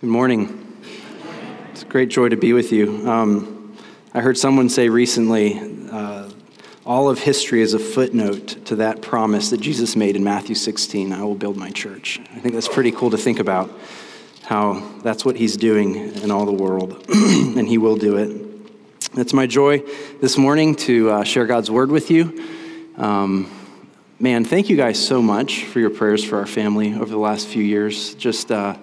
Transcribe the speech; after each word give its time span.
Good 0.00 0.08
morning. 0.08 0.78
It's 1.72 1.82
a 1.82 1.84
great 1.84 2.08
joy 2.08 2.30
to 2.30 2.36
be 2.38 2.54
with 2.54 2.72
you. 2.72 3.06
Um, 3.06 3.76
I 4.14 4.22
heard 4.22 4.38
someone 4.38 4.70
say 4.70 4.88
recently 4.88 5.60
uh, 5.92 6.30
all 6.86 7.10
of 7.10 7.18
history 7.18 7.60
is 7.60 7.74
a 7.74 7.78
footnote 7.78 8.64
to 8.64 8.76
that 8.76 9.02
promise 9.02 9.50
that 9.50 9.60
Jesus 9.60 9.96
made 9.96 10.16
in 10.16 10.24
Matthew 10.24 10.54
16 10.54 11.12
I 11.12 11.22
will 11.22 11.34
build 11.34 11.58
my 11.58 11.68
church. 11.68 12.18
I 12.34 12.38
think 12.38 12.54
that's 12.54 12.66
pretty 12.66 12.92
cool 12.92 13.10
to 13.10 13.18
think 13.18 13.40
about 13.40 13.70
how 14.44 14.90
that's 15.02 15.26
what 15.26 15.36
he's 15.36 15.58
doing 15.58 15.96
in 16.22 16.30
all 16.30 16.46
the 16.46 16.52
world, 16.52 17.04
and 17.10 17.68
he 17.68 17.76
will 17.76 17.96
do 17.96 18.16
it. 18.16 18.70
It's 19.18 19.34
my 19.34 19.46
joy 19.46 19.82
this 20.22 20.38
morning 20.38 20.76
to 20.76 21.10
uh, 21.10 21.24
share 21.24 21.44
God's 21.44 21.70
word 21.70 21.90
with 21.90 22.10
you. 22.10 22.42
Um, 22.96 23.50
man, 24.18 24.46
thank 24.46 24.70
you 24.70 24.78
guys 24.78 24.98
so 24.98 25.20
much 25.20 25.64
for 25.64 25.78
your 25.78 25.90
prayers 25.90 26.24
for 26.24 26.38
our 26.38 26.46
family 26.46 26.94
over 26.94 27.10
the 27.10 27.18
last 27.18 27.48
few 27.48 27.62
years. 27.62 28.14
Just 28.14 28.50
uh, 28.50 28.78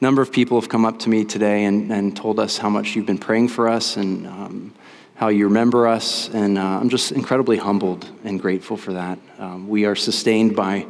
number 0.00 0.22
of 0.22 0.32
people 0.32 0.60
have 0.60 0.68
come 0.68 0.84
up 0.84 0.98
to 1.00 1.08
me 1.08 1.24
today 1.24 1.64
and, 1.64 1.90
and 1.92 2.16
told 2.16 2.38
us 2.38 2.58
how 2.58 2.68
much 2.68 2.94
you've 2.94 3.06
been 3.06 3.18
praying 3.18 3.48
for 3.48 3.68
us 3.68 3.96
and 3.96 4.26
um, 4.26 4.74
how 5.16 5.28
you 5.28 5.46
remember 5.46 5.86
us. 5.86 6.28
And 6.30 6.58
uh, 6.58 6.62
I'm 6.62 6.88
just 6.88 7.12
incredibly 7.12 7.56
humbled 7.56 8.10
and 8.24 8.40
grateful 8.40 8.76
for 8.76 8.92
that. 8.94 9.18
Um, 9.38 9.68
we 9.68 9.84
are 9.84 9.94
sustained 9.94 10.56
by 10.56 10.86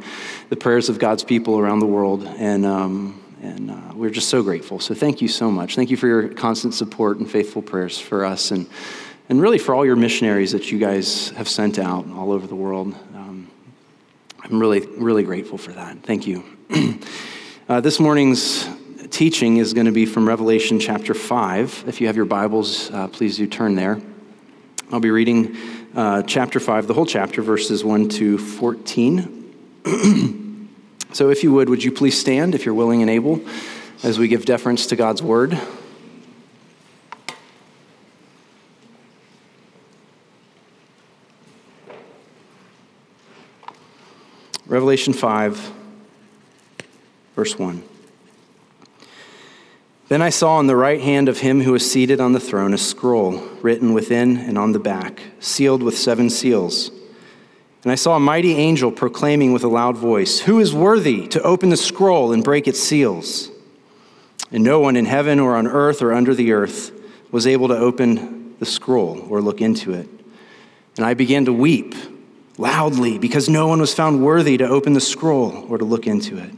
the 0.49 0.55
prayers 0.55 0.89
of 0.89 0.99
God's 0.99 1.23
people 1.23 1.59
around 1.59 1.79
the 1.79 1.85
world. 1.85 2.23
And, 2.23 2.65
um, 2.65 3.21
and 3.41 3.71
uh, 3.71 3.93
we're 3.93 4.09
just 4.09 4.29
so 4.29 4.41
grateful. 4.41 4.79
So 4.79 4.95
thank 4.95 5.21
you 5.21 5.27
so 5.27 5.51
much. 5.51 5.75
Thank 5.75 5.91
you 5.91 5.97
for 5.97 6.07
your 6.07 6.29
constant 6.29 6.73
support 6.73 7.17
and 7.19 7.29
faithful 7.29 7.61
prayers 7.61 7.99
for 7.99 8.25
us. 8.25 8.51
And, 8.51 8.67
and 9.29 9.41
really 9.41 9.59
for 9.59 9.75
all 9.75 9.85
your 9.85 9.95
missionaries 9.95 10.51
that 10.51 10.71
you 10.71 10.79
guys 10.79 11.29
have 11.31 11.47
sent 11.47 11.79
out 11.79 12.09
all 12.11 12.31
over 12.31 12.47
the 12.47 12.55
world. 12.55 12.95
Um, 13.15 13.49
I'm 14.43 14.59
really, 14.59 14.81
really 14.81 15.23
grateful 15.23 15.57
for 15.57 15.71
that. 15.71 16.01
Thank 16.03 16.27
you. 16.27 16.43
uh, 17.69 17.81
this 17.81 17.99
morning's 17.99 18.67
teaching 19.15 19.55
is 19.55 19.73
going 19.73 19.85
to 19.85 19.93
be 19.93 20.05
from 20.05 20.27
Revelation 20.27 20.77
chapter 20.77 21.13
5. 21.13 21.85
If 21.87 22.01
you 22.01 22.07
have 22.07 22.17
your 22.17 22.25
Bibles, 22.25 22.91
uh, 22.91 23.07
please 23.07 23.37
do 23.37 23.47
turn 23.47 23.75
there. 23.75 24.01
I'll 24.91 24.99
be 24.99 25.09
reading 25.09 25.55
uh, 25.95 26.23
chapter 26.23 26.59
5, 26.59 26.87
the 26.87 26.93
whole 26.93 27.05
chapter, 27.05 27.41
verses 27.41 27.81
1 27.81 28.09
to 28.09 28.37
14. 28.37 29.55
so, 31.13 31.29
if 31.29 31.43
you 31.43 31.53
would, 31.53 31.69
would 31.69 31.81
you 31.81 31.93
please 31.93 32.19
stand 32.19 32.55
if 32.55 32.65
you're 32.65 32.73
willing 32.75 33.01
and 33.01 33.09
able 33.09 33.39
as 34.03 34.19
we 34.19 34.27
give 34.27 34.43
deference 34.43 34.85
to 34.87 34.97
God's 34.97 35.23
word? 35.23 35.57
Revelation 44.67 45.13
5, 45.13 45.71
verse 47.33 47.57
1. 47.57 47.94
Then 50.07 50.21
I 50.21 50.29
saw 50.29 50.57
on 50.57 50.67
the 50.67 50.75
right 50.75 51.01
hand 51.01 51.29
of 51.29 51.39
him 51.39 51.61
who 51.61 51.71
was 51.71 51.89
seated 51.89 52.21
on 52.21 52.33
the 52.33 52.39
throne 52.39 52.73
a 52.73 52.77
scroll 52.77 53.37
written 53.61 53.93
within 53.93 54.37
and 54.37 54.57
on 54.57 54.71
the 54.71 54.79
back, 54.79 55.21
sealed 55.39 55.81
with 55.81 55.97
seven 55.97 56.29
seals. 56.29 56.91
And 57.83 57.91
I 57.91 57.95
saw 57.95 58.15
a 58.15 58.19
mighty 58.19 58.53
angel 58.53 58.91
proclaiming 58.91 59.51
with 59.51 59.63
a 59.63 59.67
loud 59.67 59.97
voice, 59.97 60.41
Who 60.41 60.59
is 60.59 60.73
worthy 60.73 61.27
to 61.29 61.41
open 61.41 61.69
the 61.69 61.77
scroll 61.77 62.31
and 62.31 62.43
break 62.43 62.67
its 62.67 62.79
seals? 62.79 63.49
And 64.51 64.63
no 64.63 64.79
one 64.79 64.95
in 64.95 65.05
heaven 65.05 65.39
or 65.39 65.55
on 65.55 65.67
earth 65.67 66.01
or 66.01 66.13
under 66.13 66.35
the 66.35 66.51
earth 66.51 66.91
was 67.31 67.47
able 67.47 67.67
to 67.69 67.77
open 67.77 68.55
the 68.59 68.65
scroll 68.65 69.25
or 69.29 69.41
look 69.41 69.59
into 69.59 69.91
it. 69.93 70.07
And 70.97 71.05
I 71.05 71.15
began 71.15 71.45
to 71.45 71.53
weep 71.53 71.95
loudly 72.57 73.17
because 73.17 73.49
no 73.49 73.67
one 73.67 73.81
was 73.81 73.93
found 73.93 74.23
worthy 74.23 74.57
to 74.57 74.67
open 74.67 74.93
the 74.93 75.01
scroll 75.01 75.65
or 75.67 75.77
to 75.77 75.85
look 75.85 76.07
into 76.07 76.37
it. 76.37 76.51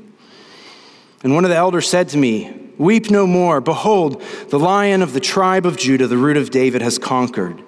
And 1.23 1.34
one 1.34 1.45
of 1.45 1.50
the 1.50 1.56
elders 1.56 1.89
said 1.89 2.09
to 2.09 2.17
me, 2.17 2.67
Weep 2.78 3.09
no 3.09 3.25
more. 3.25 3.59
Behold, 3.59 4.22
the 4.50 4.59
lion 4.59 5.02
of 5.02 5.14
the 5.14 5.20
tribe 5.20 5.66
of 5.66 5.78
Judah, 5.78 6.08
the 6.08 6.17
root 6.17 6.38
of 6.38 6.52
David, 6.52 6.81
has 6.81 7.00
conquered, 7.00 7.61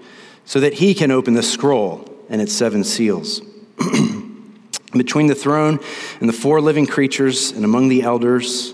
so 0.46 0.60
that 0.60 0.76
he 0.76 0.94
can 0.94 1.12
open 1.12 1.34
the 1.34 1.44
scroll 1.44 2.06
and 2.30 2.42
its 2.42 2.54
seven 2.54 2.84
seals. 2.84 3.42
Between 4.92 5.28
the 5.28 5.36
throne 5.36 5.80
and 6.20 6.30
the 6.30 6.34
four 6.34 6.62
living 6.62 6.86
creatures, 6.86 7.52
and 7.52 7.66
among 7.66 7.90
the 7.90 8.04
elders, 8.04 8.74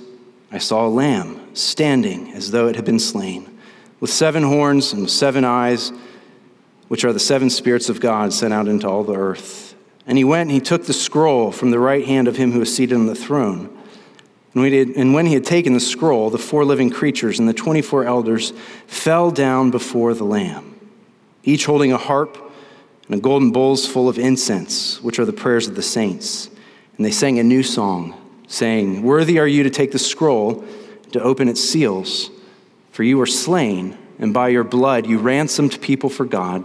I 0.52 0.58
saw 0.58 0.86
a 0.86 0.90
lamb 0.90 1.56
standing 1.56 2.32
as 2.34 2.52
though 2.52 2.68
it 2.68 2.76
had 2.76 2.86
been 2.86 3.00
slain, 3.00 3.58
with 4.00 4.10
seven 4.10 4.44
horns 4.44 4.94
and 4.94 5.10
seven 5.10 5.44
eyes, 5.44 5.92
which 6.88 7.04
are 7.04 7.14
the 7.14 7.20
seven 7.20 7.50
spirits 7.50 7.90
of 7.90 8.00
God 8.00 8.32
sent 8.34 8.54
out 8.54 8.68
into 8.68 8.88
all 8.88 9.04
the 9.04 9.16
earth. 9.16 9.76
And 10.08 10.18
he 10.18 10.24
went 10.24 10.50
and 10.50 10.52
he 10.52 10.60
took 10.60 10.86
the 10.86 10.94
scroll 10.94 11.52
from 11.52 11.72
the 11.72 11.80
right 11.80 12.06
hand 12.06 12.28
of 12.28 12.38
him 12.38 12.52
who 12.52 12.60
was 12.60 12.74
seated 12.74 12.96
on 12.96 13.08
the 13.08 13.16
throne. 13.16 13.75
And 14.56 15.14
when 15.14 15.26
he 15.26 15.34
had 15.34 15.46
taken 15.46 15.74
the 15.74 15.82
scroll, 15.82 16.30
the 16.30 16.38
four 16.38 16.64
living 16.64 16.90
creatures 16.90 17.40
and 17.40 17.48
the 17.48 17.54
24 17.54 18.06
elders 18.06 18.54
fell 18.88 19.30
down 19.30 19.70
before 19.70 20.14
the 20.14 20.24
Lamb, 20.24 20.80
each 21.44 21.66
holding 21.66 21.92
a 21.92 21.98
harp 21.98 22.38
and 23.08 23.16
a 23.16 23.22
golden 23.22 23.52
bowls 23.52 23.86
full 23.86 24.08
of 24.08 24.18
incense, 24.18 25.02
which 25.04 25.20
are 25.20 25.26
the 25.26 25.34
prayers 25.34 25.68
of 25.68 25.76
the 25.76 25.82
saints. 25.82 26.50
And 26.96 27.06
they 27.06 27.12
sang 27.12 27.38
a 27.38 27.44
new 27.44 27.64
song, 27.64 28.16
saying, 28.48 29.04
Worthy 29.04 29.40
are 29.40 29.48
you 29.48 29.64
to 29.64 29.70
take 29.70 29.92
the 29.92 30.00
scroll, 30.00 30.64
to 31.12 31.22
open 31.22 31.50
its 31.50 31.62
seals, 31.62 32.32
for 32.92 33.04
you 33.04 33.18
were 33.18 33.26
slain, 33.26 33.98
and 34.20 34.34
by 34.34 34.48
your 34.48 34.64
blood 34.64 35.06
you 35.06 35.20
ransomed 35.20 35.82
people 35.82 36.10
for 36.10 36.24
God 36.24 36.64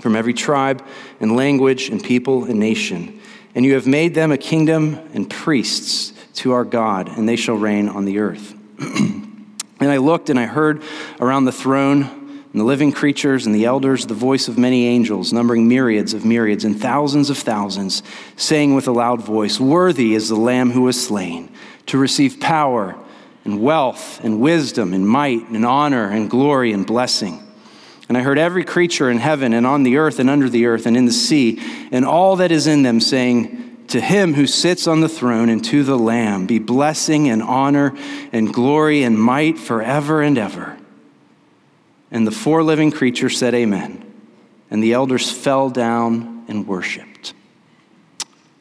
from 0.00 0.16
every 0.16 0.32
tribe 0.32 0.82
and 1.20 1.36
language 1.36 1.90
and 1.90 2.02
people 2.02 2.44
and 2.44 2.58
nation. 2.58 3.20
And 3.54 3.66
you 3.66 3.74
have 3.74 3.86
made 3.86 4.14
them 4.14 4.32
a 4.32 4.38
kingdom 4.38 4.94
and 5.12 5.28
priests 5.28 6.14
to 6.40 6.52
our 6.52 6.64
God, 6.64 7.08
and 7.08 7.28
they 7.28 7.36
shall 7.36 7.54
reign 7.54 7.88
on 7.88 8.06
the 8.06 8.18
earth. 8.18 8.54
and 8.78 9.60
I 9.80 9.98
looked 9.98 10.30
and 10.30 10.38
I 10.38 10.46
heard 10.46 10.82
around 11.20 11.44
the 11.44 11.52
throne 11.52 12.02
and 12.02 12.60
the 12.60 12.64
living 12.64 12.92
creatures 12.92 13.44
and 13.44 13.54
the 13.54 13.66
elders 13.66 14.06
the 14.06 14.14
voice 14.14 14.48
of 14.48 14.56
many 14.56 14.86
angels, 14.86 15.34
numbering 15.34 15.68
myriads 15.68 16.14
of 16.14 16.24
myriads 16.24 16.64
and 16.64 16.80
thousands 16.80 17.28
of 17.28 17.36
thousands, 17.36 18.02
saying 18.36 18.74
with 18.74 18.88
a 18.88 18.92
loud 18.92 19.20
voice, 19.20 19.60
Worthy 19.60 20.14
is 20.14 20.30
the 20.30 20.36
Lamb 20.36 20.70
who 20.70 20.82
was 20.82 21.06
slain 21.06 21.52
to 21.86 21.98
receive 21.98 22.40
power 22.40 22.96
and 23.44 23.62
wealth 23.62 24.24
and 24.24 24.40
wisdom 24.40 24.94
and 24.94 25.06
might 25.06 25.46
and 25.50 25.66
honor 25.66 26.10
and 26.10 26.30
glory 26.30 26.72
and 26.72 26.86
blessing. 26.86 27.46
And 28.08 28.16
I 28.16 28.22
heard 28.22 28.38
every 28.38 28.64
creature 28.64 29.10
in 29.10 29.18
heaven 29.18 29.52
and 29.52 29.66
on 29.66 29.82
the 29.82 29.98
earth 29.98 30.18
and 30.18 30.30
under 30.30 30.48
the 30.48 30.66
earth 30.66 30.86
and 30.86 30.96
in 30.96 31.04
the 31.04 31.12
sea 31.12 31.60
and 31.92 32.04
all 32.04 32.36
that 32.36 32.50
is 32.50 32.66
in 32.66 32.82
them 32.82 32.98
saying, 32.98 33.69
to 33.90 34.00
him 34.00 34.34
who 34.34 34.46
sits 34.46 34.86
on 34.86 35.00
the 35.00 35.08
throne 35.08 35.48
and 35.48 35.64
to 35.66 35.84
the 35.84 35.98
Lamb 35.98 36.46
be 36.46 36.58
blessing 36.58 37.28
and 37.28 37.42
honor 37.42 37.96
and 38.32 38.52
glory 38.52 39.02
and 39.02 39.20
might 39.20 39.58
forever 39.58 40.22
and 40.22 40.38
ever. 40.38 40.78
And 42.10 42.26
the 42.26 42.32
four 42.32 42.62
living 42.62 42.90
creatures 42.90 43.38
said, 43.38 43.54
Amen. 43.54 44.04
And 44.70 44.82
the 44.82 44.92
elders 44.92 45.30
fell 45.30 45.70
down 45.70 46.44
and 46.48 46.66
worshiped. 46.66 47.34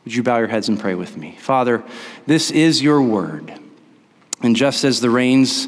Would 0.05 0.15
you 0.15 0.23
bow 0.23 0.39
your 0.39 0.47
heads 0.47 0.69
and 0.69 0.79
pray 0.79 0.95
with 0.95 1.17
me? 1.17 1.37
Father, 1.39 1.83
this 2.25 2.51
is 2.51 2.81
your 2.81 3.01
word. 3.01 3.53
And 4.41 4.55
just 4.55 4.83
as 4.83 5.01
the 5.01 5.09
rains 5.09 5.67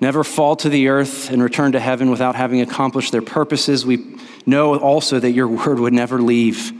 never 0.00 0.24
fall 0.24 0.56
to 0.56 0.68
the 0.68 0.88
earth 0.88 1.30
and 1.30 1.42
return 1.42 1.72
to 1.72 1.80
heaven 1.80 2.10
without 2.10 2.36
having 2.36 2.60
accomplished 2.60 3.12
their 3.12 3.22
purposes, 3.22 3.84
we 3.84 4.16
know 4.46 4.78
also 4.78 5.18
that 5.18 5.32
your 5.32 5.48
word 5.48 5.78
would 5.78 5.92
never 5.92 6.22
leave 6.22 6.72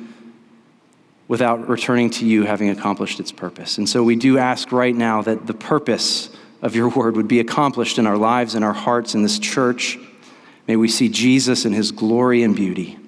without 1.30 1.68
returning 1.68 2.10
to 2.10 2.26
you 2.26 2.42
having 2.42 2.68
accomplished 2.70 3.20
its 3.20 3.30
purpose. 3.30 3.78
And 3.78 3.88
so 3.88 4.02
we 4.02 4.16
do 4.16 4.36
ask 4.36 4.72
right 4.72 4.96
now 4.96 5.22
that 5.22 5.46
the 5.46 5.54
purpose 5.54 6.28
of 6.60 6.74
your 6.74 6.88
word 6.88 7.14
would 7.14 7.28
be 7.28 7.38
accomplished 7.38 7.98
in 7.98 8.06
our 8.08 8.16
lives, 8.16 8.56
in 8.56 8.64
our 8.64 8.72
hearts, 8.72 9.14
in 9.14 9.22
this 9.22 9.38
church. 9.38 9.96
May 10.66 10.74
we 10.74 10.88
see 10.88 11.08
Jesus 11.08 11.64
in 11.64 11.72
his 11.72 11.92
glory 11.92 12.42
and 12.42 12.56
beauty. 12.56 12.98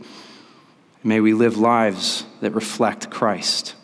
May 1.03 1.19
we 1.19 1.35
live 1.35 1.59
lives 1.59 2.25
that 2.41 2.53
reflect 2.53 3.11
Christ 3.11 3.75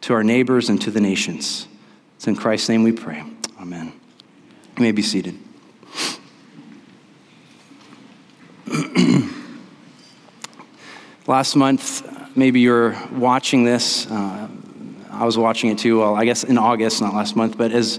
to 0.00 0.14
our 0.14 0.24
neighbors 0.24 0.70
and 0.70 0.80
to 0.80 0.90
the 0.90 1.02
nations. 1.02 1.68
It's 2.16 2.26
in 2.26 2.34
Christ's 2.34 2.70
name 2.70 2.84
we 2.84 2.92
pray. 2.92 3.22
Amen. 3.60 3.92
You 4.78 4.82
may 4.84 4.92
be 4.92 5.02
seated. 5.02 5.38
Last 11.26 11.56
month, 11.56 12.21
maybe 12.34 12.60
you're 12.60 12.96
watching 13.12 13.64
this. 13.64 14.10
Uh, 14.10 14.48
I 15.10 15.24
was 15.24 15.36
watching 15.36 15.70
it 15.70 15.78
too, 15.78 16.00
well, 16.00 16.14
I 16.14 16.24
guess 16.24 16.44
in 16.44 16.58
August, 16.58 17.00
not 17.00 17.14
last 17.14 17.36
month, 17.36 17.58
but 17.58 17.72
as 17.72 17.98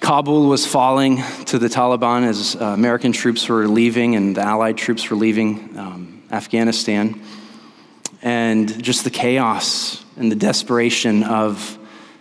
Kabul 0.00 0.48
was 0.48 0.66
falling 0.66 1.22
to 1.46 1.58
the 1.58 1.68
Taliban, 1.68 2.24
as 2.24 2.54
uh, 2.54 2.66
American 2.66 3.12
troops 3.12 3.48
were 3.48 3.66
leaving 3.66 4.14
and 4.14 4.36
the 4.36 4.42
Allied 4.42 4.76
troops 4.76 5.10
were 5.10 5.16
leaving 5.16 5.76
um, 5.76 6.22
Afghanistan, 6.30 7.20
and 8.22 8.82
just 8.82 9.04
the 9.04 9.10
chaos 9.10 10.04
and 10.16 10.30
the 10.30 10.36
desperation 10.36 11.24
of 11.24 11.78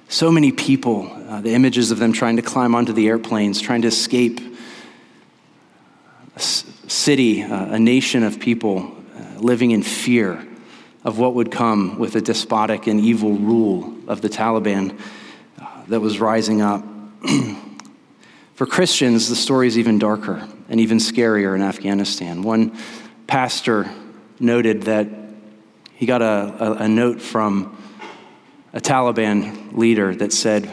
so 0.10 0.32
many 0.32 0.52
people, 0.52 1.12
uh, 1.28 1.42
the 1.42 1.54
images 1.54 1.92
of 1.92 2.00
them 2.00 2.14
trying 2.14 2.38
to 2.38 2.42
climb 2.42 2.74
onto 2.74 2.94
the 2.94 3.08
airplanes, 3.08 3.62
trying 3.62 3.82
to 3.82 3.88
escape 3.90 4.40
a 6.36 6.40
city, 6.40 7.44
uh, 7.44 7.74
a 7.74 7.80
nation 7.80 8.24
of 8.24 8.40
people 8.40 8.96
uh, 9.16 9.40
living 9.40 9.72
in 9.72 9.84
fear 9.84 10.47
of 11.08 11.18
what 11.18 11.34
would 11.36 11.50
come 11.50 11.98
with 11.98 12.12
the 12.12 12.22
despotic 12.22 12.86
and 12.86 13.00
evil 13.00 13.32
rule 13.32 13.96
of 14.10 14.20
the 14.20 14.28
Taliban 14.28 15.00
uh, 15.58 15.66
that 15.88 16.02
was 16.02 16.20
rising 16.20 16.62
up. 16.62 16.84
For 18.56 18.66
Christians, 18.66 19.30
the 19.30 19.36
story 19.38 19.68
is 19.68 19.78
even 19.78 20.00
darker 20.00 20.46
and 20.68 20.82
even 20.82 20.98
scarier 20.98 21.56
in 21.56 21.62
Afghanistan. 21.62 22.44
One 22.44 22.78
pastor 23.26 23.90
noted 24.42 24.84
that 24.84 25.08
he 25.94 26.06
got 26.06 26.22
a, 26.22 26.26
a, 26.60 26.72
a 26.84 26.88
note 26.90 27.22
from 27.22 27.82
a 28.74 28.82
Taliban 28.82 29.78
leader 29.78 30.14
that 30.14 30.34
said, 30.34 30.70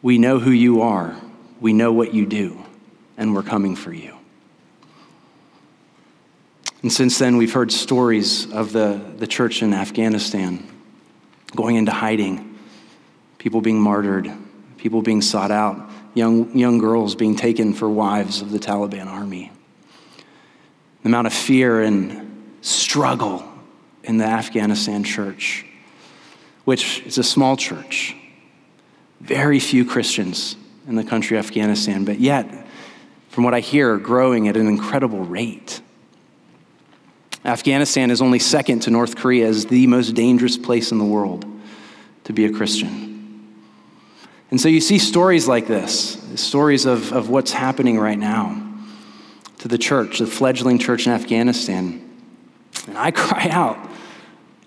We 0.00 0.16
know 0.16 0.38
who 0.38 0.52
you 0.52 0.82
are, 0.82 1.16
we 1.60 1.72
know 1.72 1.92
what 1.92 2.14
you 2.14 2.24
do, 2.24 2.62
and 3.16 3.34
we're 3.34 3.42
coming 3.42 3.74
for 3.74 3.92
you. 3.92 4.19
And 6.82 6.92
since 6.92 7.18
then, 7.18 7.36
we've 7.36 7.52
heard 7.52 7.70
stories 7.70 8.50
of 8.52 8.72
the, 8.72 9.00
the 9.18 9.26
church 9.26 9.62
in 9.62 9.74
Afghanistan 9.74 10.66
going 11.54 11.76
into 11.76 11.92
hiding, 11.92 12.58
people 13.38 13.60
being 13.60 13.80
martyred, 13.80 14.30
people 14.78 15.02
being 15.02 15.20
sought 15.20 15.50
out, 15.50 15.90
young, 16.14 16.56
young 16.56 16.78
girls 16.78 17.14
being 17.14 17.36
taken 17.36 17.74
for 17.74 17.88
wives 17.88 18.40
of 18.40 18.50
the 18.50 18.58
Taliban 18.58 19.06
army. 19.06 19.52
The 21.02 21.08
amount 21.08 21.26
of 21.26 21.34
fear 21.34 21.82
and 21.82 22.54
struggle 22.62 23.44
in 24.04 24.16
the 24.16 24.24
Afghanistan 24.24 25.04
church, 25.04 25.66
which 26.64 27.00
is 27.00 27.18
a 27.18 27.24
small 27.24 27.56
church, 27.56 28.16
very 29.20 29.60
few 29.60 29.84
Christians 29.84 30.56
in 30.88 30.94
the 30.94 31.04
country 31.04 31.36
of 31.36 31.44
Afghanistan, 31.44 32.04
but 32.04 32.20
yet, 32.20 32.66
from 33.28 33.44
what 33.44 33.54
I 33.54 33.60
hear, 33.60 33.98
growing 33.98 34.48
at 34.48 34.56
an 34.56 34.66
incredible 34.66 35.24
rate. 35.24 35.82
Afghanistan 37.44 38.10
is 38.10 38.20
only 38.20 38.38
second 38.38 38.80
to 38.80 38.90
North 38.90 39.16
Korea 39.16 39.48
as 39.48 39.66
the 39.66 39.86
most 39.86 40.14
dangerous 40.14 40.58
place 40.58 40.92
in 40.92 40.98
the 40.98 41.04
world 41.04 41.46
to 42.24 42.32
be 42.32 42.44
a 42.44 42.52
Christian. 42.52 43.10
And 44.50 44.60
so 44.60 44.68
you 44.68 44.80
see 44.80 44.98
stories 44.98 45.46
like 45.46 45.66
this, 45.66 46.18
stories 46.34 46.84
of, 46.84 47.12
of 47.12 47.30
what's 47.30 47.52
happening 47.52 47.98
right 47.98 48.18
now 48.18 48.66
to 49.58 49.68
the 49.68 49.78
church, 49.78 50.18
the 50.18 50.26
fledgling 50.26 50.78
church 50.78 51.06
in 51.06 51.12
Afghanistan. 51.12 52.06
And 52.86 52.98
I 52.98 53.10
cry 53.10 53.48
out, 53.50 53.78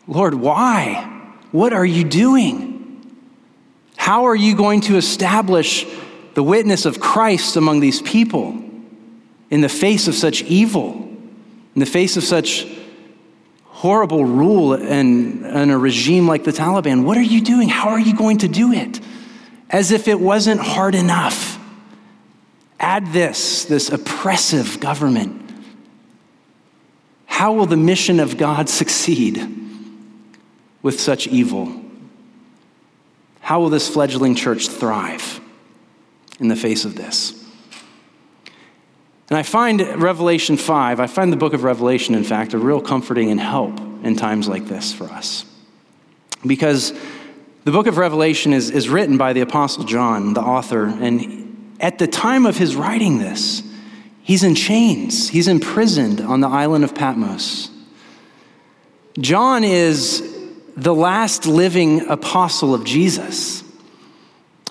Lord, 0.07 0.33
why? 0.33 1.09
What 1.51 1.73
are 1.73 1.85
you 1.85 2.03
doing? 2.03 2.73
How 3.97 4.25
are 4.25 4.35
you 4.35 4.55
going 4.55 4.81
to 4.81 4.97
establish 4.97 5.85
the 6.33 6.43
witness 6.43 6.85
of 6.85 6.99
Christ 6.99 7.55
among 7.55 7.79
these 7.79 8.01
people 8.01 8.59
in 9.49 9.61
the 9.61 9.69
face 9.69 10.07
of 10.07 10.15
such 10.15 10.41
evil, 10.43 11.12
in 11.75 11.79
the 11.79 11.85
face 11.85 12.17
of 12.17 12.23
such 12.23 12.67
horrible 13.65 14.23
rule 14.23 14.73
and, 14.73 15.45
and 15.45 15.71
a 15.71 15.77
regime 15.77 16.27
like 16.27 16.43
the 16.43 16.51
Taliban? 16.51 17.03
What 17.03 17.17
are 17.17 17.21
you 17.21 17.41
doing? 17.41 17.67
How 17.67 17.89
are 17.89 17.99
you 17.99 18.15
going 18.15 18.37
to 18.39 18.47
do 18.47 18.71
it? 18.71 19.01
As 19.69 19.91
if 19.91 20.07
it 20.07 20.19
wasn't 20.19 20.61
hard 20.61 20.95
enough. 20.95 21.59
Add 22.79 23.07
this, 23.07 23.65
this 23.65 23.89
oppressive 23.89 24.79
government. 24.79 25.41
How 27.25 27.53
will 27.53 27.65
the 27.65 27.77
mission 27.77 28.19
of 28.19 28.37
God 28.37 28.69
succeed 28.69 29.41
with 30.81 30.99
such 30.99 31.27
evil? 31.27 31.81
How 33.39 33.59
will 33.59 33.69
this 33.69 33.89
fledgling 33.89 34.35
church 34.35 34.69
thrive 34.69 35.41
in 36.39 36.47
the 36.47 36.55
face 36.55 36.85
of 36.85 36.95
this? 36.95 37.42
And 39.29 39.37
I 39.37 39.43
find 39.43 39.81
Revelation 40.01 40.57
5, 40.57 40.99
I 40.99 41.07
find 41.07 41.31
the 41.31 41.37
book 41.37 41.53
of 41.53 41.63
Revelation, 41.63 42.13
in 42.13 42.23
fact, 42.23 42.53
a 42.53 42.57
real 42.57 42.81
comforting 42.81 43.31
and 43.31 43.39
help 43.39 43.79
in 44.03 44.15
times 44.15 44.47
like 44.47 44.67
this 44.67 44.93
for 44.93 45.05
us. 45.05 45.45
Because 46.45 46.93
the 47.63 47.71
book 47.71 47.87
of 47.87 47.97
Revelation 47.97 48.51
is, 48.51 48.69
is 48.69 48.89
written 48.89 49.17
by 49.17 49.33
the 49.33 49.41
Apostle 49.41 49.85
John, 49.85 50.33
the 50.33 50.41
author, 50.41 50.85
and 50.85 51.75
at 51.79 51.99
the 51.99 52.07
time 52.07 52.45
of 52.45 52.57
his 52.57 52.75
writing 52.75 53.19
this, 53.19 53.63
he's 54.21 54.43
in 54.43 54.55
chains. 54.55 55.29
He's 55.29 55.47
imprisoned 55.47 56.19
on 56.21 56.41
the 56.41 56.47
island 56.47 56.83
of 56.83 56.93
Patmos. 56.93 57.69
John 59.19 59.63
is 59.63 60.29
the 60.75 60.93
last 60.93 61.45
living 61.45 62.07
apostle 62.07 62.73
of 62.73 62.83
Jesus. 62.83 63.63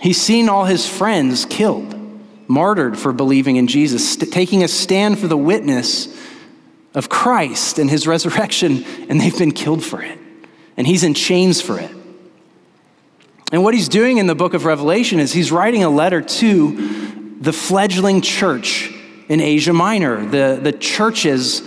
He's 0.01 0.21
seen 0.21 0.49
all 0.49 0.65
his 0.65 0.87
friends 0.87 1.45
killed, 1.45 1.95
martyred 2.53 2.99
for 2.99 3.13
believing 3.13 3.57
in 3.57 3.67
Jesus, 3.67 4.15
taking 4.17 4.63
a 4.63 4.69
stand 4.69 5.19
for 5.19 5.27
the 5.27 5.37
witness 5.37 6.15
of 6.95 7.09
Christ 7.09 7.79
and 7.79 7.89
his 7.89 8.07
resurrection, 8.07 8.85
and 9.09 9.19
they've 9.19 9.37
been 9.37 9.53
killed 9.53 9.83
for 9.83 10.03
it. 10.03 10.19
And 10.77 10.87
he's 10.87 11.03
in 11.03 11.15
chains 11.15 11.63
for 11.63 11.79
it. 11.79 11.91
And 13.51 13.65
what 13.65 13.75
he's 13.75 13.89
doing 13.89 14.19
in 14.19 14.27
the 14.27 14.35
book 14.35 14.53
of 14.55 14.67
Revelation 14.67 15.19
is 15.19 15.33
he's 15.33 15.51
writing 15.51 15.83
a 15.83 15.91
letter 15.91 16.21
to 16.21 17.37
the 17.41 17.53
fledgling 17.53 18.21
church 18.21 18.93
in 19.29 19.41
Asia 19.41 19.73
Minor, 19.73 20.25
the, 20.25 20.59
the 20.63 20.73
churches 20.73 21.63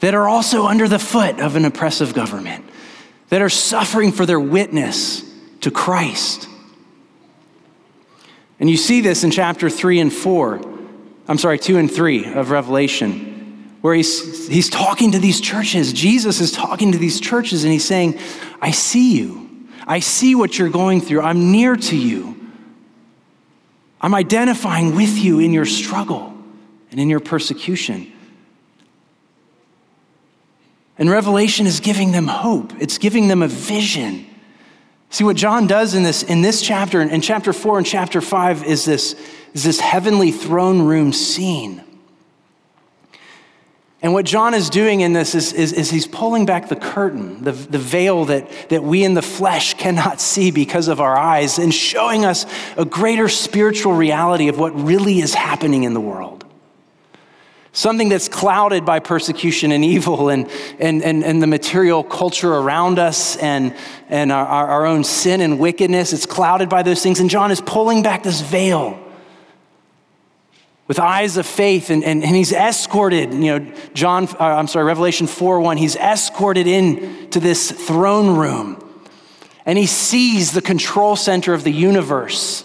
that 0.00 0.14
are 0.14 0.28
also 0.28 0.66
under 0.66 0.88
the 0.88 0.98
foot 0.98 1.40
of 1.40 1.56
an 1.56 1.64
oppressive 1.64 2.14
government 2.14 2.64
that 3.30 3.42
are 3.42 3.48
suffering 3.48 4.12
for 4.12 4.26
their 4.26 4.40
witness 4.40 5.24
to 5.60 5.70
Christ. 5.70 6.48
And 8.62 8.70
you 8.70 8.76
see 8.76 9.00
this 9.00 9.24
in 9.24 9.32
chapter 9.32 9.68
3 9.68 9.98
and 9.98 10.12
4. 10.12 10.60
I'm 11.26 11.36
sorry, 11.36 11.58
2 11.58 11.78
and 11.78 11.90
3 11.90 12.34
of 12.34 12.52
Revelation, 12.52 13.74
where 13.80 13.92
he's, 13.92 14.46
he's 14.46 14.70
talking 14.70 15.10
to 15.10 15.18
these 15.18 15.40
churches. 15.40 15.92
Jesus 15.92 16.40
is 16.40 16.52
talking 16.52 16.92
to 16.92 16.98
these 16.98 17.18
churches 17.18 17.64
and 17.64 17.72
he's 17.72 17.84
saying, 17.84 18.20
I 18.60 18.70
see 18.70 19.16
you. 19.16 19.66
I 19.84 19.98
see 19.98 20.36
what 20.36 20.60
you're 20.60 20.68
going 20.68 21.00
through. 21.00 21.22
I'm 21.22 21.50
near 21.50 21.74
to 21.74 21.96
you. 21.96 22.38
I'm 24.00 24.14
identifying 24.14 24.94
with 24.94 25.18
you 25.18 25.40
in 25.40 25.52
your 25.52 25.66
struggle 25.66 26.32
and 26.92 27.00
in 27.00 27.10
your 27.10 27.18
persecution. 27.18 28.12
And 30.98 31.10
Revelation 31.10 31.66
is 31.66 31.80
giving 31.80 32.12
them 32.12 32.28
hope, 32.28 32.74
it's 32.80 32.98
giving 32.98 33.26
them 33.26 33.42
a 33.42 33.48
vision. 33.48 34.24
See 35.12 35.24
what 35.24 35.36
John 35.36 35.66
does 35.66 35.94
in 35.94 36.04
this, 36.04 36.22
in 36.22 36.40
this 36.40 36.62
chapter, 36.62 37.02
in 37.02 37.20
chapter 37.20 37.52
four 37.52 37.76
and 37.76 37.86
chapter 37.86 38.22
five, 38.22 38.64
is 38.64 38.86
this, 38.86 39.14
is 39.52 39.62
this 39.62 39.78
heavenly 39.78 40.32
throne 40.32 40.80
room 40.80 41.12
scene. 41.12 41.84
And 44.00 44.14
what 44.14 44.24
John 44.24 44.54
is 44.54 44.70
doing 44.70 45.02
in 45.02 45.12
this 45.12 45.34
is, 45.34 45.52
is, 45.52 45.74
is, 45.74 45.90
he's 45.90 46.06
pulling 46.06 46.46
back 46.46 46.70
the 46.70 46.76
curtain, 46.76 47.44
the, 47.44 47.52
the 47.52 47.78
veil 47.78 48.24
that, 48.24 48.50
that 48.70 48.82
we 48.82 49.04
in 49.04 49.12
the 49.12 49.22
flesh 49.22 49.74
cannot 49.74 50.18
see 50.18 50.50
because 50.50 50.88
of 50.88 50.98
our 50.98 51.16
eyes, 51.16 51.58
and 51.58 51.74
showing 51.74 52.24
us 52.24 52.46
a 52.78 52.86
greater 52.86 53.28
spiritual 53.28 53.92
reality 53.92 54.48
of 54.48 54.58
what 54.58 54.74
really 54.74 55.20
is 55.20 55.34
happening 55.34 55.82
in 55.82 55.92
the 55.92 56.00
world 56.00 56.41
something 57.72 58.10
that's 58.10 58.28
clouded 58.28 58.84
by 58.84 58.98
persecution 58.98 59.72
and 59.72 59.84
evil 59.84 60.28
and, 60.28 60.48
and, 60.78 61.02
and, 61.02 61.24
and 61.24 61.42
the 61.42 61.46
material 61.46 62.04
culture 62.04 62.52
around 62.52 62.98
us 62.98 63.36
and, 63.36 63.74
and 64.08 64.30
our, 64.30 64.46
our 64.46 64.86
own 64.86 65.04
sin 65.04 65.40
and 65.40 65.58
wickedness. 65.58 66.12
It's 66.12 66.26
clouded 66.26 66.68
by 66.68 66.82
those 66.82 67.02
things. 67.02 67.18
And 67.18 67.30
John 67.30 67.50
is 67.50 67.62
pulling 67.62 68.02
back 68.02 68.22
this 68.22 68.42
veil 68.42 68.98
with 70.88 70.98
eyes 70.98 71.38
of 71.38 71.46
faith 71.46 71.88
and, 71.88 72.04
and, 72.04 72.22
and 72.22 72.36
he's 72.36 72.52
escorted 72.52 73.32
you 73.32 73.58
know 73.58 73.74
john 73.94 74.26
uh, 74.38 74.44
i'm 74.44 74.66
sorry 74.66 74.84
revelation 74.84 75.26
4 75.26 75.60
1 75.60 75.76
he's 75.78 75.96
escorted 75.96 76.66
in 76.66 77.30
to 77.30 77.40
this 77.40 77.70
throne 77.70 78.36
room 78.36 78.78
and 79.64 79.78
he 79.78 79.86
sees 79.86 80.52
the 80.52 80.60
control 80.60 81.16
center 81.16 81.54
of 81.54 81.64
the 81.64 81.70
universe 81.70 82.64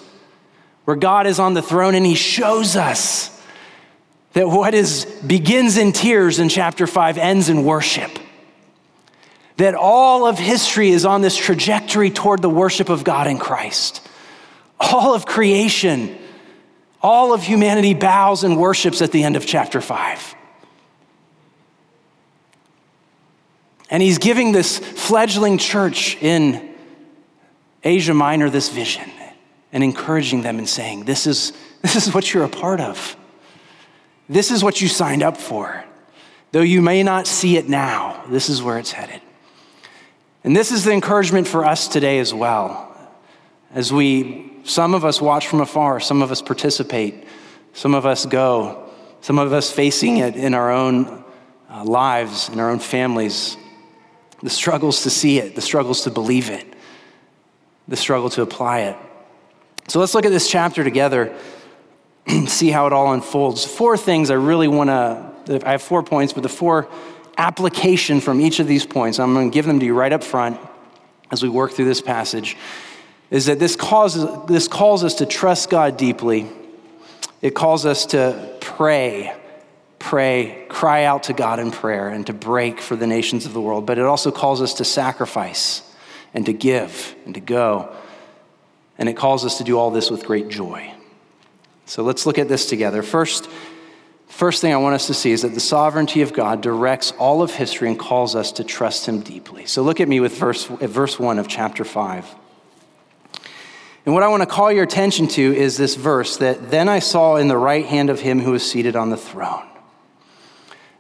where 0.84 0.98
god 0.98 1.26
is 1.28 1.40
on 1.40 1.54
the 1.54 1.62
throne 1.62 1.96
and 1.96 2.06
he 2.06 2.16
shows 2.16 2.76
us 2.76 3.37
that 4.38 4.48
what 4.48 4.76
is 4.76 5.06
begins 5.26 5.78
in 5.78 5.92
tears 5.92 6.38
in 6.38 6.48
chapter 6.48 6.86
5 6.86 7.18
ends 7.18 7.50
in 7.50 7.64
worship. 7.64 8.20
That 9.56 9.74
all 9.74 10.28
of 10.28 10.38
history 10.38 10.92
is 10.92 11.06
on 11.06 11.22
this 11.22 11.36
trajectory 11.36 12.12
toward 12.12 12.44
the 12.44 12.50
worship 12.50 12.90
of 12.90 13.04
God 13.04 13.26
in 13.26 13.40
Christ. 13.40 14.08
All 14.80 15.16
of 15.16 15.26
creation, 15.26 16.16
all 17.02 17.34
of 17.34 17.42
humanity 17.42 17.96
bows 17.96 18.44
and 18.44 18.58
worships 18.58 19.02
at 19.02 19.12
the 19.12 19.24
end 19.24 19.38
of 19.38 19.48
chapter 19.48 19.82
5. 19.82 20.36
And 23.90 24.04
he's 24.04 24.20
giving 24.20 24.52
this 24.52 24.78
fledgling 24.78 25.58
church 25.58 26.16
in 26.22 26.76
Asia 27.84 28.14
Minor 28.14 28.52
this 28.52 28.70
vision 28.70 29.10
and 29.74 29.84
encouraging 29.84 30.44
them 30.44 30.60
and 30.60 30.70
saying, 30.70 31.06
This 31.06 31.26
is, 31.26 31.54
this 31.82 31.96
is 31.96 32.14
what 32.14 32.32
you're 32.36 32.44
a 32.44 32.50
part 32.50 32.80
of. 32.80 33.17
This 34.30 34.52
is 34.52 34.64
what 34.64 34.82
you 34.82 34.88
signed 34.88 35.24
up 35.24 35.38
for. 35.38 35.84
Though 36.52 36.62
you 36.62 36.82
may 36.82 37.04
not 37.04 37.28
see 37.28 37.58
it 37.58 37.68
now, 37.68 38.24
this 38.30 38.50
is 38.50 38.62
where 38.62 38.78
it's 38.78 38.92
headed. 38.92 39.22
And 40.44 40.56
this 40.56 40.72
is 40.72 40.84
the 40.84 40.92
encouragement 40.92 41.48
for 41.48 41.66
us 41.66 41.88
today 41.88 42.20
as 42.20 42.34
well. 42.34 42.84
As 43.74 43.92
we, 43.92 44.54
some 44.64 44.94
of 44.94 45.04
us 45.04 45.22
watch 45.22 45.48
from 45.48 45.62
afar, 45.62 46.00
some 46.00 46.22
of 46.22 46.32
us 46.32 46.42
participate, 46.42 47.26
some 47.74 47.94
of 47.94 48.06
us 48.06 48.26
go, 48.26 48.90
some 49.22 49.40
of 49.40 49.52
us 49.52 49.72
facing 49.72 50.18
it 50.18 50.36
in 50.36 50.54
our 50.54 50.72
own 50.72 51.24
uh, 51.70 51.84
lives, 51.84 52.50
in 52.50 52.60
our 52.60 52.70
own 52.70 52.80
families. 52.80 53.58
The 54.42 54.50
struggles 54.50 55.04
to 55.04 55.10
see 55.10 55.40
it, 55.40 55.56
the 55.56 55.62
struggles 55.62 56.04
to 56.04 56.12
believe 56.12 56.50
it, 56.50 56.66
the 57.88 57.98
struggle 57.98 58.30
to 58.32 58.42
apply 58.42 58.82
it. 58.82 58.96
So 59.90 60.00
let's 60.00 60.14
look 60.14 60.26
at 60.26 60.32
this 60.32 60.50
chapter 60.50 60.84
together, 60.84 61.36
see 62.48 62.70
how 62.70 62.88
it 62.88 62.94
all 62.94 63.14
unfolds. 63.14 63.66
Four 63.66 63.98
things 63.98 64.30
I 64.30 64.36
really 64.36 64.68
want 64.68 64.90
to, 64.90 65.68
I 65.68 65.72
have 65.72 65.82
four 65.82 66.04
points, 66.04 66.34
but 66.34 66.44
the 66.44 66.50
four 66.50 66.90
application 67.38 68.20
from 68.20 68.42
each 68.42 68.60
of 68.60 68.68
these 68.68 68.86
points, 68.86 69.20
I'm 69.20 69.34
going 69.34 69.50
to 69.50 69.54
give 69.54 69.66
them 69.66 69.80
to 69.80 69.86
you 69.86 69.94
right 69.94 70.12
up 70.12 70.24
front 70.24 70.60
as 71.32 71.44
we 71.44 71.50
work 71.50 71.72
through 71.72 71.86
this 71.86 72.02
passage, 72.02 72.58
is 73.30 73.46
that 73.46 73.60
this, 73.60 73.76
causes, 73.76 74.28
this 74.48 74.68
calls 74.68 75.04
us 75.04 75.16
to 75.16 75.26
trust 75.26 75.70
God 75.70 75.98
deeply. 75.98 76.50
It 77.42 77.54
calls 77.54 77.86
us 77.86 78.08
to 78.08 78.56
pray, 78.62 79.36
pray, 80.00 80.66
cry 80.70 81.04
out 81.04 81.24
to 81.24 81.34
God 81.34 81.60
in 81.60 81.72
prayer, 81.72 82.10
and 82.10 82.26
to 82.28 82.34
break 82.34 82.80
for 82.80 82.96
the 82.96 83.08
nations 83.08 83.46
of 83.46 83.54
the 83.54 83.62
world. 83.62 83.86
But 83.86 84.00
it 84.00 84.06
also 84.06 84.32
calls 84.32 84.62
us 84.62 84.76
to 84.76 84.86
sacrifice 84.86 85.84
and 86.34 86.46
to 86.46 86.54
give 86.54 87.16
and 87.26 87.34
to 87.36 87.42
go. 87.42 87.94
And 88.98 89.08
it 89.08 89.14
calls 89.14 89.46
us 89.46 89.60
to 89.60 89.64
do 89.64 89.78
all 89.78 89.92
this 89.92 90.10
with 90.10 90.26
great 90.26 90.50
joy. 90.50 90.94
So 91.88 92.04
let's 92.04 92.26
look 92.26 92.38
at 92.38 92.50
this 92.50 92.66
together. 92.68 93.02
First, 93.02 93.50
first 94.28 94.62
thing 94.62 94.74
I 94.74 94.78
want 94.78 94.96
us 94.96 95.08
to 95.08 95.14
see 95.14 95.32
is 95.32 95.42
that 95.44 95.54
the 95.54 95.62
sovereignty 95.62 96.22
of 96.22 96.34
God 96.34 96.62
directs 96.62 97.12
all 97.18 97.42
of 97.42 97.52
history 97.56 97.88
and 97.88 97.98
calls 97.98 98.36
us 98.36 98.52
to 98.54 98.66
trust 98.66 99.06
him 99.06 99.22
deeply. 99.22 99.66
So 99.66 99.84
look 99.84 100.02
at 100.02 100.10
me 100.10 100.20
with 100.20 100.38
verse, 100.38 100.66
verse 100.66 101.18
1 101.18 101.40
of 101.40 101.48
chapter 101.48 101.86
5. 101.86 102.36
And 104.06 104.14
what 104.14 104.24
I 104.24 104.28
want 104.28 104.42
to 104.42 104.48
call 104.48 104.72
your 104.72 104.84
attention 104.84 105.28
to 105.30 105.42
is 105.42 105.78
this 105.78 105.96
verse 105.96 106.38
that 106.38 106.72
then 106.72 106.90
I 106.90 107.00
saw 107.00 107.38
in 107.38 107.48
the 107.48 107.58
right 107.58 107.86
hand 107.86 108.10
of 108.10 108.20
him 108.20 108.42
who 108.42 108.52
was 108.52 108.70
seated 108.70 108.98
on 108.98 109.10
the 109.10 109.18
throne. 109.18 109.66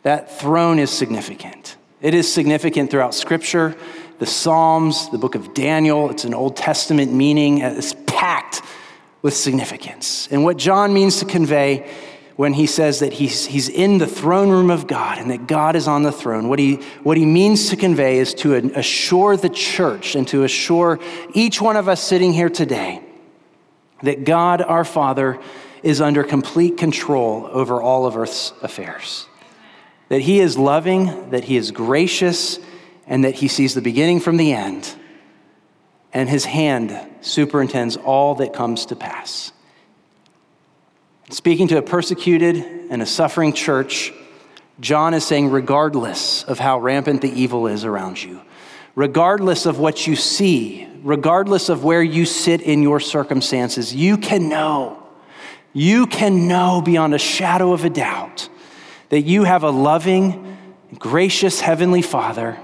That 0.04 0.40
throne 0.40 0.80
is 0.80 0.90
significant. 0.90 1.76
It 2.02 2.14
is 2.14 2.32
significant 2.32 2.92
throughout 2.92 3.14
Scripture, 3.14 3.76
the 4.20 4.26
Psalms, 4.26 5.10
the 5.10 5.18
book 5.18 5.36
of 5.36 5.54
Daniel. 5.54 6.10
It's 6.10 6.24
an 6.24 6.34
Old 6.34 6.56
Testament 6.56 7.12
meaning. 7.12 7.58
It's 7.58 7.94
packed 8.06 8.62
with 9.28 9.36
significance. 9.36 10.30
And 10.32 10.46
what 10.46 10.56
John 10.56 10.94
means 10.94 11.20
to 11.20 11.26
convey 11.26 11.92
when 12.38 12.54
he 12.54 12.66
says 12.66 13.00
that 13.00 13.12
he's, 13.12 13.46
he's 13.46 13.68
in 13.68 13.98
the 13.98 14.08
throne 14.08 14.50
room 14.50 14.72
of 14.72 14.88
God 14.88 15.18
and 15.18 15.30
that 15.32 15.48
God 15.48 15.76
is 15.76 15.86
on 15.86 16.04
the 16.04 16.14
throne, 16.14 16.48
what 16.48 16.60
he, 16.60 16.76
what 17.04 17.18
he 17.18 17.26
means 17.26 17.70
to 17.72 17.76
convey 17.76 18.20
is 18.20 18.34
to 18.36 18.56
assure 18.56 19.36
the 19.36 19.50
church 19.50 20.16
and 20.16 20.26
to 20.30 20.46
assure 20.46 20.98
each 21.34 21.60
one 21.62 21.76
of 21.76 21.90
us 21.90 22.02
sitting 22.02 22.32
here 22.32 22.48
today 22.48 23.02
that 24.02 24.24
God, 24.24 24.62
our 24.62 24.86
Father, 24.86 25.38
is 25.84 26.00
under 26.00 26.24
complete 26.24 26.78
control 26.78 27.50
over 27.52 27.82
all 27.82 28.06
of 28.06 28.16
earth's 28.16 28.54
affairs. 28.62 29.28
That 30.08 30.22
he 30.22 30.40
is 30.40 30.58
loving, 30.58 31.32
that 31.32 31.44
he 31.44 31.58
is 31.58 31.72
gracious, 31.72 32.60
and 33.06 33.26
that 33.26 33.36
he 33.36 33.50
sees 33.50 33.74
the 33.74 33.82
beginning 33.82 34.22
from 34.22 34.38
the 34.38 34.54
end, 34.54 34.96
and 36.14 36.30
his 36.30 36.46
hand 36.46 36.98
superintends 37.22 37.98
all 37.98 38.36
that 38.36 38.54
comes 38.54 38.88
to 38.88 38.96
pass. 38.96 39.52
Speaking 41.30 41.68
to 41.70 41.78
a 41.78 41.82
persecuted 41.82 42.56
and 42.90 43.02
a 43.02 43.06
suffering 43.06 43.52
church, 43.52 44.14
John 44.80 45.14
is 45.14 45.26
saying, 45.26 45.50
regardless 45.50 46.44
of 46.44 46.60
how 46.60 46.80
rampant 46.80 47.22
the 47.22 47.32
evil 47.32 47.68
is 47.68 47.84
around 47.84 48.24
you, 48.24 48.42
regardless 48.96 49.66
of 49.66 49.80
what 49.80 50.08
you 50.08 50.16
see, 50.16 50.88
regardless 51.04 51.70
of 51.70 51.84
where 51.84 52.02
you 52.02 52.26
sit 52.26 52.62
in 52.62 52.82
your 52.82 53.00
circumstances, 53.00 53.94
you 53.94 54.18
can 54.18 54.48
know, 54.48 55.04
you 55.74 56.08
can 56.08 56.48
know 56.48 56.82
beyond 56.82 57.14
a 57.14 57.20
shadow 57.20 57.74
of 57.74 57.84
a 57.84 57.90
doubt 57.90 58.48
that 59.10 59.22
you 59.22 59.44
have 59.44 59.64
a 59.64 59.70
loving, 59.70 60.58
gracious 60.98 61.60
Heavenly 61.60 62.02
Father 62.02 62.58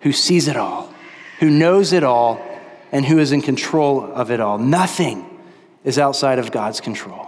who 0.00 0.12
sees 0.12 0.48
it 0.48 0.56
all, 0.56 0.92
who 1.40 1.50
knows 1.50 1.92
it 1.92 2.04
all, 2.04 2.53
and 2.94 3.04
who 3.04 3.18
is 3.18 3.32
in 3.32 3.42
control 3.42 4.04
of 4.04 4.30
it 4.30 4.40
all. 4.40 4.56
Nothing 4.56 5.28
is 5.82 5.98
outside 5.98 6.38
of 6.38 6.52
God's 6.52 6.80
control. 6.80 7.26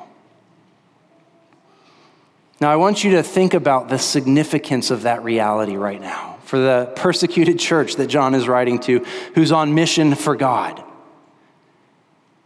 Now, 2.61 2.70
I 2.70 2.76
want 2.76 3.02
you 3.02 3.11
to 3.12 3.23
think 3.25 3.52
about 3.52 3.88
the 3.88 3.99
significance 3.99 4.92
of 4.92 5.02
that 5.02 5.25
reality 5.25 5.76
right 5.76 6.00
now 6.00 6.38
for 6.44 6.58
the 6.61 6.92
persecuted 6.94 7.58
church 7.58 7.96
that 7.96 8.06
John 8.06 8.32
is 8.35 8.46
writing 8.46 8.78
to, 8.82 9.00
who's 9.35 9.50
on 9.50 9.75
mission 9.75 10.14
for 10.14 10.37
God. 10.37 10.82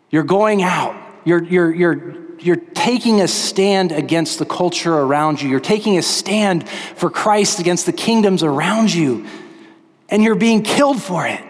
You're 0.08 0.24
going 0.24 0.62
out, 0.62 0.96
you're, 1.26 1.44
you're, 1.44 1.72
you're, 1.74 2.38
you're 2.38 2.56
taking 2.56 3.20
a 3.20 3.28
stand 3.28 3.92
against 3.92 4.38
the 4.38 4.46
culture 4.46 4.94
around 4.94 5.42
you, 5.42 5.50
you're 5.50 5.60
taking 5.60 5.98
a 5.98 6.02
stand 6.02 6.66
for 6.66 7.10
Christ 7.10 7.60
against 7.60 7.84
the 7.84 7.92
kingdoms 7.92 8.42
around 8.42 8.92
you, 8.92 9.26
and 10.08 10.22
you're 10.22 10.34
being 10.34 10.62
killed 10.62 11.02
for 11.02 11.26
it. 11.26 11.44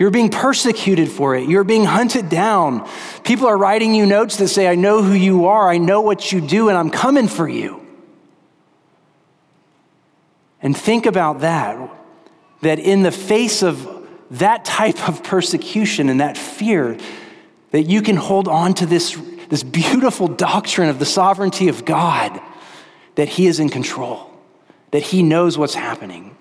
You're 0.00 0.10
being 0.10 0.30
persecuted 0.30 1.10
for 1.10 1.36
it. 1.36 1.46
You're 1.46 1.62
being 1.62 1.84
hunted 1.84 2.30
down. 2.30 2.88
People 3.22 3.46
are 3.48 3.58
writing 3.58 3.94
you 3.94 4.06
notes 4.06 4.38
that 4.38 4.48
say, 4.48 4.66
I 4.66 4.74
know 4.74 5.02
who 5.02 5.12
you 5.12 5.44
are, 5.44 5.68
I 5.68 5.76
know 5.76 6.00
what 6.00 6.32
you 6.32 6.40
do, 6.40 6.70
and 6.70 6.78
I'm 6.78 6.88
coming 6.88 7.28
for 7.28 7.46
you. 7.46 7.86
And 10.62 10.74
think 10.74 11.04
about 11.04 11.40
that, 11.40 11.78
that 12.62 12.78
in 12.78 13.02
the 13.02 13.12
face 13.12 13.62
of 13.62 14.08
that 14.30 14.64
type 14.64 15.06
of 15.06 15.22
persecution 15.22 16.08
and 16.08 16.20
that 16.20 16.38
fear, 16.38 16.96
that 17.72 17.82
you 17.82 18.00
can 18.00 18.16
hold 18.16 18.48
on 18.48 18.72
to 18.74 18.86
this, 18.86 19.20
this 19.50 19.62
beautiful 19.62 20.28
doctrine 20.28 20.88
of 20.88 20.98
the 20.98 21.04
sovereignty 21.04 21.68
of 21.68 21.84
God, 21.84 22.40
that 23.16 23.28
He 23.28 23.46
is 23.46 23.60
in 23.60 23.68
control, 23.68 24.32
that 24.92 25.02
He 25.02 25.22
knows 25.22 25.58
what's 25.58 25.74
happening. 25.74 26.34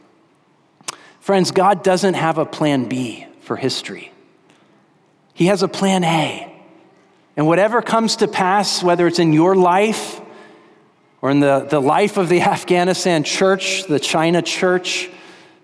Friends, 1.19 1.51
God 1.51 1.83
doesn't 1.83 2.13
have 2.13 2.37
a 2.37 2.45
plan 2.45 2.87
B 2.87 3.25
for 3.50 3.56
history. 3.56 4.12
He 5.34 5.48
has 5.48 5.63
a 5.63 5.68
plan 5.68 6.03
A. 6.03 6.56
And 7.36 7.48
whatever 7.48 7.82
comes 7.82 8.18
to 8.18 8.27
pass, 8.27 8.84
whether 8.84 9.08
it's 9.08 9.18
in 9.18 9.34
your 9.34 9.56
life 9.56 10.22
or 11.24 11.32
in 11.32 11.39
the, 11.39 11.65
the 11.68 11.79
life 11.79 12.18
of 12.18 12.29
the 12.29 12.41
Afghanistan 12.58 13.24
church, 13.24 13.88
the 13.88 14.00
China 14.00 14.44
church, 14.44 15.10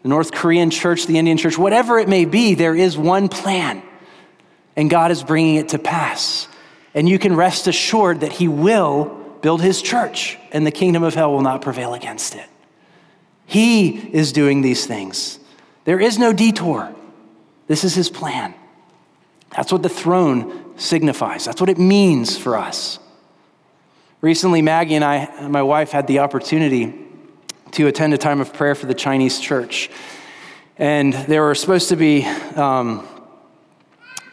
the 0.02 0.10
North 0.10 0.32
Korean 0.32 0.72
church, 0.72 1.06
the 1.06 1.20
Indian 1.20 1.38
church, 1.38 1.60
whatever 1.60 2.00
it 2.00 2.10
may 2.10 2.26
be, 2.26 2.56
there 2.56 2.76
is 2.76 2.98
one 2.98 3.30
plan. 3.30 3.84
And 4.76 4.90
God 4.90 5.12
is 5.12 5.24
bringing 5.24 5.58
it 5.58 5.70
to 5.70 5.78
pass. 5.78 6.48
And 6.96 7.08
you 7.08 7.20
can 7.20 7.36
rest 7.36 7.68
assured 7.68 8.22
that 8.22 8.32
He 8.32 8.48
will 8.48 9.06
build 9.44 9.62
His 9.62 9.80
church, 9.80 10.40
and 10.52 10.66
the 10.66 10.72
kingdom 10.72 11.04
of 11.04 11.14
hell 11.14 11.32
will 11.32 11.44
not 11.44 11.62
prevail 11.62 11.94
against 11.94 12.34
it. 12.34 12.50
He 13.46 13.90
is 13.90 14.32
doing 14.32 14.64
these 14.64 14.88
things. 14.88 15.40
There 15.84 16.00
is 16.00 16.18
no 16.18 16.34
detour. 16.34 16.96
This 17.68 17.84
is 17.84 17.96
his 17.96 18.10
plan. 18.10 18.54
That's 19.56 19.72
what 19.72 19.84
the 19.84 19.90
throne 19.90 20.78
signifies, 20.78 21.46
that's 21.46 21.62
what 21.62 21.70
it 21.70 21.78
means 21.78 22.38
for 22.38 22.58
us. 22.58 23.00
Recently, 24.22 24.62
Maggie 24.62 24.96
and 24.96 25.04
I, 25.04 25.48
my 25.48 25.62
wife, 25.62 25.92
had 25.92 26.08
the 26.08 26.20
opportunity 26.20 26.94
to 27.72 27.88
attend 27.88 28.14
a 28.14 28.18
time 28.18 28.42
of 28.42 28.54
prayer 28.54 28.74
for 28.74 28.88
the 28.88 28.94
Chinese 28.94 29.40
church. 29.40 29.90
And 30.78 31.14
there 31.14 31.44
were 31.44 31.56
supposed 31.56 31.90
to 31.90 31.96
be, 31.96 32.26
um, 32.56 33.08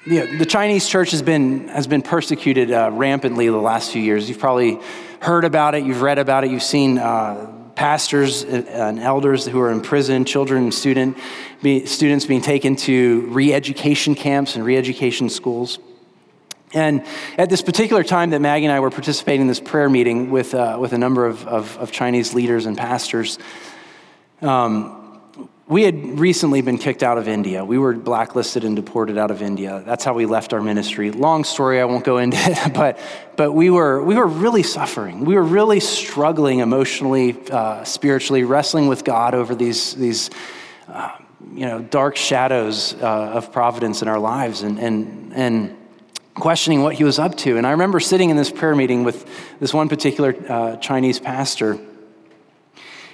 you 0.06 0.20
know, 0.20 0.38
the 0.38 0.46
Chinese 0.46 0.88
church 0.88 1.10
has 1.10 1.22
been, 1.22 1.68
has 1.68 1.86
been 1.86 2.02
persecuted 2.02 2.72
uh, 2.72 2.90
rampantly 2.92 3.48
the 3.48 3.56
last 3.56 3.92
few 3.92 4.02
years. 4.02 4.28
You've 4.28 4.38
probably 4.38 4.80
heard 5.20 5.44
about 5.44 5.74
it, 5.74 5.84
you've 5.84 6.02
read 6.02 6.18
about 6.18 6.44
it, 6.44 6.50
you've 6.50 6.62
seen 6.62 6.98
uh, 6.98 7.61
pastors 7.82 8.44
and 8.44 9.00
elders 9.00 9.44
who 9.44 9.60
are 9.60 9.72
in 9.72 9.80
prison, 9.80 10.24
children 10.24 10.62
and 10.62 10.72
student, 10.72 11.18
be, 11.62 11.84
students 11.84 12.24
being 12.24 12.40
taken 12.40 12.76
to 12.76 13.22
re 13.22 13.52
education 13.52 14.14
camps 14.14 14.54
and 14.54 14.64
re 14.64 14.76
education 14.76 15.28
schools. 15.28 15.80
And 16.72 17.04
at 17.36 17.50
this 17.50 17.60
particular 17.60 18.04
time 18.04 18.30
that 18.30 18.40
Maggie 18.40 18.66
and 18.66 18.72
I 18.72 18.78
were 18.78 18.90
participating 18.90 19.40
in 19.40 19.46
this 19.48 19.58
prayer 19.58 19.90
meeting 19.90 20.30
with, 20.30 20.54
uh, 20.54 20.76
with 20.80 20.92
a 20.92 20.98
number 20.98 21.26
of, 21.26 21.44
of, 21.48 21.76
of, 21.78 21.90
Chinese 21.90 22.34
leaders 22.34 22.66
and 22.66 22.78
pastors, 22.78 23.40
um, 24.42 25.01
we 25.68 25.84
had 25.84 26.18
recently 26.18 26.60
been 26.60 26.76
kicked 26.76 27.02
out 27.02 27.18
of 27.18 27.28
India. 27.28 27.64
We 27.64 27.78
were 27.78 27.94
blacklisted 27.94 28.64
and 28.64 28.74
deported 28.74 29.16
out 29.16 29.30
of 29.30 29.42
India. 29.42 29.82
That's 29.86 30.04
how 30.04 30.12
we 30.12 30.26
left 30.26 30.52
our 30.52 30.60
ministry. 30.60 31.12
Long 31.12 31.44
story, 31.44 31.80
I 31.80 31.84
won't 31.84 32.04
go 32.04 32.18
into 32.18 32.36
it, 32.40 32.74
but, 32.74 32.98
but 33.36 33.52
we, 33.52 33.70
were, 33.70 34.02
we 34.02 34.16
were 34.16 34.26
really 34.26 34.64
suffering. 34.64 35.24
We 35.24 35.36
were 35.36 35.42
really 35.42 35.78
struggling 35.78 36.58
emotionally, 36.58 37.36
uh, 37.50 37.84
spiritually, 37.84 38.42
wrestling 38.42 38.88
with 38.88 39.04
God 39.04 39.34
over 39.34 39.54
these, 39.54 39.94
these 39.94 40.30
uh, 40.88 41.16
you 41.54 41.66
know, 41.66 41.80
dark 41.80 42.16
shadows 42.16 42.94
uh, 42.94 43.32
of 43.34 43.52
providence 43.52 44.02
in 44.02 44.08
our 44.08 44.18
lives 44.18 44.62
and, 44.62 44.80
and, 44.80 45.32
and 45.32 45.76
questioning 46.34 46.82
what 46.82 46.94
he 46.94 47.04
was 47.04 47.20
up 47.20 47.36
to. 47.36 47.56
And 47.56 47.66
I 47.66 47.70
remember 47.70 48.00
sitting 48.00 48.30
in 48.30 48.36
this 48.36 48.50
prayer 48.50 48.74
meeting 48.74 49.04
with 49.04 49.28
this 49.60 49.72
one 49.72 49.88
particular 49.88 50.34
uh, 50.48 50.76
Chinese 50.76 51.20
pastor 51.20 51.78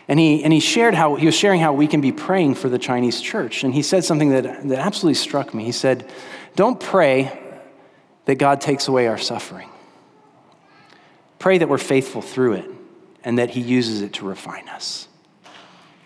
and 0.09 0.19
he, 0.19 0.43
and 0.43 0.53
he 0.53 0.61
shared 0.61 0.95
how 0.95 1.17
he 1.17 1.27
was 1.27 1.35
sharing 1.35 1.61
how 1.61 1.75
we 1.75 1.87
can 1.87 2.01
be 2.01 2.13
praying 2.13 2.55
for 2.55 2.71
the 2.71 2.79
Chinese 2.79 3.21
church. 3.21 3.63
And 3.63 3.75
he 3.75 3.83
said 3.83 4.05
something 4.05 4.31
that, 4.31 4.45
that 4.69 4.79
absolutely 4.79 5.15
struck 5.15 5.53
me. 5.53 5.65
He 5.65 5.73
said, 5.73 6.11
Don't 6.57 6.81
pray 6.81 7.39
that 8.25 8.37
God 8.37 8.63
takes 8.63 8.89
away 8.89 9.07
our 9.07 9.19
suffering. 9.19 9.69
Pray 11.39 11.59
that 11.59 11.69
we're 11.69 11.79
faithful 11.79 12.23
through 12.23 12.55
it 12.55 12.71
and 13.23 13.39
that 13.39 13.51
he 13.51 13.61
uses 13.61 14.01
it 14.01 14.15
to 14.15 14.27
refine 14.27 14.69
us. 14.71 15.09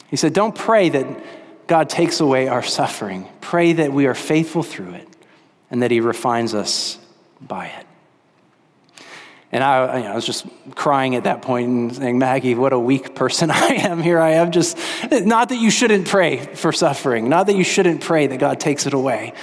He 0.09 0.17
said, 0.17 0.33
Don't 0.33 0.55
pray 0.55 0.89
that 0.89 1.07
God 1.69 1.89
takes 1.89 2.19
away 2.19 2.49
our 2.49 2.63
suffering. 2.63 3.29
Pray 3.41 3.73
that 3.75 3.93
we 3.93 4.07
are 4.07 4.15
faithful 4.15 4.65
through 4.65 4.95
it 4.95 5.09
and 5.71 5.83
that 5.83 5.93
he 5.93 6.01
refines 6.01 6.55
us 6.55 6.99
by 7.41 7.67
it. 7.67 7.87
And 9.53 9.63
I, 9.63 9.99
you 9.99 10.05
know, 10.05 10.13
I, 10.13 10.15
was 10.15 10.25
just 10.25 10.47
crying 10.75 11.15
at 11.15 11.25
that 11.25 11.43
point 11.43 11.69
and 11.69 11.95
saying, 11.95 12.19
Maggie, 12.19 12.55
what 12.55 12.73
a 12.73 12.79
weak 12.79 13.15
person 13.15 13.51
I 13.53 13.75
am. 13.75 14.03
Here 14.03 14.19
I 14.19 14.31
am, 14.33 14.51
just 14.51 14.79
not 15.11 15.51
that 15.51 15.59
you 15.59 15.71
shouldn't 15.71 16.09
pray 16.09 16.39
for 16.39 16.73
suffering, 16.73 17.29
not 17.29 17.47
that 17.47 17.57
you 17.57 17.65
shouldn't 17.65 18.01
pray 18.01 18.27
that 18.27 18.39
God 18.39 18.59
takes 18.59 18.87
it 18.87 18.95
away, 18.95 19.35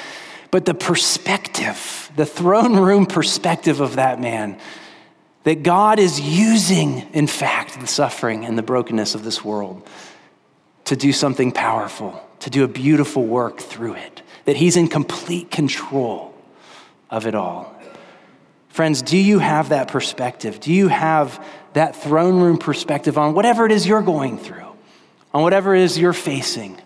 but 0.50 0.66
the 0.66 0.74
perspective, 0.74 2.12
the 2.16 2.26
throne 2.26 2.78
room 2.78 3.06
perspective 3.06 3.82
of 3.82 3.98
that 3.98 4.20
man, 4.20 4.60
that 5.44 5.62
God 5.62 6.00
is 6.00 6.20
using, 6.20 7.08
in 7.14 7.28
fact, 7.28 7.80
the 7.80 7.88
suffering 7.88 8.46
and 8.46 8.58
the 8.58 8.64
brokenness 8.64 9.14
of 9.14 9.24
this 9.24 9.46
world 9.46 9.88
to 10.86 10.96
do 10.96 11.14
something 11.14 11.52
powerful, 11.52 12.20
to 12.40 12.50
do 12.50 12.64
a 12.64 12.68
beautiful 12.68 13.24
work 13.24 13.60
through 13.60 13.94
it, 13.94 14.24
that 14.46 14.56
He's 14.56 14.76
in 14.76 14.88
complete 14.88 15.52
control 15.52 16.34
of 17.12 17.28
it 17.28 17.36
all. 17.36 17.79
Friends, 18.70 19.02
do 19.02 19.18
you 19.18 19.40
have 19.40 19.70
that 19.70 19.88
perspective? 19.90 20.60
Do 20.60 20.72
you 20.72 20.88
have 20.88 21.44
that 21.74 21.96
throne 21.96 22.40
room 22.40 22.58
perspective 22.58 23.18
on 23.18 23.34
whatever 23.34 23.66
it 23.66 23.72
is 23.72 23.86
you're 23.86 24.02
going 24.02 24.38
through, 24.38 24.66
on 25.34 25.44
whatever 25.44 25.76
it 25.76 25.82
is 25.82 25.98
you're 25.98 26.14
facing? 26.14 26.80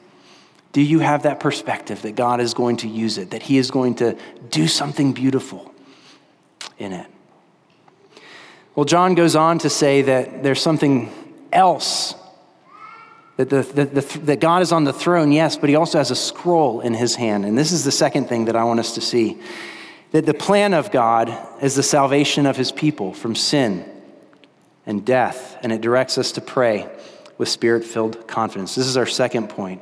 Do 0.72 0.82
you 0.82 1.00
have 1.00 1.24
that 1.24 1.40
perspective 1.40 2.02
that 2.02 2.16
God 2.16 2.40
is 2.40 2.54
going 2.54 2.78
to 2.78 2.88
use 2.88 3.18
it, 3.18 3.32
that 3.32 3.44
He 3.44 3.58
is 3.58 3.70
going 3.70 3.96
to 3.96 4.18
do 4.50 4.68
something 4.68 5.14
beautiful 5.14 5.72
in 6.80 6.94
it? 6.94 7.08
Well, 8.76 8.86
John 8.86 9.14
goes 9.14 9.36
on 9.36 9.60
to 9.60 9.70
say 9.70 10.02
that 10.02 10.42
there's 10.42 10.62
something 10.62 11.12
else. 11.52 12.16
That, 13.38 13.50
the, 13.50 13.62
the, 13.62 13.86
the, 13.86 14.20
that 14.20 14.40
God 14.40 14.62
is 14.62 14.72
on 14.72 14.84
the 14.84 14.94
throne, 14.94 15.32
yes, 15.32 15.58
but 15.58 15.70
he 15.70 15.76
also 15.76 15.98
has 15.98 16.12
a 16.12 16.16
scroll 16.16 16.82
in 16.82 16.94
his 16.94 17.16
hand. 17.16 17.46
And 17.46 17.58
this 17.58 17.72
is 17.72 17.84
the 17.84 17.92
second 17.92 18.30
thing 18.30 18.46
that 18.46 18.56
I 18.56 18.64
want 18.64 18.80
us 18.80 18.96
to 18.96 19.02
see 19.02 19.40
that 20.14 20.28
the 20.28 20.34
plan 20.34 20.74
of 20.76 20.92
God 20.92 21.36
is 21.62 21.76
the 21.76 21.84
salvation 21.84 22.46
of 22.46 22.56
his 22.56 22.72
people 22.72 23.14
from 23.14 23.36
sin 23.36 23.84
and 24.86 25.04
death, 25.04 25.58
and 25.64 25.72
it 25.72 25.82
directs 25.82 26.20
us 26.20 26.34
to 26.34 26.42
pray 26.42 26.88
with 27.40 27.50
spirit 27.50 27.84
filled 27.84 28.28
confidence. 28.28 28.76
This 28.76 28.86
is 28.86 28.96
our 28.96 29.08
second 29.08 29.50
point. 29.50 29.82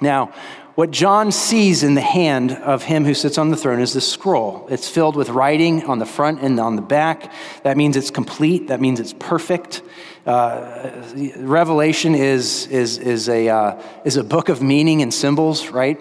Now, 0.00 0.32
what 0.74 0.90
John 0.90 1.30
sees 1.30 1.82
in 1.82 1.94
the 1.94 2.00
hand 2.00 2.52
of 2.52 2.82
him 2.82 3.04
who 3.04 3.12
sits 3.12 3.36
on 3.36 3.50
the 3.50 3.58
throne 3.58 3.80
is 3.80 3.92
this 3.92 4.10
scroll. 4.10 4.66
It's 4.70 4.88
filled 4.88 5.16
with 5.16 5.28
writing 5.28 5.84
on 5.84 5.98
the 5.98 6.06
front 6.06 6.40
and 6.40 6.58
on 6.58 6.76
the 6.76 6.82
back. 6.82 7.30
That 7.62 7.76
means 7.76 7.94
it's 7.94 8.10
complete, 8.10 8.68
that 8.68 8.80
means 8.80 9.00
it's 9.00 9.12
perfect. 9.12 9.82
Uh, 10.24 10.90
Revelation 11.36 12.14
is, 12.14 12.66
is, 12.68 12.96
is, 12.96 13.28
a, 13.28 13.50
uh, 13.50 13.82
is 14.06 14.16
a 14.16 14.24
book 14.24 14.48
of 14.48 14.62
meaning 14.62 15.02
and 15.02 15.12
symbols, 15.12 15.68
right? 15.68 16.00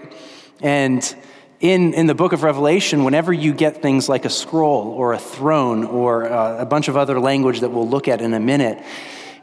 And 0.62 1.04
in, 1.62 1.94
in 1.94 2.08
the 2.08 2.16
book 2.16 2.34
of 2.34 2.42
Revelation, 2.42 3.04
whenever 3.04 3.32
you 3.32 3.54
get 3.54 3.84
things 3.84 4.10
like 4.10 4.26
a 4.26 4.30
scroll 4.30 4.90
or 4.90 5.14
a 5.14 5.20
throne 5.20 5.86
or 5.86 6.28
uh, 6.28 6.58
a 6.58 6.66
bunch 6.66 6.88
of 6.88 6.98
other 6.98 7.20
language 7.20 7.60
that 7.60 7.70
we'll 7.70 7.88
look 7.88 8.08
at 8.08 8.20
in 8.20 8.34
a 8.34 8.40
minute, 8.40 8.84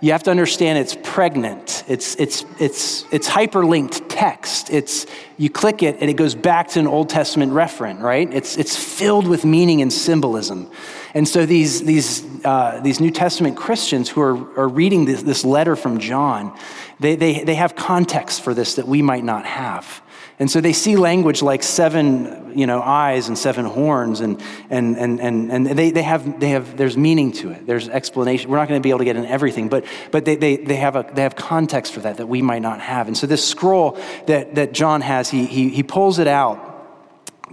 you 0.01 0.13
have 0.13 0.25
to 0.25 0.31
understand 0.31 0.79
it's 0.79 0.97
pregnant. 1.03 1.85
It's, 1.87 2.17
it's, 2.17 2.45
it's, 2.59 3.05
it's 3.13 3.29
hyperlinked 3.29 4.07
text. 4.09 4.69
It's, 4.71 5.07
you 5.39 5.49
click 5.49 5.83
it 5.83 5.97
and 6.01 6.11
it 6.11 6.15
goes 6.15 6.35
back 6.35 6.69
to 6.71 6.81
an 6.81 6.89
Old 6.89 7.09
Testament 7.09 7.53
referent, 7.53 8.01
right? 8.01 8.33
It's, 8.33 8.57
it's 8.57 8.77
filled 8.77 9.29
with 9.29 9.45
meaning 9.45 9.81
and 9.81 9.93
symbolism. 9.93 10.71
And 11.15 11.27
so 11.27 11.47
these, 11.47 11.83
these, 11.85 12.25
uh, 12.45 12.81
these 12.83 13.01
New 13.01 13.11
Testament 13.13 13.57
Christians 13.57 14.09
who 14.09 14.21
are, 14.21 14.59
are 14.59 14.69
reading 14.69 15.05
this, 15.05 15.23
this 15.23 15.45
letter 15.45 15.77
from 15.77 15.99
John, 15.99 16.57
they, 16.99 17.15
they, 17.15 17.45
they 17.45 17.55
have 17.55 17.77
context 17.77 18.43
for 18.43 18.55
this 18.55 18.75
that 18.75 18.89
we 18.89 19.03
might 19.03 19.25
not 19.25 19.47
have. 19.47 20.03
And 20.41 20.49
so 20.49 20.61
they 20.61 20.73
see 20.73 20.95
language 20.95 21.43
like 21.43 21.65
seven, 21.65 22.57
you 22.57 22.67
know, 22.69 22.81
eyes 22.81 23.27
and 23.27 23.37
seven 23.37 23.65
horns, 23.65 24.21
and, 24.21 24.41
and, 24.71 24.97
and, 24.97 25.21
and, 25.21 25.51
and 25.51 25.67
they, 25.67 25.91
they, 25.91 26.03
have, 26.03 26.39
they 26.39 26.51
have, 26.51 26.77
there's 26.77 26.97
meaning 26.97 27.33
to 27.33 27.51
it. 27.51 27.67
There's 27.67 27.89
explanation. 27.89 28.49
We're 28.49 28.59
not 28.59 28.69
going 28.69 28.81
to 28.81 28.83
be 28.83 28.91
able 28.91 29.01
to 29.01 29.05
get 29.05 29.17
in 29.17 29.27
everything, 29.27 29.69
but, 29.69 29.85
but 30.13 30.25
they, 30.25 30.37
they, 30.37 30.57
they, 30.57 30.77
have 30.77 30.95
a, 30.95 31.11
they 31.13 31.23
have 31.23 31.35
context 31.35 31.93
for 31.93 32.01
that 32.01 32.19
that 32.19 32.29
we 32.29 32.41
might 32.41 32.63
not 32.63 32.81
have. 32.81 33.09
And 33.09 33.19
so 33.19 33.27
this 33.27 33.47
scroll 33.47 33.99
that, 34.27 34.55
that 34.55 34.73
John 34.73 35.01
has, 35.01 35.29
he, 35.29 35.45
he, 35.45 35.71
he 35.71 35.83
pulls 35.83 36.21
it 36.21 36.29
out. 36.29 36.67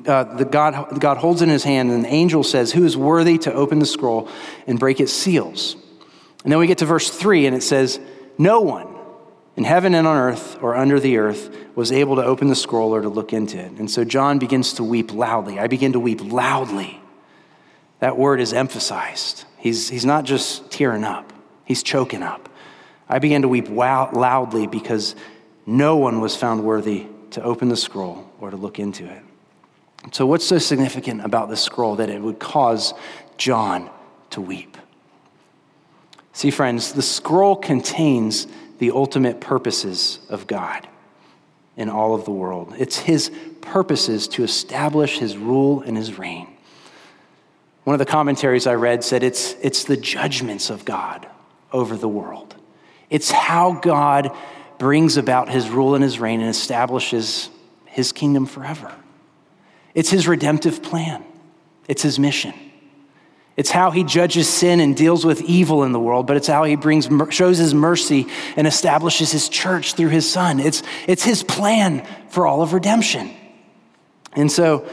Uh, 0.06 0.36
the 0.36 0.46
God, 0.46 1.00
God 1.00 1.18
holds 1.18 1.42
it 1.42 1.46
in 1.46 1.50
his 1.50 1.64
hand, 1.64 1.90
and 1.90 2.06
the 2.06 2.10
angel 2.10 2.44
says, 2.44 2.72
Who 2.72 2.86
is 2.86 2.96
worthy 2.96 3.40
to 3.40 3.54
open 3.54 3.80
the 3.80 3.88
scroll 3.88 4.30
and 4.68 4.78
break 4.78 5.00
its 5.00 5.12
seals? 5.12 5.76
And 6.44 6.52
then 6.52 6.60
we 6.60 6.68
get 6.68 6.78
to 6.80 6.86
verse 6.86 7.10
3, 7.10 7.48
and 7.48 7.56
it 7.56 7.64
says, 7.64 8.00
No 8.38 8.62
one 8.62 8.95
in 9.56 9.64
heaven 9.64 9.96
and 9.96 10.06
on 10.06 10.18
earth 10.18 10.62
or 10.62 10.76
under 10.76 11.00
the 11.00 11.18
earth 11.18 11.50
was 11.76 11.92
able 11.92 12.18
to 12.18 12.24
open 12.24 12.50
the 12.50 12.56
scroll 12.56 12.94
or 12.94 13.02
to 13.02 13.10
look 13.10 13.34
into 13.34 13.58
it. 13.58 13.72
And 13.74 13.90
so 13.90 14.04
John 14.04 14.40
begins 14.40 14.74
to 14.74 14.84
weep 14.84 15.14
loudly. 15.14 15.60
I 15.60 15.68
begin 15.68 15.94
to 15.94 16.00
weep 16.00 16.22
loudly. 16.22 17.00
That 18.00 18.18
word 18.18 18.42
is 18.42 18.54
emphasized. 18.54 19.46
He's, 19.58 19.90
he's 19.90 20.06
not 20.06 20.26
just 20.26 20.70
tearing 20.72 21.04
up, 21.04 21.32
he's 21.64 21.84
choking 21.84 22.24
up. 22.24 22.50
I 23.08 23.20
began 23.20 23.44
to 23.44 23.48
weep 23.48 23.70
wow, 23.70 24.10
loudly 24.12 24.68
because 24.68 25.16
no 25.66 25.98
one 25.98 26.22
was 26.22 26.36
found 26.36 26.64
worthy 26.64 27.08
to 27.32 27.44
open 27.44 27.70
the 27.70 27.78
scroll 27.78 28.32
or 28.40 28.50
to 28.50 28.58
look 28.58 28.80
into 28.80 29.06
it. 29.06 29.24
So, 30.12 30.26
what's 30.26 30.46
so 30.46 30.58
significant 30.58 31.24
about 31.24 31.50
this 31.50 31.62
scroll 31.62 31.96
that 31.98 32.10
it 32.10 32.22
would 32.22 32.40
cause 32.40 32.94
John 33.38 33.90
to 34.32 34.42
weep? 34.42 34.78
See, 36.34 36.52
friends, 36.52 36.94
the 36.94 37.02
scroll 37.02 37.56
contains 37.56 38.48
the 38.78 38.92
ultimate 38.92 39.40
purposes 39.40 40.20
of 40.30 40.48
God 40.48 40.88
in 41.78 41.90
all 41.90 42.16
of 42.16 42.26
the 42.26 42.32
world. 42.32 42.74
It's 42.78 42.98
his 42.98 43.32
purposes 43.62 44.28
to 44.30 44.44
establish 44.44 45.20
his 45.20 45.38
rule 45.38 45.82
and 45.82 45.98
his 45.98 46.18
reign. 46.18 46.48
One 47.84 47.94
of 47.94 48.00
the 48.00 48.06
commentaries 48.06 48.66
I 48.66 48.76
read 48.76 49.04
said 49.04 49.24
it's, 49.24 49.54
it's 49.62 49.84
the 49.84 49.98
judgments 49.98 50.70
of 50.70 50.86
God 50.86 51.28
over 51.72 51.98
the 51.98 52.08
world. 52.08 52.56
It's 53.10 53.30
how 53.30 53.74
God 53.74 54.36
brings 54.80 55.18
about 55.18 55.50
his 55.50 55.70
rule 55.70 55.96
and 55.96 56.04
his 56.04 56.20
reign 56.20 56.42
and 56.42 56.50
establishes 56.50 57.50
his 57.86 58.12
kingdom 58.12 58.46
forever. 58.46 58.94
It's 59.94 60.10
his 60.10 60.28
redemptive 60.28 60.84
plan, 60.84 61.24
it's 61.88 62.02
his 62.02 62.20
mission. 62.20 62.54
It's 63.58 63.72
how 63.72 63.92
he 63.92 64.04
judges 64.04 64.50
sin 64.50 64.82
and 64.82 64.98
deals 64.98 65.26
with 65.26 65.42
evil 65.42 65.84
in 65.84 65.94
the 65.94 66.00
world, 66.00 66.28
but 66.28 66.36
it's 66.36 66.48
how 66.48 66.66
he 66.66 66.76
brings, 66.76 67.08
shows 67.30 67.58
his 67.58 67.74
mercy 67.74 68.28
and 68.58 68.68
establishes 68.68 69.32
his 69.32 69.48
church 69.48 69.94
through 69.94 70.10
his 70.10 70.30
son. 70.30 70.60
It's, 70.60 70.84
it's 71.08 71.24
his 71.24 71.42
plan 71.42 72.06
for 72.30 72.46
all 72.46 72.62
of 72.62 72.74
redemption. 72.74 73.32
And 74.34 74.52
so 74.52 74.86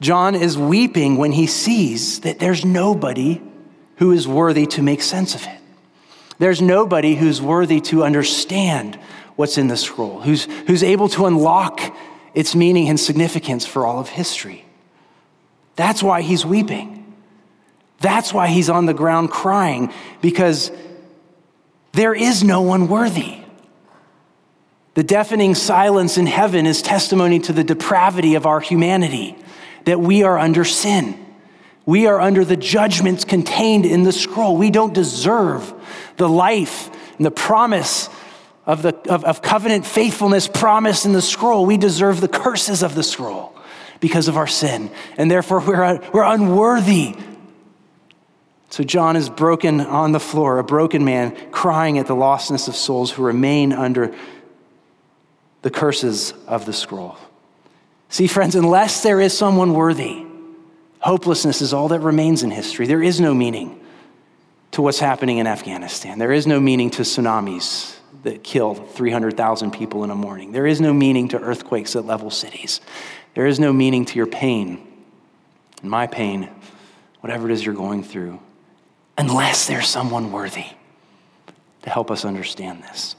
John 0.00 0.34
is 0.34 0.58
weeping 0.58 1.16
when 1.16 1.32
he 1.32 1.46
sees 1.46 2.20
that 2.20 2.38
there's 2.38 2.64
nobody 2.64 3.40
who 3.96 4.12
is 4.12 4.28
worthy 4.28 4.66
to 4.66 4.82
make 4.82 5.00
sense 5.00 5.34
of 5.34 5.42
it. 5.46 5.58
There's 6.38 6.60
nobody 6.60 7.14
who's 7.14 7.40
worthy 7.40 7.80
to 7.82 8.04
understand 8.04 8.96
what's 9.36 9.56
in 9.56 9.68
the 9.68 9.76
scroll, 9.78 10.20
who's, 10.20 10.44
who's 10.66 10.82
able 10.82 11.08
to 11.10 11.24
unlock 11.24 11.80
its 12.34 12.54
meaning 12.54 12.88
and 12.88 13.00
significance 13.00 13.64
for 13.64 13.86
all 13.86 13.98
of 13.98 14.08
history. 14.08 14.64
That's 15.76 16.02
why 16.02 16.20
he's 16.20 16.44
weeping. 16.44 17.01
That's 18.02 18.34
why 18.34 18.48
he's 18.48 18.68
on 18.68 18.86
the 18.86 18.94
ground 18.94 19.30
crying, 19.30 19.92
because 20.20 20.70
there 21.92 22.14
is 22.14 22.42
no 22.42 22.62
one 22.62 22.88
worthy. 22.88 23.38
The 24.94 25.02
deafening 25.02 25.54
silence 25.54 26.18
in 26.18 26.26
heaven 26.26 26.66
is 26.66 26.82
testimony 26.82 27.38
to 27.40 27.52
the 27.52 27.64
depravity 27.64 28.34
of 28.34 28.44
our 28.44 28.60
humanity, 28.60 29.36
that 29.84 30.00
we 30.00 30.22
are 30.22 30.38
under 30.38 30.64
sin. 30.64 31.18
We 31.86 32.06
are 32.06 32.20
under 32.20 32.44
the 32.44 32.56
judgments 32.56 33.24
contained 33.24 33.86
in 33.86 34.02
the 34.02 34.12
scroll. 34.12 34.56
We 34.56 34.70
don't 34.70 34.92
deserve 34.92 35.72
the 36.16 36.28
life 36.28 36.90
and 37.16 37.26
the 37.26 37.30
promise 37.30 38.08
of, 38.66 38.82
the, 38.82 38.94
of, 39.10 39.24
of 39.24 39.42
covenant 39.42 39.86
faithfulness 39.86 40.46
promised 40.46 41.06
in 41.06 41.12
the 41.12 41.22
scroll. 41.22 41.66
We 41.66 41.76
deserve 41.76 42.20
the 42.20 42.28
curses 42.28 42.82
of 42.82 42.94
the 42.94 43.02
scroll 43.02 43.56
because 44.00 44.28
of 44.28 44.36
our 44.36 44.46
sin. 44.46 44.90
And 45.16 45.30
therefore, 45.30 45.60
we're, 45.60 46.00
we're 46.12 46.24
unworthy 46.24 47.16
so 48.72 48.82
John 48.82 49.16
is 49.16 49.28
broken 49.28 49.82
on 49.82 50.12
the 50.12 50.18
floor, 50.18 50.58
a 50.58 50.64
broken 50.64 51.04
man, 51.04 51.36
crying 51.50 51.98
at 51.98 52.06
the 52.06 52.16
lostness 52.16 52.68
of 52.68 52.74
souls 52.74 53.10
who 53.10 53.22
remain 53.22 53.70
under 53.70 54.14
the 55.60 55.68
curses 55.68 56.32
of 56.46 56.64
the 56.64 56.72
scroll. 56.72 57.18
See, 58.08 58.26
friends, 58.26 58.54
unless 58.54 59.02
there 59.02 59.20
is 59.20 59.36
someone 59.36 59.74
worthy, 59.74 60.24
hopelessness 61.00 61.60
is 61.60 61.74
all 61.74 61.88
that 61.88 62.00
remains 62.00 62.42
in 62.42 62.50
history. 62.50 62.86
There 62.86 63.02
is 63.02 63.20
no 63.20 63.34
meaning 63.34 63.78
to 64.70 64.80
what's 64.80 65.00
happening 65.00 65.36
in 65.36 65.46
Afghanistan. 65.46 66.18
There 66.18 66.32
is 66.32 66.46
no 66.46 66.58
meaning 66.58 66.88
to 66.92 67.02
tsunamis 67.02 67.94
that 68.22 68.42
kill 68.42 68.74
300,000 68.74 69.70
people 69.70 70.02
in 70.02 70.08
a 70.08 70.14
morning. 70.14 70.52
There 70.52 70.66
is 70.66 70.80
no 70.80 70.94
meaning 70.94 71.28
to 71.28 71.38
earthquakes 71.38 71.92
that 71.92 72.06
level 72.06 72.30
cities. 72.30 72.80
There 73.34 73.44
is 73.44 73.60
no 73.60 73.70
meaning 73.70 74.06
to 74.06 74.16
your 74.16 74.26
pain 74.26 74.86
and 75.82 75.90
my 75.90 76.06
pain, 76.06 76.48
whatever 77.20 77.50
it 77.50 77.52
is 77.52 77.66
you're 77.66 77.74
going 77.74 78.02
through 78.02 78.40
unless 79.18 79.66
there's 79.66 79.88
someone 79.88 80.32
worthy 80.32 80.66
to 81.82 81.90
help 81.90 82.10
us 82.10 82.24
understand 82.24 82.82
this. 82.82 83.16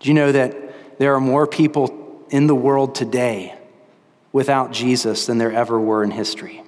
Do 0.00 0.08
you 0.08 0.14
know 0.14 0.32
that 0.32 0.98
there 0.98 1.14
are 1.14 1.20
more 1.20 1.46
people 1.46 2.24
in 2.30 2.46
the 2.46 2.54
world 2.54 2.94
today 2.94 3.54
without 4.32 4.72
Jesus 4.72 5.26
than 5.26 5.38
there 5.38 5.52
ever 5.52 5.78
were 5.78 6.02
in 6.02 6.10
history. 6.10 6.60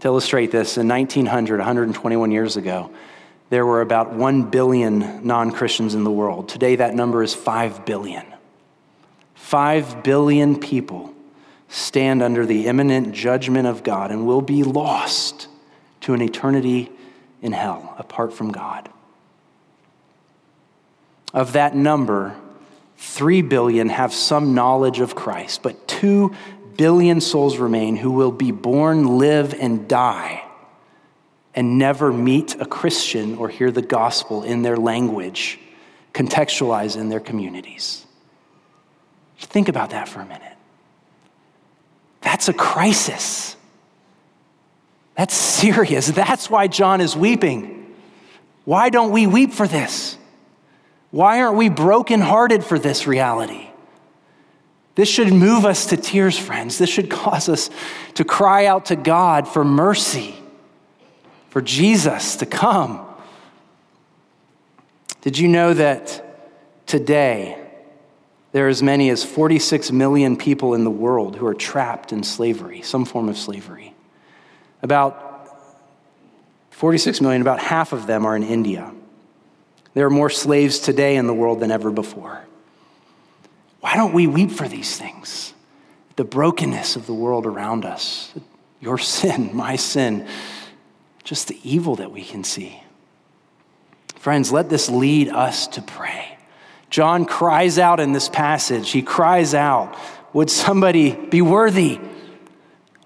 To 0.00 0.08
illustrate 0.08 0.50
this, 0.50 0.76
in 0.76 0.88
1900, 0.88 1.58
121 1.58 2.30
years 2.32 2.56
ago, 2.56 2.90
there 3.50 3.64
were 3.64 3.80
about 3.80 4.12
1 4.12 4.50
billion 4.50 5.24
non 5.24 5.52
Christians 5.52 5.94
in 5.94 6.02
the 6.02 6.10
world. 6.10 6.48
Today, 6.48 6.76
that 6.76 6.94
number 6.94 7.22
is 7.22 7.34
5 7.34 7.86
billion. 7.86 8.26
5 9.34 10.02
billion 10.02 10.58
people 10.58 11.14
stand 11.68 12.22
under 12.22 12.44
the 12.44 12.66
imminent 12.66 13.12
judgment 13.12 13.68
of 13.68 13.84
God 13.84 14.10
and 14.10 14.26
will 14.26 14.42
be 14.42 14.64
lost 14.64 15.46
to 16.04 16.14
an 16.14 16.22
eternity 16.22 16.90
in 17.42 17.52
hell 17.52 17.94
apart 17.98 18.32
from 18.32 18.52
God. 18.52 18.88
Of 21.32 21.54
that 21.54 21.74
number, 21.74 22.36
3 22.98 23.42
billion 23.42 23.88
have 23.88 24.12
some 24.12 24.54
knowledge 24.54 25.00
of 25.00 25.14
Christ, 25.14 25.62
but 25.62 25.88
2 25.88 26.34
billion 26.76 27.20
souls 27.20 27.58
remain 27.58 27.96
who 27.96 28.12
will 28.12 28.32
be 28.32 28.50
born, 28.50 29.18
live, 29.18 29.54
and 29.54 29.88
die 29.88 30.44
and 31.54 31.78
never 31.78 32.12
meet 32.12 32.60
a 32.60 32.66
Christian 32.66 33.36
or 33.36 33.48
hear 33.48 33.70
the 33.70 33.82
gospel 33.82 34.42
in 34.42 34.62
their 34.62 34.76
language, 34.76 35.58
contextualized 36.12 36.96
in 36.96 37.08
their 37.08 37.20
communities. 37.20 38.04
Think 39.38 39.68
about 39.68 39.90
that 39.90 40.08
for 40.08 40.20
a 40.20 40.26
minute. 40.26 40.56
That's 42.20 42.48
a 42.48 42.52
crisis. 42.52 43.56
That's 45.16 45.34
serious. 45.34 46.08
That's 46.08 46.50
why 46.50 46.66
John 46.66 47.00
is 47.00 47.16
weeping. 47.16 47.94
Why 48.64 48.90
don't 48.90 49.12
we 49.12 49.26
weep 49.26 49.52
for 49.52 49.68
this? 49.68 50.18
Why 51.10 51.40
aren't 51.40 51.56
we 51.56 51.68
brokenhearted 51.68 52.64
for 52.64 52.78
this 52.78 53.06
reality? 53.06 53.68
This 54.96 55.08
should 55.08 55.32
move 55.32 55.64
us 55.64 55.86
to 55.86 55.96
tears, 55.96 56.38
friends. 56.38 56.78
This 56.78 56.90
should 56.90 57.10
cause 57.10 57.48
us 57.48 57.70
to 58.14 58.24
cry 58.24 58.66
out 58.66 58.86
to 58.86 58.96
God 58.96 59.46
for 59.46 59.64
mercy, 59.64 60.34
for 61.50 61.60
Jesus 61.60 62.36
to 62.36 62.46
come. 62.46 63.06
Did 65.20 65.38
you 65.38 65.48
know 65.48 65.72
that 65.74 66.86
today 66.86 67.58
there 68.52 68.66
are 68.66 68.68
as 68.68 68.82
many 68.82 69.08
as 69.10 69.24
46 69.24 69.90
million 69.90 70.36
people 70.36 70.74
in 70.74 70.84
the 70.84 70.90
world 70.90 71.36
who 71.36 71.46
are 71.46 71.54
trapped 71.54 72.12
in 72.12 72.22
slavery, 72.22 72.82
some 72.82 73.04
form 73.04 73.28
of 73.28 73.38
slavery? 73.38 73.93
About 74.84 75.48
46 76.72 77.22
million, 77.22 77.40
about 77.40 77.58
half 77.58 77.94
of 77.94 78.06
them 78.06 78.26
are 78.26 78.36
in 78.36 78.42
India. 78.42 78.92
There 79.94 80.06
are 80.06 80.10
more 80.10 80.28
slaves 80.28 80.78
today 80.78 81.16
in 81.16 81.26
the 81.26 81.32
world 81.32 81.60
than 81.60 81.70
ever 81.70 81.90
before. 81.90 82.44
Why 83.80 83.96
don't 83.96 84.12
we 84.12 84.26
weep 84.26 84.50
for 84.50 84.68
these 84.68 84.94
things? 84.98 85.54
The 86.16 86.24
brokenness 86.24 86.96
of 86.96 87.06
the 87.06 87.14
world 87.14 87.46
around 87.46 87.86
us, 87.86 88.34
your 88.78 88.98
sin, 88.98 89.50
my 89.56 89.76
sin, 89.76 90.28
just 91.22 91.48
the 91.48 91.58
evil 91.64 91.96
that 91.96 92.12
we 92.12 92.22
can 92.22 92.44
see. 92.44 92.82
Friends, 94.16 94.52
let 94.52 94.68
this 94.68 94.90
lead 94.90 95.30
us 95.30 95.66
to 95.68 95.80
pray. 95.80 96.36
John 96.90 97.24
cries 97.24 97.78
out 97.78 98.00
in 98.00 98.12
this 98.12 98.28
passage. 98.28 98.90
He 98.90 99.00
cries 99.00 99.54
out, 99.54 99.96
Would 100.34 100.50
somebody 100.50 101.12
be 101.12 101.40
worthy? 101.40 102.00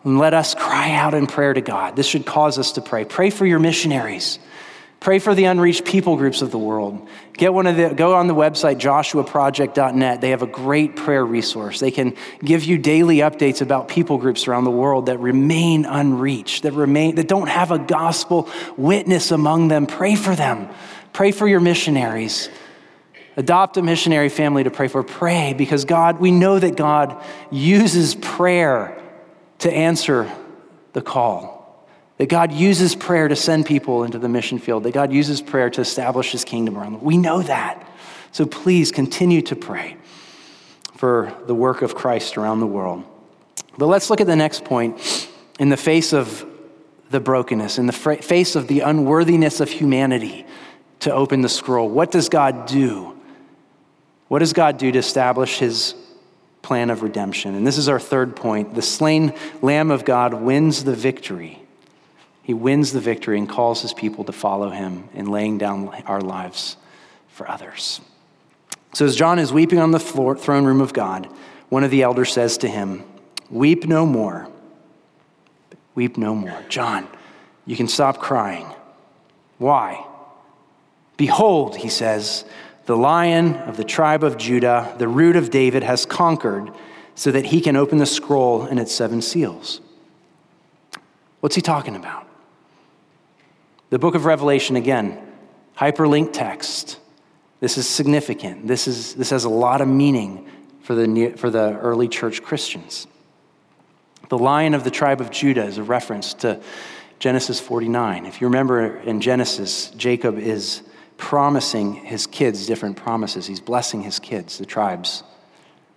And 0.04 0.18
let 0.18 0.34
us 0.34 0.54
cry 0.54 0.92
out 0.92 1.14
in 1.14 1.26
prayer 1.26 1.52
to 1.52 1.60
God. 1.60 1.96
This 1.96 2.06
should 2.06 2.24
cause 2.24 2.58
us 2.58 2.72
to 2.72 2.80
pray. 2.80 3.04
Pray 3.04 3.30
for 3.30 3.44
your 3.44 3.58
missionaries. 3.58 4.38
Pray 5.00 5.20
for 5.20 5.32
the 5.32 5.44
unreached 5.44 5.84
people 5.84 6.16
groups 6.16 6.42
of 6.42 6.50
the 6.50 6.58
world. 6.58 7.06
Get 7.34 7.54
one 7.54 7.68
of 7.68 7.76
the, 7.76 7.90
go 7.90 8.16
on 8.16 8.26
the 8.26 8.34
website, 8.34 8.80
joshuaproject.net. 8.80 10.20
They 10.20 10.30
have 10.30 10.42
a 10.42 10.46
great 10.46 10.96
prayer 10.96 11.24
resource. 11.24 11.78
They 11.78 11.92
can 11.92 12.16
give 12.42 12.64
you 12.64 12.78
daily 12.78 13.18
updates 13.18 13.62
about 13.62 13.86
people 13.86 14.18
groups 14.18 14.48
around 14.48 14.64
the 14.64 14.72
world 14.72 15.06
that 15.06 15.18
remain 15.18 15.84
unreached, 15.84 16.64
that 16.64 16.72
remain, 16.72 17.14
that 17.14 17.28
don't 17.28 17.48
have 17.48 17.70
a 17.70 17.78
gospel 17.78 18.48
witness 18.76 19.30
among 19.30 19.68
them. 19.68 19.86
Pray 19.86 20.16
for 20.16 20.34
them. 20.34 20.68
Pray 21.12 21.30
for 21.30 21.46
your 21.46 21.60
missionaries. 21.60 22.48
Adopt 23.36 23.76
a 23.76 23.82
missionary 23.82 24.28
family 24.28 24.64
to 24.64 24.70
pray 24.70 24.88
for. 24.88 25.04
Pray 25.04 25.54
because 25.56 25.84
God, 25.84 26.18
we 26.18 26.32
know 26.32 26.58
that 26.58 26.76
God 26.76 27.22
uses 27.52 28.16
prayer 28.16 28.97
to 29.58 29.72
answer 29.72 30.30
the 30.92 31.02
call. 31.02 31.56
That 32.18 32.28
God 32.28 32.52
uses 32.52 32.96
prayer 32.96 33.28
to 33.28 33.36
send 33.36 33.66
people 33.66 34.02
into 34.02 34.18
the 34.18 34.28
mission 34.28 34.58
field, 34.58 34.82
that 34.82 34.92
God 34.92 35.12
uses 35.12 35.40
prayer 35.40 35.70
to 35.70 35.80
establish 35.80 36.32
his 36.32 36.44
kingdom 36.44 36.76
around 36.76 36.94
them. 36.94 37.02
We 37.02 37.16
know 37.16 37.42
that. 37.42 37.88
So 38.32 38.44
please 38.44 38.90
continue 38.90 39.40
to 39.42 39.56
pray 39.56 39.96
for 40.96 41.32
the 41.46 41.54
work 41.54 41.82
of 41.82 41.94
Christ 41.94 42.36
around 42.36 42.60
the 42.60 42.66
world. 42.66 43.04
But 43.76 43.86
let's 43.86 44.10
look 44.10 44.20
at 44.20 44.26
the 44.26 44.36
next 44.36 44.64
point 44.64 45.28
in 45.60 45.68
the 45.68 45.76
face 45.76 46.12
of 46.12 46.44
the 47.10 47.20
brokenness, 47.20 47.78
in 47.78 47.86
the 47.86 47.92
face 47.92 48.56
of 48.56 48.66
the 48.66 48.80
unworthiness 48.80 49.60
of 49.60 49.70
humanity 49.70 50.44
to 51.00 51.12
open 51.12 51.40
the 51.40 51.48
scroll. 51.48 51.88
What 51.88 52.10
does 52.10 52.28
God 52.28 52.66
do? 52.66 53.16
What 54.26 54.40
does 54.40 54.52
God 54.52 54.76
do 54.76 54.90
to 54.92 54.98
establish 54.98 55.58
his 55.58 55.94
plan 56.62 56.90
of 56.90 57.02
redemption? 57.02 57.54
And 57.54 57.66
this 57.66 57.78
is 57.78 57.88
our 57.88 58.00
third 58.00 58.36
point. 58.36 58.74
The 58.74 58.82
slain 58.82 59.32
Lamb 59.62 59.90
of 59.90 60.04
God 60.04 60.34
wins 60.34 60.84
the 60.84 60.94
victory 60.94 61.62
he 62.48 62.54
wins 62.54 62.94
the 62.94 63.00
victory 63.00 63.36
and 63.36 63.46
calls 63.46 63.82
his 63.82 63.92
people 63.92 64.24
to 64.24 64.32
follow 64.32 64.70
him 64.70 65.10
in 65.12 65.26
laying 65.26 65.58
down 65.58 65.88
our 66.06 66.22
lives 66.22 66.78
for 67.28 67.46
others. 67.46 68.00
So, 68.94 69.04
as 69.04 69.16
John 69.16 69.38
is 69.38 69.52
weeping 69.52 69.78
on 69.78 69.90
the 69.90 70.00
floor, 70.00 70.34
throne 70.34 70.64
room 70.64 70.80
of 70.80 70.94
God, 70.94 71.28
one 71.68 71.84
of 71.84 71.90
the 71.90 72.00
elders 72.00 72.32
says 72.32 72.56
to 72.58 72.68
him, 72.68 73.04
Weep 73.50 73.84
no 73.84 74.06
more. 74.06 74.48
Weep 75.94 76.16
no 76.16 76.34
more. 76.34 76.64
John, 76.70 77.06
you 77.66 77.76
can 77.76 77.86
stop 77.86 78.16
crying. 78.16 78.66
Why? 79.58 80.02
Behold, 81.18 81.76
he 81.76 81.90
says, 81.90 82.46
the 82.88 82.96
lion 82.96 83.54
of 83.54 83.76
the 83.76 83.84
tribe 83.84 84.24
of 84.24 84.38
Judah, 84.38 84.94
the 84.96 85.06
root 85.06 85.36
of 85.36 85.50
David, 85.50 85.82
has 85.82 86.06
conquered 86.06 86.70
so 87.14 87.30
that 87.30 87.44
he 87.44 87.60
can 87.60 87.76
open 87.76 87.98
the 87.98 88.06
scroll 88.06 88.62
and 88.62 88.80
its 88.80 88.94
seven 88.94 89.20
seals. 89.20 89.82
What's 91.40 91.54
he 91.54 91.60
talking 91.60 91.94
about? 91.94 92.26
The 93.90 93.98
book 93.98 94.14
of 94.14 94.24
Revelation, 94.24 94.74
again, 94.74 95.20
hyperlinked 95.76 96.32
text. 96.32 96.98
This 97.60 97.76
is 97.76 97.86
significant. 97.86 98.66
This, 98.66 98.88
is, 98.88 99.14
this 99.16 99.28
has 99.28 99.44
a 99.44 99.50
lot 99.50 99.82
of 99.82 99.88
meaning 99.88 100.48
for 100.80 100.94
the, 100.94 101.34
for 101.36 101.50
the 101.50 101.78
early 101.80 102.08
church 102.08 102.42
Christians. 102.42 103.06
The 104.30 104.38
lion 104.38 104.72
of 104.72 104.84
the 104.84 104.90
tribe 104.90 105.20
of 105.20 105.30
Judah 105.30 105.64
is 105.64 105.76
a 105.76 105.82
reference 105.82 106.32
to 106.34 106.58
Genesis 107.18 107.60
49. 107.60 108.24
If 108.24 108.40
you 108.40 108.46
remember 108.46 108.96
in 108.96 109.20
Genesis, 109.20 109.90
Jacob 109.90 110.38
is 110.38 110.87
promising 111.18 111.92
his 111.92 112.26
kids 112.26 112.66
different 112.66 112.96
promises. 112.96 113.46
He's 113.46 113.60
blessing 113.60 114.02
his 114.02 114.18
kids, 114.18 114.56
the 114.56 114.64
tribes. 114.64 115.22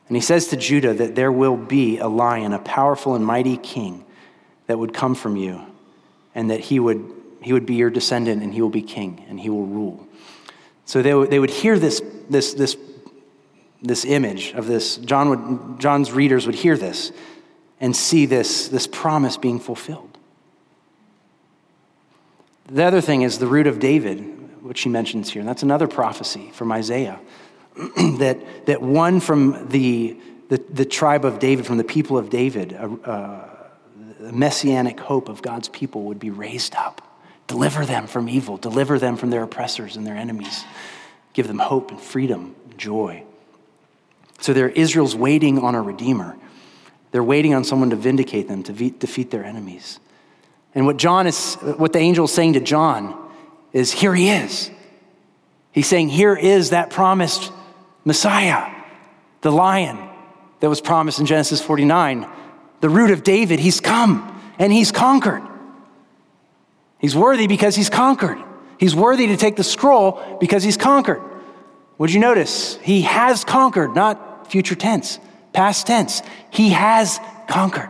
And 0.09 0.17
he 0.17 0.21
says 0.21 0.47
to 0.47 0.57
Judah 0.57 0.93
that 0.95 1.15
there 1.15 1.31
will 1.31 1.55
be 1.55 1.99
a 1.99 2.07
lion, 2.07 2.51
a 2.51 2.59
powerful 2.59 3.15
and 3.15 3.25
mighty 3.25 3.55
king 3.55 4.03
that 4.67 4.77
would 4.77 4.93
come 4.93 5.15
from 5.15 5.37
you, 5.37 5.61
and 6.35 6.51
that 6.51 6.59
he 6.59 6.79
would 6.79 7.09
he 7.41 7.53
would 7.53 7.65
be 7.65 7.75
your 7.75 7.89
descendant 7.89 8.43
and 8.43 8.53
he 8.53 8.61
will 8.61 8.69
be 8.69 8.83
king 8.83 9.25
and 9.27 9.39
he 9.39 9.49
will 9.49 9.65
rule. 9.65 10.07
So 10.85 11.01
they, 11.01 11.11
they 11.25 11.39
would 11.39 11.49
hear 11.49 11.79
this, 11.79 12.01
this, 12.29 12.53
this, 12.53 12.77
this 13.81 14.05
image 14.05 14.53
of 14.53 14.67
this. 14.67 14.97
John 14.97 15.29
would, 15.29 15.79
John's 15.79 16.11
readers 16.11 16.45
would 16.45 16.55
hear 16.55 16.77
this 16.77 17.11
and 17.79 17.95
see 17.95 18.25
this, 18.25 18.67
this 18.67 18.87
promise 18.87 19.37
being 19.37 19.59
fulfilled. 19.59 20.17
The 22.67 22.83
other 22.83 23.01
thing 23.01 23.23
is 23.23 23.39
the 23.39 23.47
root 23.47 23.67
of 23.67 23.79
David, 23.79 24.40
which 24.61 24.79
she 24.79 24.89
mentions 24.89 25.31
here. 25.31 25.39
And 25.39 25.49
that's 25.49 25.63
another 25.63 25.87
prophecy 25.87 26.51
from 26.53 26.71
Isaiah 26.71 27.19
that, 28.19 28.65
that 28.65 28.81
one 28.81 29.19
from 29.19 29.67
the, 29.69 30.17
the, 30.49 30.57
the, 30.69 30.85
tribe 30.85 31.25
of 31.25 31.39
David, 31.39 31.65
from 31.65 31.77
the 31.77 31.83
people 31.83 32.17
of 32.17 32.29
David, 32.29 32.73
a, 32.73 32.85
a 34.23 34.31
messianic 34.31 34.99
hope 34.99 35.29
of 35.29 35.41
God's 35.41 35.69
people 35.69 36.03
would 36.03 36.19
be 36.19 36.29
raised 36.29 36.75
up. 36.75 37.07
Deliver 37.47 37.85
them 37.85 38.07
from 38.07 38.29
evil, 38.29 38.57
deliver 38.57 38.99
them 38.99 39.17
from 39.17 39.29
their 39.29 39.43
oppressors 39.43 39.97
and 39.97 40.05
their 40.05 40.15
enemies. 40.15 40.63
Give 41.33 41.47
them 41.47 41.59
hope 41.59 41.91
and 41.91 41.99
freedom 41.99 42.55
and 42.65 42.77
joy. 42.77 43.23
So 44.39 44.53
there, 44.53 44.69
Israel's 44.69 45.15
waiting 45.15 45.59
on 45.59 45.75
a 45.75 45.81
redeemer. 45.81 46.35
They're 47.11 47.23
waiting 47.23 47.53
on 47.53 47.63
someone 47.63 47.89
to 47.89 47.95
vindicate 47.95 48.47
them, 48.47 48.63
to 48.63 48.73
defeat 48.73 49.31
their 49.31 49.43
enemies. 49.43 49.99
And 50.73 50.85
what 50.85 50.97
John 50.97 51.27
is, 51.27 51.55
what 51.55 51.93
the 51.93 51.99
angel 51.99 52.25
is 52.25 52.33
saying 52.33 52.53
to 52.53 52.59
John 52.59 53.20
is, 53.73 53.91
here 53.91 54.13
he 54.13 54.29
is. 54.29 54.69
He's 55.71 55.87
saying, 55.87 56.09
here 56.09 56.35
is 56.35 56.71
that 56.71 56.89
promised 56.89 57.51
Messiah, 58.03 58.73
the 59.41 59.51
lion 59.51 59.97
that 60.59 60.69
was 60.69 60.81
promised 60.81 61.19
in 61.19 61.25
Genesis 61.25 61.61
49, 61.61 62.27
the 62.81 62.89
root 62.89 63.11
of 63.11 63.23
David. 63.23 63.59
He's 63.59 63.79
come 63.79 64.41
and 64.59 64.71
he's 64.73 64.91
conquered. 64.91 65.43
He's 66.99 67.15
worthy 67.15 67.47
because 67.47 67.75
he's 67.75 67.89
conquered. 67.89 68.37
He's 68.77 68.95
worthy 68.95 69.27
to 69.27 69.37
take 69.37 69.55
the 69.55 69.63
scroll 69.63 70.37
because 70.39 70.63
he's 70.63 70.77
conquered. 70.77 71.21
Would 71.97 72.11
you 72.11 72.19
notice? 72.19 72.77
He 72.77 73.01
has 73.03 73.43
conquered, 73.43 73.95
not 73.95 74.51
future 74.51 74.75
tense, 74.75 75.19
Past 75.53 75.87
tense, 75.87 76.21
he 76.49 76.69
has 76.69 77.19
conquered. 77.47 77.89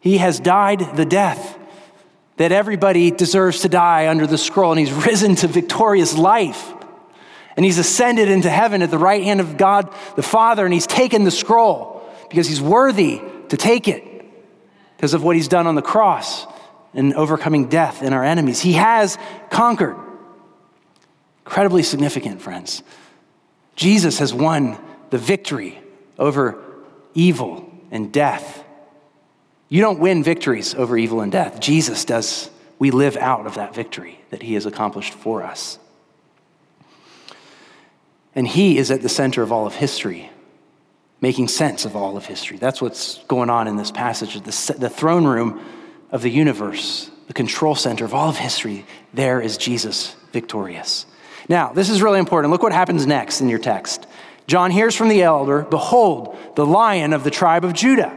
He 0.00 0.18
has 0.18 0.38
died 0.38 0.96
the 0.96 1.04
death 1.04 1.57
that 2.38 2.52
everybody 2.52 3.10
deserves 3.10 3.60
to 3.60 3.68
die 3.68 4.08
under 4.08 4.26
the 4.26 4.38
scroll, 4.38 4.72
and 4.72 4.80
he's 4.80 4.92
risen 4.92 5.34
to 5.36 5.48
victorious 5.48 6.16
life. 6.16 6.72
And 7.56 7.64
he's 7.64 7.78
ascended 7.78 8.28
into 8.28 8.48
heaven 8.48 8.82
at 8.82 8.90
the 8.90 8.98
right 8.98 9.22
hand 9.22 9.40
of 9.40 9.56
God 9.56 9.92
the 10.16 10.22
Father, 10.22 10.64
and 10.64 10.72
he's 10.72 10.86
taken 10.86 11.24
the 11.24 11.30
scroll 11.30 12.08
because 12.30 12.46
he's 12.46 12.60
worthy 12.60 13.20
to 13.48 13.56
take 13.56 13.88
it 13.88 14.04
because 14.96 15.14
of 15.14 15.24
what 15.24 15.34
he's 15.36 15.48
done 15.48 15.66
on 15.66 15.74
the 15.74 15.82
cross 15.82 16.46
and 16.94 17.14
overcoming 17.14 17.68
death 17.68 18.02
and 18.02 18.14
our 18.14 18.24
enemies. 18.24 18.60
He 18.60 18.74
has 18.74 19.18
conquered. 19.50 19.96
Incredibly 21.44 21.82
significant, 21.82 22.40
friends. 22.40 22.82
Jesus 23.74 24.18
has 24.18 24.32
won 24.32 24.78
the 25.10 25.18
victory 25.18 25.80
over 26.18 26.62
evil 27.14 27.68
and 27.90 28.12
death. 28.12 28.64
You 29.68 29.82
don't 29.82 29.98
win 29.98 30.22
victories 30.22 30.74
over 30.74 30.96
evil 30.96 31.20
and 31.20 31.30
death. 31.30 31.60
Jesus 31.60 32.04
does. 32.04 32.50
We 32.78 32.90
live 32.90 33.16
out 33.16 33.46
of 33.46 33.56
that 33.56 33.74
victory 33.74 34.20
that 34.30 34.42
he 34.42 34.54
has 34.54 34.66
accomplished 34.66 35.12
for 35.12 35.42
us. 35.42 35.78
And 38.34 38.46
he 38.46 38.78
is 38.78 38.90
at 38.90 39.02
the 39.02 39.08
center 39.08 39.42
of 39.42 39.50
all 39.50 39.66
of 39.66 39.74
history, 39.74 40.30
making 41.20 41.48
sense 41.48 41.84
of 41.84 41.96
all 41.96 42.16
of 42.16 42.24
history. 42.24 42.56
That's 42.56 42.80
what's 42.80 43.18
going 43.24 43.50
on 43.50 43.66
in 43.66 43.76
this 43.76 43.90
passage. 43.90 44.40
The, 44.40 44.88
throne 44.88 45.24
room 45.26 45.64
of 46.12 46.22
the 46.22 46.30
universe, 46.30 47.10
the 47.26 47.32
control 47.34 47.74
center 47.74 48.04
of 48.04 48.14
all 48.14 48.28
of 48.28 48.36
history, 48.36 48.86
there 49.12 49.40
is 49.40 49.56
Jesus 49.56 50.14
victorious. 50.32 51.04
Now, 51.48 51.72
this 51.72 51.90
is 51.90 52.00
really 52.00 52.20
important. 52.20 52.52
Look 52.52 52.62
what 52.62 52.72
happens 52.72 53.06
next 53.06 53.40
in 53.40 53.48
your 53.48 53.58
text. 53.58 54.06
John 54.46 54.70
hears 54.70 54.94
from 54.94 55.08
the 55.08 55.22
elder, 55.22 55.62
Behold, 55.62 56.38
the 56.54 56.64
lion 56.64 57.12
of 57.12 57.24
the 57.24 57.30
tribe 57.30 57.64
of 57.64 57.72
Judah. 57.72 58.16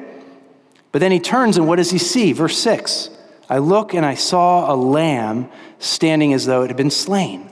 But 0.91 0.99
then 0.99 1.11
he 1.11 1.19
turns 1.19 1.57
and 1.57 1.67
what 1.67 1.77
does 1.77 1.91
he 1.91 1.97
see? 1.97 2.33
Verse 2.33 2.57
6 2.57 3.09
I 3.49 3.57
look 3.57 3.93
and 3.93 4.05
I 4.05 4.15
saw 4.15 4.73
a 4.73 4.75
lamb 4.75 5.49
standing 5.79 6.33
as 6.33 6.45
though 6.45 6.63
it 6.63 6.67
had 6.67 6.77
been 6.77 6.91
slain. 6.91 7.49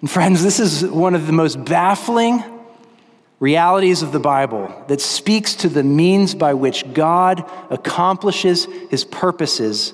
And 0.00 0.10
friends, 0.10 0.42
this 0.42 0.60
is 0.60 0.84
one 0.84 1.14
of 1.14 1.26
the 1.26 1.32
most 1.32 1.64
baffling 1.64 2.42
realities 3.38 4.02
of 4.02 4.12
the 4.12 4.20
Bible 4.20 4.84
that 4.88 5.00
speaks 5.00 5.54
to 5.56 5.68
the 5.68 5.82
means 5.82 6.34
by 6.34 6.54
which 6.54 6.90
God 6.92 7.44
accomplishes 7.70 8.66
his 8.90 9.04
purposes 9.04 9.92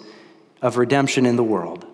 of 0.61 0.77
redemption 0.77 1.27
in 1.27 1.37
the 1.37 1.45
world. 1.45 1.85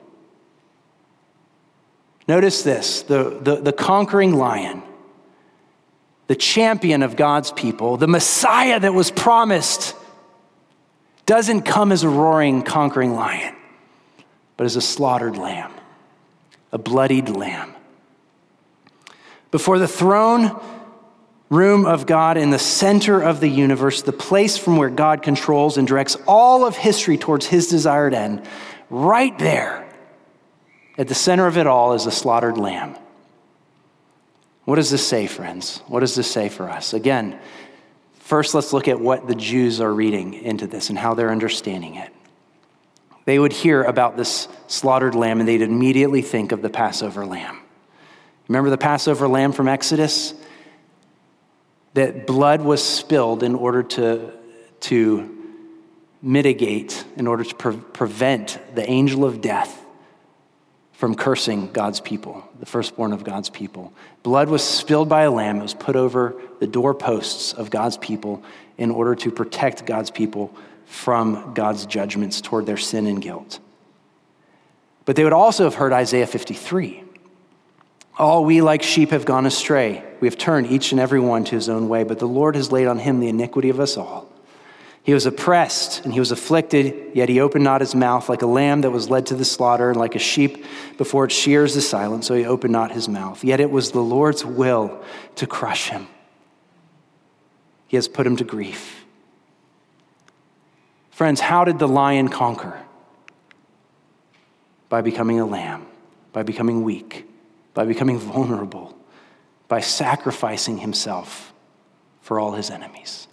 Notice 2.27 2.62
this 2.62 3.03
the, 3.03 3.38
the, 3.40 3.57
the, 3.57 3.73
conquering 3.73 4.35
lion, 4.35 4.83
the 6.27 6.37
champion 6.37 7.03
of 7.03 7.16
God's 7.16 7.51
people, 7.53 7.97
the 7.97 8.07
Messiah 8.07 8.79
that 8.79 8.92
was 8.92 9.11
promised, 9.11 9.97
doesn't 11.29 11.62
come 11.62 11.93
as 11.93 12.05
a 12.05 12.09
roaring, 12.09 12.62
conquering 12.62 13.14
lion, 13.14 13.55
but 14.57 14.64
as 14.64 14.77
a 14.77 14.81
slaughtered 14.81 15.37
lamb, 15.37 15.71
a 16.73 16.79
bloodied 16.79 17.29
lamb. 17.29 17.75
Before 19.51 19.79
the 19.79 19.87
throne, 19.87 20.59
room 21.51 21.85
of 21.85 22.07
God 22.07 22.38
in 22.38 22.49
the 22.49 22.59
center 22.59 23.21
of 23.21 23.41
the 23.41 23.49
universe, 23.49 24.01
the 24.01 24.11
place 24.11 24.57
from 24.57 24.79
where 24.79 24.88
God 24.88 25.23
controls 25.23 25.77
and 25.77 25.87
directs 25.87 26.17
all 26.27 26.64
of 26.64 26.79
history 26.79 27.19
towards 27.19 27.45
his 27.45 27.69
desired 27.69 28.14
end, 28.14 28.49
right 28.88 29.38
there 29.38 29.87
at 30.97 31.09
the 31.09 31.14
center 31.14 31.47
of 31.47 31.59
it 31.59 31.67
all 31.67 31.93
is 31.93 32.07
a 32.07 32.11
slaughtered 32.11 32.57
lamb. 32.57 32.97
What 34.64 34.77
does 34.77 34.91
this 34.91 35.07
say, 35.07 35.27
friends? 35.27 35.83
What 35.88 36.01
does 36.01 36.14
this 36.14 36.31
say 36.31 36.49
for 36.49 36.71
us? 36.71 36.95
Again, 36.95 37.38
first 38.29 38.55
let's 38.55 38.73
look 38.73 38.88
at 38.88 39.01
what 39.01 39.27
the 39.27 39.35
Jews 39.35 39.81
are 39.81 39.93
reading 39.93 40.35
into 40.35 40.67
this 40.67 40.91
and 40.91 40.99
how 40.99 41.14
they're 41.14 41.31
understanding 41.31 41.97
it. 41.97 42.12
They 43.25 43.38
would 43.38 43.53
hear 43.53 43.83
about 43.83 44.17
this 44.17 44.49
slaughtered 44.69 45.14
lamb 45.14 45.41
and 45.41 45.49
they'd 45.49 45.62
immediately 45.62 46.23
think 46.23 46.53
of 46.53 46.62
the 46.62 46.71
Passover 46.71 47.27
lamb. 47.27 47.59
Remember 48.49 48.71
the 48.71 48.79
Passover 48.79 49.29
lamb 49.29 49.53
from 49.53 49.69
Exodus? 49.69 50.35
that 51.99 52.29
blood 52.29 52.62
was 52.62 52.81
spilled 52.81 53.43
in 53.43 53.57
order 53.57 53.83
to, 53.83 54.33
to 54.79 55.37
mitigate, 56.23 57.05
in 57.17 57.27
order 57.27 57.43
to 57.43 57.55
pre- 57.57 57.77
prevent 57.77 58.57
the 58.77 58.88
angel 58.88 59.25
of 59.25 59.41
death 59.41 59.85
from 60.93 61.17
cursing 61.17 61.73
God's 61.73 62.01
people, 62.01 62.49
the 62.61 62.67
firstborn 62.67 63.12
of 63.12 63.25
God's 63.25 63.51
people. 63.51 63.93
Blood 64.23 64.49
was 64.49 64.62
spilled 64.62 65.09
by 65.09 65.23
a 65.23 65.31
lamb. 65.31 65.59
It 65.59 65.62
was 65.62 65.75
put 65.75 65.97
over 65.97 66.41
the 66.61 66.66
doorposts 66.66 67.53
of 67.53 67.71
God's 67.71 67.97
people 67.97 68.42
in 68.77 68.90
order 68.90 69.14
to 69.16 69.31
protect 69.31 69.87
God's 69.87 70.11
people 70.11 70.55
from 70.87 71.55
God's 71.55 71.87
judgments 71.87 72.40
toward 72.40 72.66
their 72.66 72.77
sin 72.77 73.07
and 73.07 73.21
guilt. 73.21 73.61
But 75.05 75.16
they 75.16 75.25
would 75.25 75.33
also 75.33 75.64
have 75.64 75.75
heard 75.75 75.92
Isaiah 75.92 76.27
53 76.27 77.05
all 78.18 78.44
we 78.44 78.61
like 78.61 78.83
sheep 78.83 79.11
have 79.11 79.25
gone 79.25 79.47
astray. 79.47 80.03
We 80.21 80.27
have 80.27 80.37
turned 80.37 80.66
each 80.66 80.90
and 80.90 81.01
every 81.01 81.21
one 81.21 81.44
to 81.44 81.55
his 81.55 81.68
own 81.68 81.88
way, 81.88 82.03
but 82.03 82.18
the 82.18 82.27
Lord 82.27 82.57
has 82.57 82.73
laid 82.73 82.88
on 82.88 82.99
him 82.99 83.21
the 83.21 83.29
iniquity 83.29 83.68
of 83.68 83.79
us 83.79 83.97
all. 83.97 84.29
He 85.05 85.14
was 85.14 85.25
oppressed 85.25 86.05
and 86.05 86.12
he 86.12 86.18
was 86.18 86.33
afflicted, 86.33 87.12
yet 87.14 87.29
he 87.29 87.40
opened 87.40 87.64
not 87.64 87.81
his 87.81 87.94
mouth, 87.94 88.29
like 88.29 88.42
a 88.42 88.47
lamb 88.47 88.81
that 88.81 88.90
was 88.90 89.09
led 89.09 89.27
to 89.27 89.37
the 89.37 89.44
slaughter, 89.44 89.88
and 89.88 89.99
like 89.99 90.16
a 90.16 90.18
sheep 90.18 90.66
before 90.99 91.27
its 91.27 91.35
shears 91.35 91.77
is 91.77 91.88
silent, 91.88 92.25
so 92.25 92.35
he 92.35 92.44
opened 92.44 92.73
not 92.73 92.90
his 92.90 93.09
mouth. 93.09 93.42
Yet 93.44 93.61
it 93.61 93.71
was 93.71 93.92
the 93.92 94.01
Lord's 94.01 94.44
will 94.44 95.01
to 95.37 95.47
crush 95.47 95.88
him. 95.88 96.09
He 97.88 97.96
has 97.96 98.07
put 98.07 98.27
him 98.27 98.37
to 98.37 98.44
grief. 98.44 99.05
Friends, 101.11 101.40
how 101.40 101.64
did 101.64 101.81
the 101.81 101.88
lion 101.88 102.29
conquer? 102.29 102.81
By 104.88 105.01
becoming 105.01 105.40
a 105.40 105.46
lamb, 105.46 105.87
by 106.33 106.44
becoming 106.44 106.85
weak 106.85 107.29
by 107.79 107.85
becoming 107.85 108.18
vulnerable, 108.18 108.98
by 109.68 109.79
sacrificing 109.79 110.79
himself 110.79 111.55
for 112.20 112.40
all 112.40 112.55
his 112.55 112.70
enemies. 112.70 113.29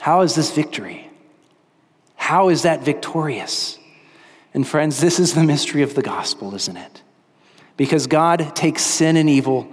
How 0.00 0.22
is 0.22 0.34
this 0.34 0.50
victory? 0.50 1.08
How 2.16 2.48
is 2.48 2.62
that 2.62 2.82
victorious? 2.82 3.78
And 4.52 4.66
friends, 4.66 5.00
this 5.00 5.20
is 5.20 5.32
the 5.32 5.44
mystery 5.44 5.82
of 5.82 5.94
the 5.94 6.02
gospel, 6.02 6.56
isn't 6.56 6.76
it? 6.76 7.02
Because 7.76 8.08
God 8.08 8.56
takes 8.56 8.82
sin 8.82 9.16
and 9.16 9.30
evil 9.30 9.70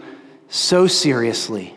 so 0.47 0.85
seriously 0.85 1.75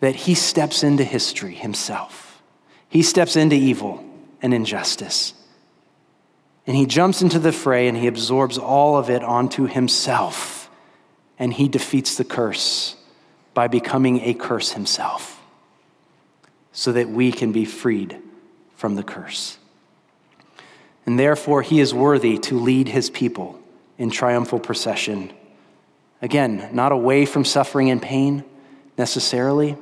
that 0.00 0.14
he 0.16 0.34
steps 0.34 0.82
into 0.82 1.04
history 1.04 1.54
himself. 1.54 2.42
He 2.88 3.02
steps 3.02 3.36
into 3.36 3.54
evil 3.54 4.04
and 4.42 4.52
injustice. 4.52 5.34
And 6.66 6.76
he 6.76 6.86
jumps 6.86 7.22
into 7.22 7.38
the 7.38 7.52
fray 7.52 7.88
and 7.88 7.96
he 7.96 8.06
absorbs 8.06 8.58
all 8.58 8.96
of 8.96 9.10
it 9.10 9.22
onto 9.22 9.66
himself. 9.66 10.70
And 11.38 11.52
he 11.52 11.68
defeats 11.68 12.16
the 12.16 12.24
curse 12.24 12.96
by 13.54 13.68
becoming 13.68 14.20
a 14.20 14.34
curse 14.34 14.72
himself 14.72 15.40
so 16.72 16.92
that 16.92 17.08
we 17.08 17.32
can 17.32 17.52
be 17.52 17.64
freed 17.64 18.18
from 18.76 18.94
the 18.94 19.02
curse. 19.02 19.58
And 21.06 21.18
therefore, 21.18 21.62
he 21.62 21.80
is 21.80 21.92
worthy 21.92 22.38
to 22.38 22.58
lead 22.58 22.88
his 22.88 23.10
people 23.10 23.60
in 23.98 24.10
triumphal 24.10 24.60
procession. 24.60 25.32
Again, 26.22 26.70
not 26.72 26.92
away 26.92 27.26
from 27.26 27.44
suffering 27.44 27.90
and 27.90 28.00
pain 28.00 28.44
necessarily, 28.96 29.76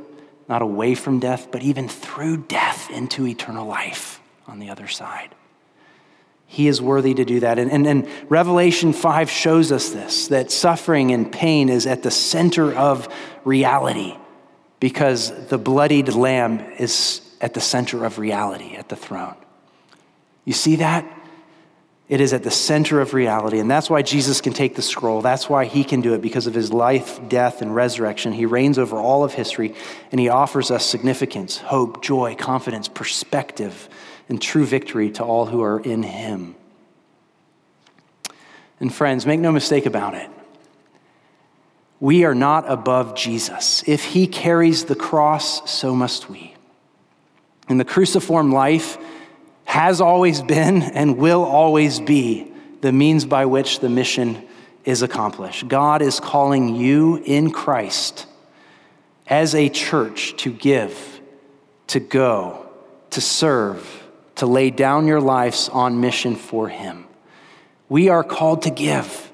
not 0.48 0.62
away 0.62 0.94
from 0.94 1.20
death, 1.20 1.48
but 1.50 1.62
even 1.62 1.88
through 1.88 2.38
death 2.44 2.90
into 2.90 3.26
eternal 3.26 3.66
life 3.66 4.20
on 4.46 4.58
the 4.58 4.70
other 4.70 4.88
side. 4.88 5.34
He 6.46 6.66
is 6.66 6.80
worthy 6.80 7.12
to 7.12 7.24
do 7.26 7.40
that. 7.40 7.58
And, 7.58 7.70
and, 7.70 7.86
and, 7.86 8.08
Revelation 8.30 8.94
5 8.94 9.30
shows 9.30 9.70
us 9.70 9.90
this 9.90 10.28
that 10.28 10.50
suffering 10.50 11.12
and 11.12 11.30
pain 11.30 11.68
is 11.68 11.86
at 11.86 12.02
the 12.02 12.10
center 12.10 12.74
of 12.74 13.06
reality 13.44 14.16
because 14.80 15.48
the 15.48 15.58
bloodied 15.58 16.08
lamb 16.14 16.60
is 16.78 17.20
at 17.42 17.52
the 17.52 17.60
center 17.60 18.06
of 18.06 18.18
reality 18.18 18.76
at 18.76 18.88
the 18.88 18.96
throne. 18.96 19.36
You 20.46 20.54
see 20.54 20.76
that? 20.76 21.04
It 22.08 22.22
is 22.22 22.32
at 22.32 22.42
the 22.42 22.50
center 22.50 23.00
of 23.00 23.12
reality. 23.12 23.58
And 23.58 23.70
that's 23.70 23.90
why 23.90 24.00
Jesus 24.00 24.40
can 24.40 24.54
take 24.54 24.74
the 24.74 24.82
scroll. 24.82 25.20
That's 25.20 25.48
why 25.48 25.66
he 25.66 25.84
can 25.84 26.00
do 26.00 26.14
it 26.14 26.22
because 26.22 26.46
of 26.46 26.54
his 26.54 26.72
life, 26.72 27.20
death, 27.28 27.60
and 27.60 27.74
resurrection. 27.74 28.32
He 28.32 28.46
reigns 28.46 28.78
over 28.78 28.96
all 28.96 29.24
of 29.24 29.34
history 29.34 29.74
and 30.10 30.18
he 30.18 30.30
offers 30.30 30.70
us 30.70 30.86
significance, 30.86 31.58
hope, 31.58 32.02
joy, 32.02 32.34
confidence, 32.34 32.88
perspective 32.88 33.88
and 34.28 34.40
true 34.40 34.64
victory 34.64 35.10
to 35.12 35.24
all 35.24 35.46
who 35.46 35.62
are 35.62 35.80
in 35.80 36.02
him. 36.02 36.54
And 38.80 38.94
friends, 38.94 39.26
make 39.26 39.40
no 39.40 39.52
mistake 39.52 39.86
about 39.86 40.14
it. 40.14 40.30
We 42.00 42.24
are 42.24 42.34
not 42.34 42.70
above 42.70 43.16
Jesus. 43.16 43.82
If 43.86 44.04
he 44.04 44.26
carries 44.26 44.84
the 44.84 44.94
cross, 44.94 45.68
so 45.70 45.94
must 45.94 46.30
we. 46.30 46.54
In 47.68 47.76
the 47.76 47.84
cruciform 47.84 48.52
life 48.52 48.98
has 49.68 50.00
always 50.00 50.40
been 50.40 50.80
and 50.82 51.18
will 51.18 51.44
always 51.44 52.00
be 52.00 52.50
the 52.80 52.90
means 52.90 53.26
by 53.26 53.44
which 53.44 53.80
the 53.80 53.88
mission 53.90 54.42
is 54.86 55.02
accomplished. 55.02 55.68
God 55.68 56.00
is 56.00 56.20
calling 56.20 56.74
you 56.74 57.22
in 57.26 57.50
Christ 57.50 58.26
as 59.26 59.54
a 59.54 59.68
church 59.68 60.34
to 60.38 60.50
give, 60.50 61.20
to 61.88 62.00
go, 62.00 62.66
to 63.10 63.20
serve, 63.20 64.04
to 64.36 64.46
lay 64.46 64.70
down 64.70 65.06
your 65.06 65.20
lives 65.20 65.68
on 65.68 66.00
mission 66.00 66.34
for 66.34 66.70
Him. 66.70 67.04
We 67.90 68.08
are 68.08 68.24
called 68.24 68.62
to 68.62 68.70
give. 68.70 69.30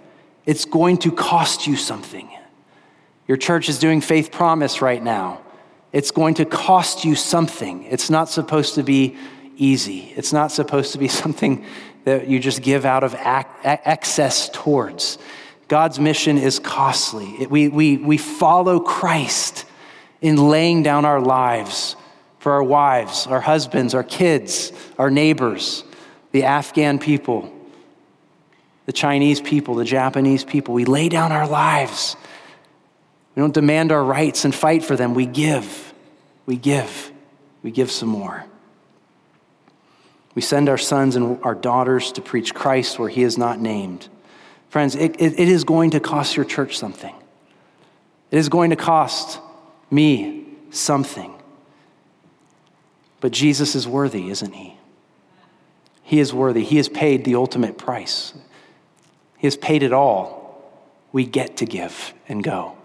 It's 0.47 0.65
going 0.65 0.99
to 0.99 1.13
cost 1.13 1.69
you 1.69 1.77
something. 1.77 2.29
Your 3.29 3.37
church 3.37 3.69
is 3.69 3.79
doing 3.79 4.01
faith 4.01 4.33
promise 4.33 4.83
right 4.83 5.03
now. 5.03 5.43
It's 5.93 6.11
going 6.11 6.35
to 6.35 6.45
cost 6.45 7.05
you 7.05 7.15
something. 7.15 7.85
It's 7.85 8.11
not 8.11 8.29
supposed 8.29 8.75
to 8.75 8.83
be 8.83 9.17
easy. 9.57 10.13
It's 10.17 10.33
not 10.33 10.53
supposed 10.53 10.93
to 10.93 10.99
be 10.99 11.09
something 11.23 11.65
that 12.05 12.29
you 12.29 12.39
just 12.39 12.63
give 12.63 12.85
out 12.85 13.03
of 13.03 13.15
excess 13.19 14.51
towards. 14.53 15.19
God's 15.69 15.99
mission 15.99 16.37
is 16.39 16.59
costly. 16.59 17.47
We, 17.47 17.69
we, 17.69 17.97
we 17.97 18.19
follow 18.19 18.81
Christ 18.81 19.65
in 20.21 20.37
laying 20.37 20.83
down 20.83 21.05
our 21.05 21.21
lives 21.21 21.97
for 22.39 22.53
our 22.53 22.63
wives, 22.63 23.27
our 23.27 23.41
husbands, 23.41 23.95
our 23.95 24.05
kids, 24.05 24.73
our 24.99 25.11
neighbors, 25.11 25.83
the 26.33 26.45
Afghan 26.45 26.99
people, 26.99 27.51
the 28.85 28.93
Chinese 28.93 29.41
people, 29.41 29.77
the 29.77 29.85
Japanese 29.85 30.45
people. 30.45 30.75
We 30.75 30.85
lay 30.85 31.09
down 31.09 31.33
our 31.33 31.49
lives. 31.49 32.17
We 33.35 33.41
don't 33.41 33.55
demand 33.55 33.93
our 33.93 34.05
rights 34.05 34.45
and 34.45 34.55
fight 34.55 34.85
for 34.85 34.95
them. 34.95 35.15
We 35.15 35.25
give. 35.25 35.95
We 36.45 36.57
give. 36.57 37.11
We 37.63 37.71
give 37.71 37.91
some 37.91 38.11
more. 38.11 38.45
We 40.35 40.43
send 40.43 40.69
our 40.69 40.79
sons 40.79 41.17
and 41.17 41.43
our 41.45 41.55
daughters 41.55 42.13
to 42.13 42.21
preach 42.21 42.55
Christ 42.55 42.99
where 42.99 43.09
he 43.09 43.23
is 43.23 43.39
not 43.39 43.61
named. 43.61 44.09
Friends, 44.69 44.97
it, 44.97 45.21
it, 45.21 45.39
it 45.39 45.49
is 45.49 45.65
going 45.65 45.91
to 45.91 46.01
cost 46.01 46.37
your 46.37 46.45
church 46.45 46.77
something. 46.77 47.15
It 48.31 48.39
is 48.39 48.49
going 48.49 48.71
to 48.71 48.77
cost 48.77 49.39
me 49.91 50.47
something. 50.71 51.33
But 53.21 53.33
Jesus 53.33 53.75
is 53.75 53.87
worthy, 53.87 54.29
isn't 54.31 54.53
he? 54.53 54.77
He 56.03 56.19
is 56.19 56.35
worthy. 56.35 56.65
He 56.65 56.77
has 56.77 56.89
paid 56.89 57.25
the 57.25 57.37
ultimate 57.37 57.79
price. 57.79 58.35
He 59.39 59.47
has 59.47 59.57
paid 59.57 59.83
it 59.83 59.93
all. 59.93 60.63
We 61.13 61.25
get 61.25 61.59
to 61.59 61.65
give 61.65 62.13
and 62.29 62.43
go 62.43 62.77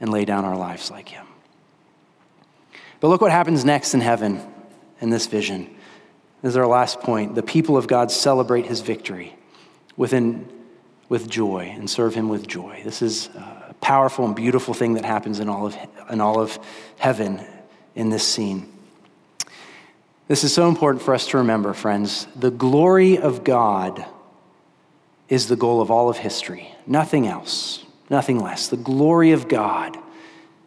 and 0.00 0.10
lay 0.10 0.24
down 0.24 0.44
our 0.44 0.56
lives 0.56 0.90
like 0.90 1.08
him. 1.08 1.26
But 2.98 3.08
look 3.08 3.20
what 3.20 3.30
happens 3.30 3.64
next 3.64 3.94
in 3.94 4.00
heaven 4.00 4.42
in 5.00 5.10
this 5.10 5.26
vision. 5.26 5.74
This 6.42 6.50
is 6.50 6.56
our 6.56 6.66
last 6.66 7.00
point. 7.00 7.34
The 7.34 7.42
people 7.42 7.76
of 7.76 7.86
God 7.86 8.10
celebrate 8.10 8.66
his 8.66 8.80
victory 8.80 9.34
within, 9.96 10.48
with 11.08 11.28
joy 11.28 11.72
and 11.74 11.88
serve 11.88 12.14
him 12.14 12.28
with 12.28 12.46
joy. 12.46 12.80
This 12.84 13.02
is 13.02 13.28
a 13.34 13.74
powerful 13.80 14.24
and 14.24 14.34
beautiful 14.34 14.72
thing 14.72 14.94
that 14.94 15.04
happens 15.04 15.40
in 15.40 15.48
all 15.48 15.66
of, 15.66 15.76
in 16.10 16.20
all 16.20 16.40
of 16.40 16.58
heaven 16.98 17.44
in 17.94 18.08
this 18.08 18.26
scene. 18.26 18.72
This 20.28 20.44
is 20.44 20.54
so 20.54 20.68
important 20.68 21.02
for 21.02 21.12
us 21.12 21.26
to 21.28 21.38
remember, 21.38 21.74
friends. 21.74 22.26
The 22.36 22.50
glory 22.50 23.18
of 23.18 23.44
God 23.44 24.04
is 25.28 25.48
the 25.48 25.56
goal 25.56 25.80
of 25.80 25.90
all 25.90 26.08
of 26.08 26.16
history, 26.16 26.72
nothing 26.86 27.26
else, 27.26 27.84
nothing 28.08 28.40
less. 28.40 28.68
The 28.68 28.76
glory 28.76 29.32
of 29.32 29.48
God 29.48 29.98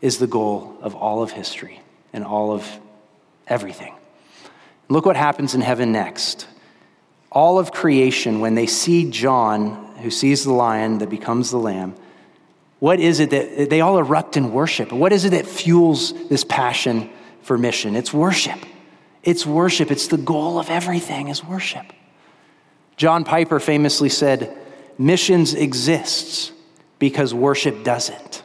is 0.02 0.20
the 0.20 0.28
goal 0.28 0.78
of 0.82 0.96
all 0.96 1.24
of 1.24 1.32
history 1.32 1.82
and 2.12 2.24
all 2.24 2.52
of 2.52 2.68
everything. 3.48 3.96
Look 4.94 5.08
what 5.08 5.16
happens 5.16 5.56
in 5.56 5.62
heaven 5.62 5.92
next. 5.92 6.48
All 7.32 7.58
of 7.58 7.72
creation, 7.72 8.42
when 8.42 8.54
they 8.54 8.68
see 8.68 9.10
John, 9.10 9.88
who 10.04 10.12
sees 10.12 10.44
the 10.44 10.54
lion 10.54 11.00
that 11.00 11.10
becomes 11.10 11.50
the 11.50 11.58
lamb, 11.58 11.96
what 12.78 13.00
is 13.00 13.20
it 13.20 13.32
that 13.32 13.72
they 13.72 13.82
all 13.82 13.98
erupt 13.98 14.38
in 14.38 14.54
worship? 14.54 14.92
What 14.92 15.12
is 15.12 15.26
it 15.26 15.32
that 15.32 15.48
fuels 15.48 16.14
this 16.28 16.44
passion 16.44 17.10
for 17.42 17.58
mission? 17.58 17.96
It's 17.96 18.14
worship. 18.14 18.60
It's 19.24 19.48
worship. 19.48 19.90
It's 19.90 20.06
the 20.06 20.18
goal 20.18 20.60
of 20.60 20.70
everything 20.70 21.30
is 21.30 21.44
worship. 21.44 21.88
John 22.96 23.24
Piper 23.24 23.60
famously 23.60 24.10
said, 24.10 24.56
missions 25.00 25.56
exists 25.56 26.52
because 27.00 27.34
worship 27.34 27.84
doesn't. 27.84 28.43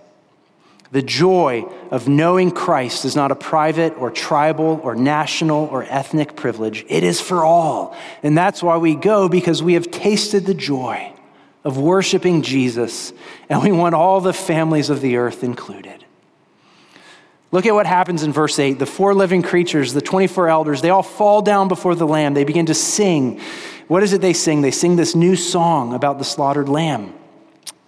The 0.90 1.02
joy 1.02 1.66
of 1.90 2.08
knowing 2.08 2.50
Christ 2.50 3.04
is 3.04 3.14
not 3.14 3.30
a 3.30 3.34
private 3.34 3.96
or 3.98 4.10
tribal 4.10 4.80
or 4.82 4.94
national 4.94 5.66
or 5.66 5.82
ethnic 5.84 6.34
privilege. 6.34 6.84
It 6.88 7.04
is 7.04 7.20
for 7.20 7.44
all. 7.44 7.94
And 8.22 8.36
that's 8.36 8.62
why 8.62 8.78
we 8.78 8.94
go 8.94 9.28
because 9.28 9.62
we 9.62 9.74
have 9.74 9.90
tasted 9.90 10.46
the 10.46 10.54
joy 10.54 11.12
of 11.62 11.76
worshiping 11.76 12.40
Jesus 12.40 13.12
and 13.50 13.62
we 13.62 13.70
want 13.70 13.94
all 13.94 14.22
the 14.22 14.32
families 14.32 14.88
of 14.88 15.02
the 15.02 15.16
earth 15.16 15.44
included. 15.44 16.04
Look 17.50 17.66
at 17.66 17.74
what 17.74 17.86
happens 17.86 18.22
in 18.22 18.32
verse 18.32 18.58
8. 18.58 18.78
The 18.78 18.86
four 18.86 19.14
living 19.14 19.42
creatures, 19.42 19.92
the 19.92 20.02
24 20.02 20.48
elders, 20.48 20.80
they 20.80 20.90
all 20.90 21.02
fall 21.02 21.42
down 21.42 21.68
before 21.68 21.94
the 21.94 22.06
Lamb. 22.06 22.34
They 22.34 22.44
begin 22.44 22.66
to 22.66 22.74
sing. 22.74 23.40
What 23.88 24.02
is 24.02 24.12
it 24.12 24.20
they 24.20 24.34
sing? 24.34 24.62
They 24.62 24.70
sing 24.70 24.96
this 24.96 25.14
new 25.14 25.36
song 25.36 25.94
about 25.94 26.18
the 26.18 26.24
slaughtered 26.24 26.68
Lamb. 26.68 27.17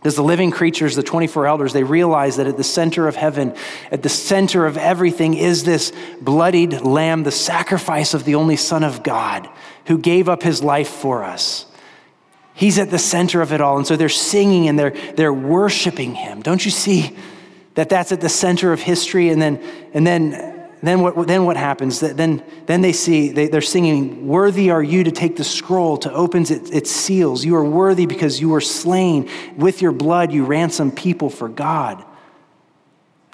As 0.03 0.15
the 0.15 0.23
living 0.23 0.51
creatures, 0.51 0.97
the 0.97 1.03
24 1.03 1.47
elders, 1.47 1.73
they 1.75 1.83
realize 1.83 2.37
that 2.37 2.47
at 2.47 2.57
the 2.57 2.65
center 2.65 3.07
of 3.07 3.17
heaven, 3.17 3.55
at 3.91 4.03
the 4.03 4.09
center 4.09 4.65
of 4.65 4.79
everything, 4.79 5.35
is 5.35 5.65
this 5.65 5.93
bloodied 6.23 6.81
lamb, 6.81 7.23
the 7.23 7.31
sacrifice 7.31 8.15
of 8.15 8.25
the 8.25 8.35
only 8.35 8.57
Son 8.57 8.83
of 8.83 9.03
God 9.03 9.49
who 9.87 9.99
gave 9.99 10.29
up 10.29 10.43
his 10.43 10.63
life 10.63 10.89
for 10.89 11.23
us. 11.23 11.67
He's 12.55 12.79
at 12.79 12.91
the 12.91 12.99
center 12.99 13.43
of 13.43 13.53
it 13.53 13.61
all. 13.61 13.77
And 13.77 13.87
so 13.87 13.97
they're 13.97 14.09
singing 14.09 14.69
and 14.69 14.79
they're, 14.79 14.95
they're 15.17 15.33
worshiping 15.33 16.15
him. 16.15 16.43
Don't 16.43 16.65
you 16.65 16.71
see 16.71 17.17
that 17.75 17.89
that's 17.89 18.13
at 18.13 18.21
the 18.21 18.29
center 18.29 18.73
of 18.73 18.81
history? 18.81 19.29
And 19.29 19.41
then, 19.41 19.63
and 19.93 20.07
then 20.07 20.60
then 20.89 21.01
what, 21.03 21.27
then 21.27 21.45
what 21.45 21.57
happens? 21.57 22.01
Then, 22.01 22.43
then 22.67 22.81
they 22.81 22.93
see, 22.93 23.31
they, 23.31 23.49
they're 23.49 23.61
singing, 23.61 24.27
Worthy 24.27 24.71
are 24.71 24.83
you 24.83 25.05
to 25.05 25.11
take 25.11 25.37
the 25.37 25.45
scroll, 25.45 25.99
to 25.99 26.13
open 26.13 26.43
its, 26.43 26.51
its 26.51 26.91
seals. 26.91 27.45
You 27.45 27.57
are 27.57 27.65
worthy 27.65 28.07
because 28.07 28.41
you 28.41 28.49
were 28.49 28.63
slain. 28.63 29.29
With 29.57 29.83
your 29.83 29.93
blood, 29.93 30.33
you 30.33 30.45
ransom 30.45 30.91
people 30.91 31.29
for 31.29 31.49
God. 31.49 32.03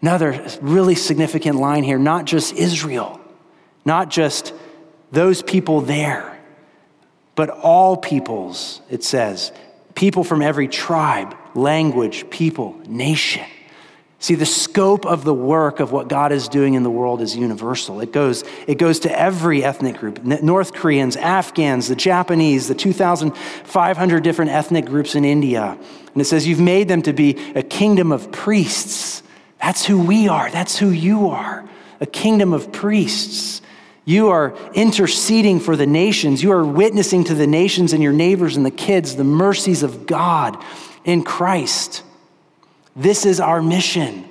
Another 0.03 0.47
really 0.61 0.95
significant 0.95 1.57
line 1.59 1.85
here 1.85 1.99
not 1.99 2.25
just 2.25 2.55
Israel, 2.55 3.21
not 3.85 4.11
just 4.11 4.53
those 5.13 5.43
people 5.43 5.81
there, 5.81 6.39
but 7.37 7.51
all 7.51 7.97
peoples, 7.97 8.81
it 8.91 9.05
says. 9.05 9.53
People 9.95 10.25
from 10.25 10.43
every 10.43 10.69
tribe, 10.69 11.37
language, 11.55 12.29
people, 12.29 12.79
nation. 12.87 13.45
See, 14.19 14.35
the 14.35 14.47
scope 14.47 15.05
of 15.05 15.25
the 15.25 15.35
work 15.35 15.79
of 15.79 15.93
what 15.93 16.09
God 16.09 16.33
is 16.33 16.49
doing 16.49 16.75
in 16.75 16.83
the 16.83 16.91
world 16.91 17.21
is 17.21 17.37
universal. 17.37 18.01
It 18.01 18.13
goes, 18.13 18.45
it 18.67 18.79
goes 18.79 19.01
to 19.01 19.19
every 19.19 19.63
ethnic 19.63 19.99
group 19.99 20.25
North 20.25 20.73
Koreans, 20.73 21.17
Afghans, 21.17 21.89
the 21.89 21.97
Japanese, 21.97 22.67
the 22.67 22.75
2,500 22.75 24.23
different 24.23 24.51
ethnic 24.51 24.87
groups 24.87 25.15
in 25.15 25.25
India. 25.25 25.79
And 26.13 26.23
it 26.23 26.25
says, 26.25 26.47
You've 26.47 26.61
made 26.61 26.89
them 26.89 27.03
to 27.03 27.13
be 27.13 27.53
a 27.55 27.63
kingdom 27.63 28.11
of 28.11 28.33
priests. 28.33 29.23
That's 29.61 29.85
who 29.85 30.01
we 30.01 30.29
are. 30.29 30.51
That's 30.51 30.79
who 30.79 30.89
you 30.91 31.29
are 31.29 31.67
a 32.01 32.07
kingdom 32.07 32.53
of 32.53 32.73
priests. 32.73 33.63
You 34.05 34.29
are 34.29 34.57
interceding 34.75 35.61
for 35.61 35.77
the 35.77 35.87
nations. 35.87 36.43
You 36.43 36.53
are 36.53 36.65
witnessing 36.65 37.25
to 37.25 37.35
the 37.35 37.47
nations 37.47 37.93
and 37.93 38.03
your 38.03 38.13
neighbors 38.13 38.57
and 38.57 38.65
the 38.65 38.71
kids 38.71 39.17
the 39.17 39.25
mercies 39.25 39.83
of 39.83 40.07
God 40.07 40.63
in 41.05 41.25
Christ. 41.25 42.03
This 42.97 43.27
is 43.27 43.41
our 43.41 43.61
mission. 43.61 44.27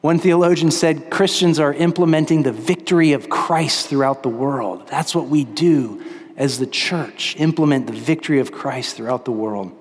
One 0.00 0.18
theologian 0.18 0.70
said 0.70 1.10
Christians 1.10 1.60
are 1.60 1.74
implementing 1.74 2.42
the 2.42 2.52
victory 2.52 3.12
of 3.12 3.28
Christ 3.28 3.88
throughout 3.88 4.22
the 4.22 4.30
world. 4.30 4.88
That's 4.88 5.14
what 5.14 5.28
we 5.28 5.44
do 5.44 6.02
as 6.36 6.58
the 6.58 6.66
church, 6.66 7.36
implement 7.38 7.88
the 7.88 7.92
victory 7.92 8.40
of 8.40 8.50
Christ 8.52 8.96
throughout 8.96 9.26
the 9.26 9.32
world. 9.32 9.72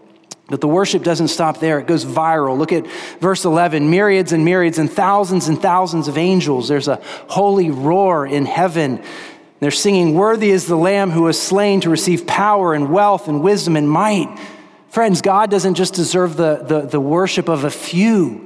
But 0.50 0.60
the 0.60 0.68
worship 0.68 1.04
doesn't 1.04 1.28
stop 1.30 1.60
there, 1.60 1.80
it 1.80 1.88
goes 1.88 2.04
viral. 2.04 2.58
Look 2.58 2.72
at 2.72 2.88
verse 3.20 3.46
11 3.46 3.90
myriads 3.90 4.32
and 4.32 4.44
myriads 4.44 4.80
and 4.80 4.92
thousands 4.92 5.48
and 5.48 5.62
thousands 5.62 6.08
of 6.08 6.18
angels. 6.18 6.68
There's 6.68 6.88
a 6.88 7.02
holy 7.28 7.70
roar 7.70 8.26
in 8.26 8.46
heaven. 8.46 9.04
They're 9.60 9.72
singing, 9.72 10.14
Worthy 10.14 10.50
is 10.50 10.66
the 10.66 10.76
Lamb 10.76 11.12
who 11.12 11.24
was 11.24 11.42
slain 11.42 11.82
to 11.82 11.90
receive 11.90 12.28
power 12.28 12.74
and 12.74 12.92
wealth 12.92 13.28
and 13.28 13.42
wisdom 13.42 13.76
and 13.76 13.90
might. 13.90 14.38
Friends, 14.90 15.22
God 15.22 15.52
doesn't 15.52 15.76
just 15.76 15.94
deserve 15.94 16.38
the, 16.38 16.58
the, 16.58 16.82
the, 16.82 17.00
worship 17.00 17.50
of 17.50 17.66
a 17.66 17.70
few, 17.70 18.44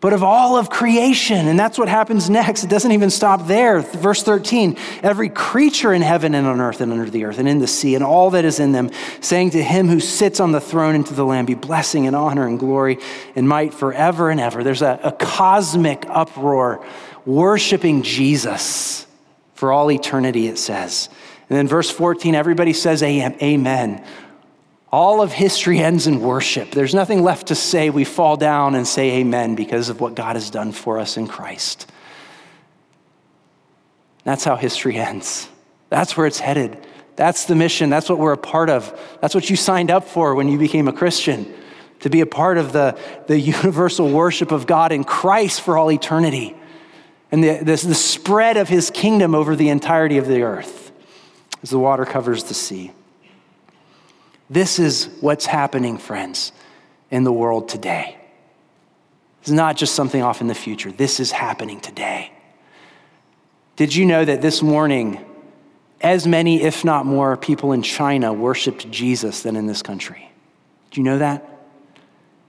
but 0.00 0.12
of 0.12 0.22
all 0.22 0.56
of 0.56 0.70
creation. 0.70 1.46
And 1.46 1.58
that's 1.58 1.78
what 1.78 1.88
happens 1.88 2.30
next. 2.30 2.64
It 2.64 2.70
doesn't 2.70 2.92
even 2.92 3.10
stop 3.10 3.46
there. 3.46 3.80
Verse 3.80 4.22
13 4.22 4.76
every 5.02 5.28
creature 5.28 5.92
in 5.92 6.00
heaven 6.00 6.34
and 6.34 6.46
on 6.46 6.60
earth 6.60 6.80
and 6.80 6.90
under 6.90 7.10
the 7.10 7.24
earth 7.24 7.38
and 7.38 7.48
in 7.48 7.58
the 7.58 7.66
sea 7.66 7.94
and 7.94 8.02
all 8.02 8.30
that 8.30 8.44
is 8.44 8.60
in 8.60 8.72
them, 8.72 8.90
saying 9.20 9.50
to 9.50 9.62
him 9.62 9.88
who 9.88 10.00
sits 10.00 10.40
on 10.40 10.52
the 10.52 10.60
throne 10.60 10.94
and 10.94 11.06
to 11.06 11.14
the 11.14 11.24
Lamb, 11.24 11.44
be 11.44 11.54
blessing 11.54 12.06
and 12.06 12.16
honor 12.16 12.46
and 12.46 12.58
glory 12.58 12.98
and 13.36 13.46
might 13.46 13.74
forever 13.74 14.30
and 14.30 14.40
ever. 14.40 14.64
There's 14.64 14.82
a, 14.82 14.98
a 15.02 15.12
cosmic 15.12 16.06
uproar 16.08 16.84
worshiping 17.26 18.02
Jesus 18.02 19.06
for 19.54 19.70
all 19.70 19.90
eternity, 19.90 20.46
it 20.46 20.56
says. 20.56 21.10
And 21.50 21.58
then 21.58 21.68
verse 21.68 21.90
14, 21.90 22.34
everybody 22.34 22.72
says 22.72 23.02
amen. 23.02 24.04
All 24.90 25.20
of 25.20 25.32
history 25.32 25.80
ends 25.80 26.06
in 26.06 26.20
worship. 26.20 26.70
There's 26.70 26.94
nothing 26.94 27.22
left 27.22 27.48
to 27.48 27.54
say. 27.54 27.90
We 27.90 28.04
fall 28.04 28.36
down 28.36 28.74
and 28.74 28.86
say 28.86 29.18
amen 29.18 29.54
because 29.54 29.90
of 29.90 30.00
what 30.00 30.14
God 30.14 30.36
has 30.36 30.50
done 30.50 30.72
for 30.72 30.98
us 30.98 31.16
in 31.16 31.26
Christ. 31.26 31.90
That's 34.24 34.44
how 34.44 34.56
history 34.56 34.96
ends. 34.96 35.48
That's 35.90 36.16
where 36.16 36.26
it's 36.26 36.40
headed. 36.40 36.86
That's 37.16 37.44
the 37.44 37.54
mission. 37.54 37.90
That's 37.90 38.08
what 38.08 38.18
we're 38.18 38.32
a 38.32 38.38
part 38.38 38.70
of. 38.70 38.98
That's 39.20 39.34
what 39.34 39.50
you 39.50 39.56
signed 39.56 39.90
up 39.90 40.04
for 40.04 40.34
when 40.34 40.48
you 40.48 40.58
became 40.58 40.88
a 40.88 40.92
Christian 40.92 41.52
to 42.00 42.10
be 42.10 42.20
a 42.20 42.26
part 42.26 42.58
of 42.58 42.72
the, 42.72 42.98
the 43.26 43.38
universal 43.64 44.08
worship 44.10 44.52
of 44.52 44.66
God 44.66 44.92
in 44.92 45.04
Christ 45.04 45.60
for 45.60 45.76
all 45.76 45.90
eternity 45.90 46.56
and 47.30 47.44
the, 47.44 47.58
the, 47.58 47.76
the 47.76 47.94
spread 47.94 48.56
of 48.56 48.68
his 48.68 48.90
kingdom 48.90 49.34
over 49.34 49.54
the 49.54 49.68
entirety 49.68 50.18
of 50.18 50.26
the 50.26 50.42
earth 50.42 50.92
as 51.62 51.70
the 51.70 51.78
water 51.78 52.04
covers 52.04 52.44
the 52.44 52.54
sea. 52.54 52.92
This 54.50 54.78
is 54.78 55.08
what's 55.20 55.46
happening, 55.46 55.98
friends, 55.98 56.52
in 57.10 57.24
the 57.24 57.32
world 57.32 57.68
today. 57.68 58.16
It's 59.42 59.50
not 59.50 59.76
just 59.76 59.94
something 59.94 60.22
off 60.22 60.40
in 60.40 60.46
the 60.46 60.54
future. 60.54 60.90
This 60.90 61.20
is 61.20 61.30
happening 61.30 61.80
today. 61.80 62.32
Did 63.76 63.94
you 63.94 64.04
know 64.06 64.24
that 64.24 64.42
this 64.42 64.62
morning, 64.62 65.24
as 66.00 66.26
many, 66.26 66.62
if 66.62 66.84
not 66.84 67.06
more, 67.06 67.36
people 67.36 67.72
in 67.72 67.82
China 67.82 68.32
worshiped 68.32 68.90
Jesus 68.90 69.42
than 69.42 69.54
in 69.54 69.66
this 69.66 69.82
country? 69.82 70.30
Do 70.90 71.00
you 71.00 71.04
know 71.04 71.18
that? 71.18 71.44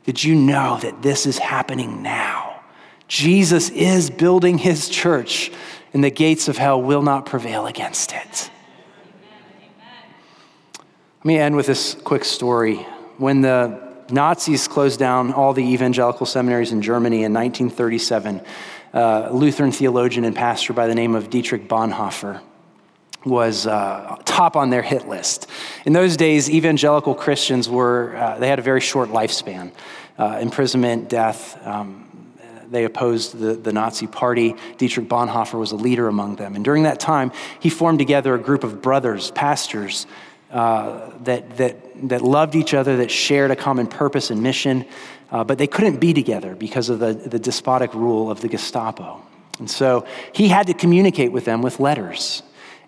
Did 0.06 0.24
you 0.24 0.36
know 0.36 0.80
that 0.82 1.02
this 1.02 1.26
is 1.26 1.38
happening 1.38 2.02
now? 2.02 2.62
Jesus 3.08 3.70
is 3.70 4.10
building 4.10 4.58
his 4.58 4.88
church, 4.88 5.52
and 5.94 6.04
the 6.04 6.10
gates 6.10 6.48
of 6.48 6.58
hell 6.58 6.82
will 6.82 7.02
not 7.02 7.26
prevail 7.26 7.68
against 7.68 8.14
it. 8.14 8.50
Let 11.20 11.26
me 11.26 11.38
end 11.38 11.58
with 11.58 11.66
this 11.66 11.96
quick 11.96 12.24
story. 12.24 12.78
When 13.18 13.42
the 13.42 13.78
Nazis 14.10 14.70
closed 14.70 15.00
down 15.00 15.34
all 15.34 15.52
the 15.52 15.74
evangelical 15.74 16.26
seminaries 16.26 16.72
in 16.72 16.82
Germany 16.82 17.26
in 17.26 17.34
1937, 17.34 18.40
uh, 18.94 19.30
Lutheran 19.34 19.74
theologian 19.74 20.24
and 20.24 20.34
pastor 20.34 20.72
by 20.72 20.88
the 20.88 20.96
name 20.96 21.16
of 21.16 21.30
Dietrich 21.30 21.68
Bonhoeffer 21.68 22.40
was 23.26 23.68
uh, 23.68 24.16
top 24.24 24.56
on 24.56 24.70
their 24.70 24.82
hit 24.82 25.10
list. 25.10 25.48
In 25.86 25.92
those 25.92 26.16
days, 26.16 26.50
evangelical 26.50 27.14
Christians 27.14 27.68
were, 27.68 28.16
uh, 28.16 28.40
they 28.40 28.48
had 28.48 28.60
a 28.60 28.62
very 28.62 28.80
short 28.80 29.10
lifespan 29.10 29.74
uh, 30.18 30.40
imprisonment, 30.42 31.10
death. 31.10 31.60
Um, 31.68 32.06
they 32.70 32.86
opposed 32.86 33.38
the, 33.38 33.56
the 33.56 33.74
Nazi 33.74 34.08
party. 34.08 34.56
Dietrich 34.78 35.10
Bonhoeffer 35.10 35.60
was 35.60 35.74
a 35.74 35.76
leader 35.76 36.08
among 36.08 36.38
them. 36.38 36.56
And 36.56 36.64
during 36.64 36.84
that 36.84 37.02
time, 37.02 37.34
he 37.60 37.70
formed 37.70 38.00
together 38.00 38.36
a 38.36 38.40
group 38.40 38.64
of 38.64 38.82
brothers, 38.82 39.32
pastors, 39.32 40.08
uh, 40.52 41.12
that, 41.24 41.58
that, 41.58 42.10
that 42.10 42.22
loved 42.22 42.56
each 42.56 42.74
other, 42.74 42.98
that 42.98 43.12
shared 43.12 43.52
a 43.52 43.56
common 43.56 43.88
purpose 43.88 44.32
and 44.32 44.42
mission, 44.42 44.86
uh, 45.32 45.44
but 45.44 45.58
they 45.58 45.68
couldn't 45.68 46.00
be 46.00 46.14
together 46.14 46.56
because 46.56 46.90
of 46.90 47.00
the, 47.00 47.14
the 47.14 47.40
despotic 47.40 47.94
rule 47.94 48.32
of 48.32 48.42
the 48.42 48.48
Gestapo. 48.48 49.22
And 49.60 49.70
so 49.70 50.06
he 50.34 50.48
had 50.48 50.68
to 50.68 50.74
communicate 50.74 51.32
with 51.32 51.46
them 51.46 51.62
with 51.62 51.80
letters. 51.80 52.42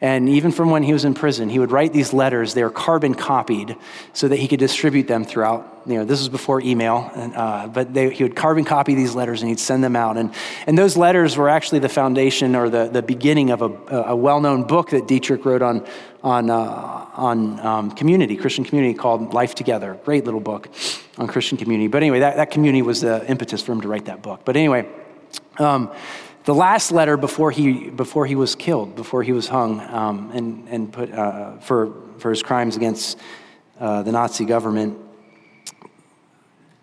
And 0.04 0.28
even 0.30 0.52
from 0.52 0.72
when 0.72 0.82
he 0.82 0.94
was 0.94 1.06
in 1.06 1.14
prison, 1.14 1.48
he 1.48 1.60
would 1.60 1.72
write 1.72 1.94
these 1.94 2.12
letters. 2.12 2.56
They 2.56 2.64
were 2.64 2.72
carbon 2.72 3.14
copied 3.14 3.76
so 4.14 4.28
that 4.28 4.38
he 4.38 4.48
could 4.48 4.60
distribute 4.60 5.08
them 5.08 5.24
throughout. 5.24 5.84
You 5.86 5.98
know, 5.98 6.06
this 6.06 6.20
was 6.20 6.28
before 6.28 6.60
email, 6.60 7.12
and, 7.16 7.36
uh, 7.36 7.68
but 7.68 7.94
they, 7.94 8.12
he 8.12 8.24
would 8.24 8.36
carbon 8.36 8.66
copy 8.66 8.96
these 8.96 9.14
letters 9.14 9.42
and 9.42 9.50
he'd 9.50 9.60
send 9.60 9.84
them 9.84 9.96
out. 9.96 10.18
And, 10.18 10.34
and 10.66 10.76
those 10.76 10.98
letters 10.98 11.38
were 11.38 11.50
actually 11.50 11.80
the 11.80 11.90
foundation 11.90 12.56
or 12.56 12.68
the, 12.68 12.88
the 12.88 13.04
beginning 13.04 13.52
of 13.52 13.62
a, 13.62 13.68
a 14.08 14.16
well 14.16 14.42
known 14.42 14.64
book 14.64 14.90
that 14.90 15.08
Dietrich 15.08 15.46
wrote 15.46 15.62
on, 15.62 15.86
on, 16.24 16.50
uh, 16.50 17.06
on 17.14 17.60
um, 17.60 17.92
community, 17.92 18.38
Christian 18.38 18.64
community 18.64 18.98
called 18.98 19.36
Life 19.36 19.54
Together. 19.54 20.00
Great 20.04 20.26
little 20.26 20.40
book 20.40 20.68
on 21.20 21.28
Christian 21.28 21.60
community. 21.60 21.88
But 21.88 22.02
anyway, 22.02 22.22
that, 22.22 22.38
that 22.38 22.50
community 22.50 22.82
was 22.82 23.02
the 23.02 23.24
impetus 23.30 23.62
for 23.62 23.72
him 23.72 23.82
to 23.82 23.88
write 23.88 24.06
that 24.06 24.24
book. 24.24 24.42
But 24.46 24.56
anyway, 24.56 24.88
um, 25.60 25.92
the 26.46 26.56
last 26.56 26.92
letter 26.92 27.18
before 27.18 27.52
he, 27.52 27.90
before 27.90 28.26
he 28.26 28.36
was 28.36 28.56
killed, 28.56 28.96
before 28.96 29.24
he 29.24 29.32
was 29.32 29.48
hung 29.48 29.80
um, 29.80 30.32
and, 30.34 30.68
and 30.70 30.92
put 30.92 31.12
uh, 31.12 31.58
for, 31.58 31.94
for 32.18 32.30
his 32.30 32.42
crimes 32.42 32.76
against 32.76 33.18
uh, 33.80 34.02
the 34.04 34.12
Nazi 34.12 34.46
government, 34.46 34.98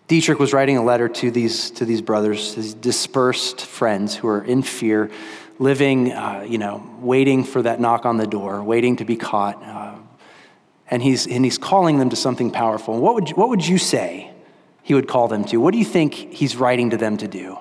Dietrich 0.07 0.39
was 0.39 0.53
writing 0.53 0.77
a 0.77 0.83
letter 0.83 1.07
to 1.07 1.29
these, 1.29 1.69
to 1.71 1.85
these 1.85 2.01
brothers, 2.01 2.55
his 2.55 2.73
dispersed 2.73 3.61
friends 3.61 4.15
who 4.15 4.27
are 4.27 4.43
in 4.43 4.63
fear, 4.63 5.11
living, 5.59 6.11
uh, 6.13 6.45
you 6.47 6.57
know, 6.57 6.83
waiting 6.99 7.43
for 7.43 7.61
that 7.61 7.79
knock 7.79 8.05
on 8.05 8.17
the 8.17 8.25
door, 8.25 8.63
waiting 8.63 8.95
to 8.95 9.05
be 9.05 9.15
caught. 9.15 9.61
Uh, 9.61 9.95
and, 10.89 11.03
he's, 11.03 11.27
and 11.27 11.45
he's 11.45 11.59
calling 11.59 11.99
them 11.99 12.09
to 12.09 12.15
something 12.15 12.49
powerful. 12.49 12.99
What 12.99 13.13
would, 13.15 13.29
what 13.29 13.49
would 13.49 13.67
you 13.67 13.77
say 13.77 14.31
he 14.81 14.95
would 14.95 15.07
call 15.07 15.27
them 15.27 15.43
to? 15.45 15.57
What 15.57 15.73
do 15.73 15.77
you 15.77 15.85
think 15.85 16.13
he's 16.13 16.55
writing 16.55 16.89
to 16.89 16.97
them 16.97 17.17
to 17.17 17.27
do? 17.27 17.59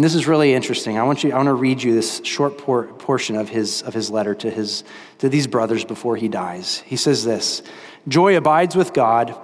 And 0.00 0.04
this 0.06 0.14
is 0.14 0.26
really 0.26 0.54
interesting. 0.54 0.96
I 0.96 1.02
want, 1.02 1.24
you, 1.24 1.32
I 1.32 1.36
want 1.36 1.48
to 1.48 1.52
read 1.52 1.82
you 1.82 1.92
this 1.92 2.22
short 2.24 2.56
por- 2.56 2.86
portion 2.86 3.36
of 3.36 3.50
his, 3.50 3.82
of 3.82 3.92
his 3.92 4.10
letter 4.10 4.34
to, 4.34 4.50
his, 4.50 4.82
to 5.18 5.28
these 5.28 5.46
brothers 5.46 5.84
before 5.84 6.16
he 6.16 6.26
dies. 6.26 6.78
He 6.86 6.96
says 6.96 7.22
this 7.22 7.62
Joy 8.08 8.38
abides 8.38 8.74
with 8.74 8.94
God, 8.94 9.38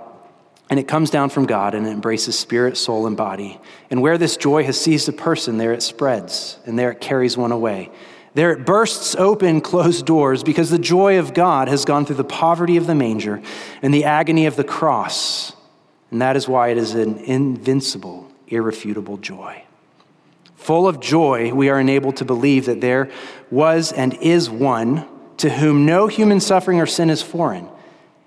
and 0.70 0.80
it 0.80 0.88
comes 0.88 1.10
down 1.10 1.28
from 1.28 1.44
God, 1.44 1.74
and 1.74 1.86
it 1.86 1.90
embraces 1.90 2.38
spirit, 2.38 2.78
soul, 2.78 3.06
and 3.06 3.18
body. 3.18 3.60
And 3.90 4.00
where 4.00 4.16
this 4.16 4.38
joy 4.38 4.64
has 4.64 4.80
seized 4.80 5.10
a 5.10 5.12
person, 5.12 5.58
there 5.58 5.74
it 5.74 5.82
spreads, 5.82 6.58
and 6.64 6.78
there 6.78 6.90
it 6.90 7.02
carries 7.02 7.36
one 7.36 7.52
away. 7.52 7.90
There 8.32 8.50
it 8.52 8.64
bursts 8.64 9.14
open 9.14 9.60
closed 9.60 10.06
doors 10.06 10.42
because 10.42 10.70
the 10.70 10.78
joy 10.78 11.18
of 11.18 11.34
God 11.34 11.68
has 11.68 11.84
gone 11.84 12.06
through 12.06 12.16
the 12.16 12.24
poverty 12.24 12.78
of 12.78 12.86
the 12.86 12.94
manger 12.94 13.42
and 13.82 13.92
the 13.92 14.04
agony 14.04 14.46
of 14.46 14.56
the 14.56 14.64
cross. 14.64 15.52
And 16.10 16.22
that 16.22 16.34
is 16.34 16.48
why 16.48 16.68
it 16.68 16.78
is 16.78 16.94
an 16.94 17.18
invincible, 17.18 18.32
irrefutable 18.48 19.18
joy. 19.18 19.65
Full 20.66 20.88
of 20.88 20.98
joy, 20.98 21.54
we 21.54 21.68
are 21.68 21.78
enabled 21.78 22.16
to 22.16 22.24
believe 22.24 22.66
that 22.66 22.80
there 22.80 23.08
was 23.52 23.92
and 23.92 24.14
is 24.14 24.50
one 24.50 25.06
to 25.36 25.48
whom 25.48 25.86
no 25.86 26.08
human 26.08 26.40
suffering 26.40 26.80
or 26.80 26.86
sin 26.86 27.08
is 27.08 27.22
foreign, 27.22 27.68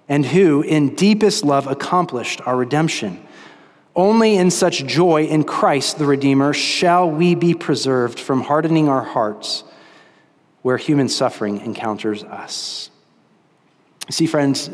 and 0.08 0.26
who, 0.26 0.62
in 0.62 0.96
deepest 0.96 1.44
love, 1.44 1.68
accomplished 1.68 2.40
our 2.46 2.56
redemption. 2.56 3.22
Only 3.94 4.38
in 4.38 4.52
such 4.52 4.86
joy 4.86 5.26
in 5.26 5.44
Christ 5.44 5.98
the 5.98 6.06
Redeemer 6.06 6.54
shall 6.54 7.12
we 7.12 7.36
be 7.36 7.54
preserved 7.54 8.18
from 8.18 8.40
hardening 8.40 8.88
our 8.88 9.04
hearts 9.04 9.66
where 10.62 10.78
human 10.78 11.10
suffering 11.10 11.60
encounters 11.60 12.24
us. 12.24 12.90
See, 14.10 14.28
friends, 14.28 14.70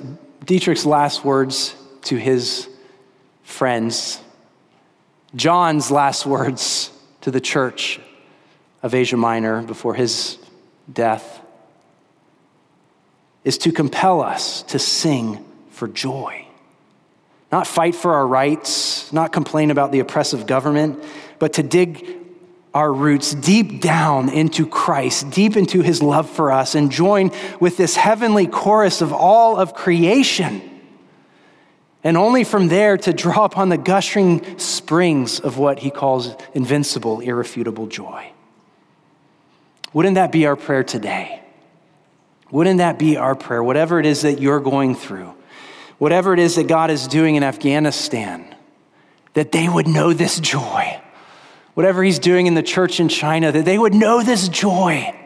Dietrich's 0.46 0.86
last 0.86 1.26
words 1.26 1.74
to 2.04 2.16
his 2.16 2.70
friends, 3.42 4.22
John's 5.36 5.90
last 5.90 6.28
words 6.28 6.92
to 7.26 7.32
the 7.32 7.42
church 7.42 8.00
of 8.84 8.94
Asia 8.94 9.18
Minor 9.18 9.64
before 9.64 9.96
his 9.96 10.38
death 10.94 11.42
is 13.44 13.58
to 13.58 13.72
compel 13.72 14.22
us 14.22 14.62
to 14.62 14.78
sing 14.78 15.44
for 15.72 15.88
joy. 15.88 16.46
Not 17.52 17.66
fight 17.66 17.96
for 17.96 18.14
our 18.14 18.28
rights, 18.28 19.12
not 19.12 19.34
complain 19.34 19.72
about 19.72 19.92
the 19.92 20.02
oppressive 20.02 20.46
government, 20.46 21.04
but 21.40 21.54
to 21.54 21.64
dig 21.64 22.16
our 22.76 22.94
roots 22.94 23.34
deep 23.34 23.82
down 23.82 24.30
into 24.30 24.68
Christ, 24.68 25.32
deep 25.32 25.58
into 25.58 25.82
his 25.82 26.04
love 26.04 26.30
for 26.30 26.52
us, 26.52 26.76
and 26.76 26.92
join 26.92 27.32
with 27.60 27.76
this 27.76 27.96
heavenly 27.96 28.46
chorus 28.46 29.02
of 29.02 29.12
all 29.12 29.58
of 29.58 29.74
creation 29.74 30.75
and 32.06 32.18
only 32.18 32.44
from 32.44 32.68
there 32.68 32.98
to 33.00 33.12
draw 33.12 33.46
upon 33.46 33.70
the 33.70 33.80
gushing 33.80 34.60
springs 34.60 35.40
of 35.40 35.58
what 35.58 35.80
he 35.80 35.90
calls 35.90 36.36
invincible, 36.54 37.20
irrefutable 37.20 37.88
joy. 37.88 38.32
Wouldn't 39.92 40.14
that 40.14 40.32
be 40.32 40.46
our 40.46 40.56
prayer 40.56 40.84
today? 40.84 41.42
Wouldn't 42.52 42.78
that 42.78 43.00
be 43.00 43.18
our 43.18 43.34
prayer? 43.34 43.64
Whatever 43.64 44.00
it 44.00 44.06
is 44.06 44.22
that 44.22 44.40
you're 44.40 44.60
going 44.60 44.94
through, 44.94 45.34
whatever 45.98 46.32
it 46.32 46.40
is 46.40 46.56
that 46.58 46.68
God 46.68 46.92
is 46.92 47.08
doing 47.08 47.38
in 47.38 47.44
Afghanistan, 47.44 48.54
that 49.34 49.52
they 49.52 49.68
would 49.68 49.88
know 49.88 50.14
this 50.14 50.40
joy. 50.40 51.02
Whatever 51.74 52.04
He's 52.04 52.20
doing 52.20 52.46
in 52.46 52.54
the 52.54 52.64
church 52.64 53.00
in 53.00 53.10
China, 53.10 53.52
that 53.52 53.66
they 53.66 53.80
would 53.80 53.96
know 53.96 54.22
this 54.22 54.48
joy 54.48 55.20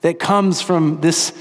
that 0.00 0.18
comes 0.18 0.62
from 0.62 1.02
this 1.02 1.32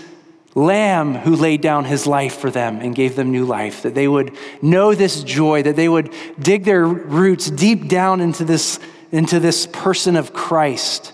Lamb 0.53 1.15
who 1.15 1.35
laid 1.35 1.61
down 1.61 1.85
his 1.85 2.05
life 2.05 2.35
for 2.35 2.51
them 2.51 2.81
and 2.81 2.93
gave 2.93 3.15
them 3.15 3.31
new 3.31 3.45
life, 3.45 3.83
that 3.83 3.95
they 3.95 4.07
would 4.07 4.35
know 4.61 4.93
this 4.93 5.23
joy, 5.23 5.63
that 5.63 5.77
they 5.77 5.87
would 5.87 6.13
dig 6.39 6.65
their 6.65 6.85
roots 6.85 7.49
deep 7.49 7.87
down 7.87 8.19
into 8.19 8.43
this, 8.43 8.79
into 9.11 9.39
this 9.39 9.65
person 9.67 10.17
of 10.17 10.33
Christ 10.33 11.13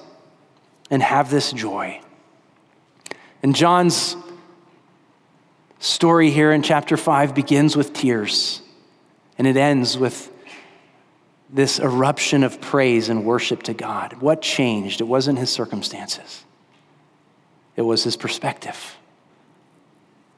and 0.90 1.04
have 1.04 1.30
this 1.30 1.52
joy. 1.52 2.02
And 3.44 3.56
John's 3.56 4.16
story 5.80 6.32
here 6.32 6.52
in 6.52 6.64
chapter 6.64 6.98
5 6.98 7.36
begins 7.36 7.78
with 7.78 7.94
tears 7.94 8.62
and 9.38 9.46
it 9.46 9.56
ends 9.56 10.00
with 10.00 10.32
this 11.50 11.80
eruption 11.80 12.44
of 12.44 12.60
praise 12.60 13.08
and 13.08 13.24
worship 13.24 13.62
to 13.64 13.74
God. 13.76 14.14
What 14.14 14.42
changed? 14.42 15.00
It 15.00 15.06
wasn't 15.06 15.38
his 15.38 15.52
circumstances, 15.52 16.44
it 17.76 17.84
was 17.84 18.04
his 18.04 18.18
perspective 18.18 18.98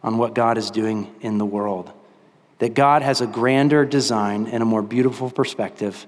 on 0.03 0.17
what 0.17 0.33
God 0.33 0.57
is 0.57 0.71
doing 0.71 1.13
in 1.21 1.37
the 1.37 1.45
world. 1.45 1.91
that 2.59 2.73
God 2.73 3.01
has 3.01 3.21
a 3.21 3.27
grander 3.27 3.85
design 3.85 4.47
and 4.47 4.61
a 4.61 4.65
more 4.65 4.81
beautiful 4.81 5.31
perspective 5.31 6.05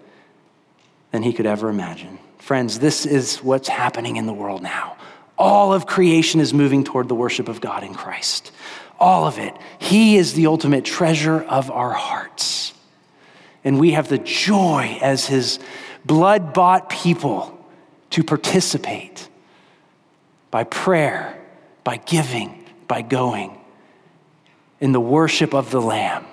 than 1.12 1.24
he 1.24 1.34
could 1.34 1.46
ever 1.46 1.70
imagine. 1.70 2.20
Friends, 2.38 2.80
this 2.80 3.06
is 3.06 3.38
what's 3.38 3.68
happening 3.68 4.18
in 4.18 4.26
the 4.26 4.34
world 4.34 4.62
now. 4.62 4.98
All 5.38 5.74
of 5.74 5.88
creation 5.88 6.39
is 6.39 6.54
moving 6.54 6.84
toward 6.84 7.08
the 7.08 7.16
worship 7.16 7.48
of 7.48 7.62
God 7.62 7.84
in 7.84 7.94
Christ. 7.94 8.52
All 9.00 9.26
of 9.26 9.39
it. 9.39 9.56
He 9.80 10.18
is 10.18 10.34
the 10.34 10.48
ultimate 10.48 10.86
treasure 10.86 11.42
of 11.42 11.72
our 11.72 11.92
hearts. 11.92 12.74
And 13.64 13.80
we 13.80 13.92
have 13.92 14.10
the 14.10 14.20
joy 14.20 14.98
as 15.02 15.26
his 15.26 15.60
blood 16.06 16.54
bought 16.54 16.89
people 16.89 17.58
to 18.12 18.24
participate 18.24 19.28
by 20.52 20.66
prayer, 20.66 21.39
by 21.84 21.98
giving, 21.98 22.66
by 22.88 23.02
going 23.02 23.58
in 24.82 24.92
the 24.92 25.00
worship 25.00 25.54
of 25.54 25.72
the 25.72 25.80
Lamb 25.80 26.26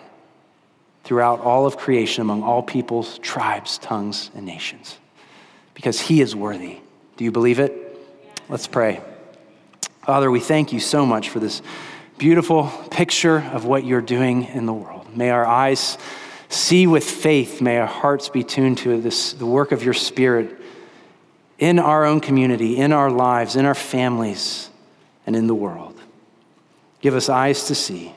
throughout 1.04 1.40
all 1.40 1.66
of 1.66 1.76
creation 1.76 2.22
among 2.22 2.42
all 2.42 2.62
peoples, 2.62 3.18
tribes, 3.18 3.78
tongues, 3.78 4.30
and 4.34 4.44
nations. 4.44 4.98
Because 5.74 6.00
he 6.00 6.20
is 6.20 6.34
worthy. 6.34 6.78
Do 7.16 7.24
you 7.24 7.30
believe 7.30 7.60
it? 7.60 7.96
Let's 8.48 8.66
pray. 8.66 9.00
Father, 10.04 10.30
we 10.30 10.40
thank 10.40 10.72
you 10.72 10.80
so 10.80 11.06
much 11.06 11.28
for 11.28 11.38
this 11.38 11.62
beautiful 12.16 12.66
picture 12.90 13.38
of 13.52 13.64
what 13.64 13.84
you're 13.84 14.00
doing 14.00 14.44
in 14.44 14.66
the 14.66 14.72
world. 14.72 15.14
May 15.14 15.30
our 15.30 15.46
eyes 15.46 15.98
see 16.48 16.86
with 16.86 17.04
faith, 17.04 17.60
may 17.60 17.78
our 17.78 17.86
hearts 17.86 18.30
be 18.30 18.42
tuned 18.42 18.78
to 18.78 19.00
this, 19.00 19.34
the 19.34 19.46
work 19.46 19.70
of 19.70 19.82
your 19.84 19.94
Spirit 19.94 20.58
in 21.58 21.78
our 21.78 22.06
own 22.06 22.20
community, 22.20 22.76
in 22.78 22.92
our 22.92 23.10
lives, 23.10 23.56
in 23.56 23.66
our 23.66 23.74
families, 23.74 24.70
and 25.26 25.36
in 25.36 25.46
the 25.46 25.54
world. 25.54 26.00
Give 27.00 27.14
us 27.14 27.28
eyes 27.28 27.64
to 27.66 27.74
see 27.74 28.14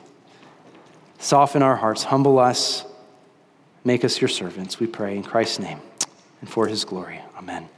Soften 1.22 1.62
our 1.62 1.76
hearts, 1.76 2.02
humble 2.02 2.40
us, 2.40 2.84
make 3.84 4.04
us 4.04 4.20
your 4.20 4.26
servants, 4.26 4.80
we 4.80 4.88
pray 4.88 5.14
in 5.14 5.22
Christ's 5.22 5.60
name 5.60 5.80
and 6.40 6.50
for 6.50 6.66
his 6.66 6.84
glory. 6.84 7.20
Amen. 7.38 7.68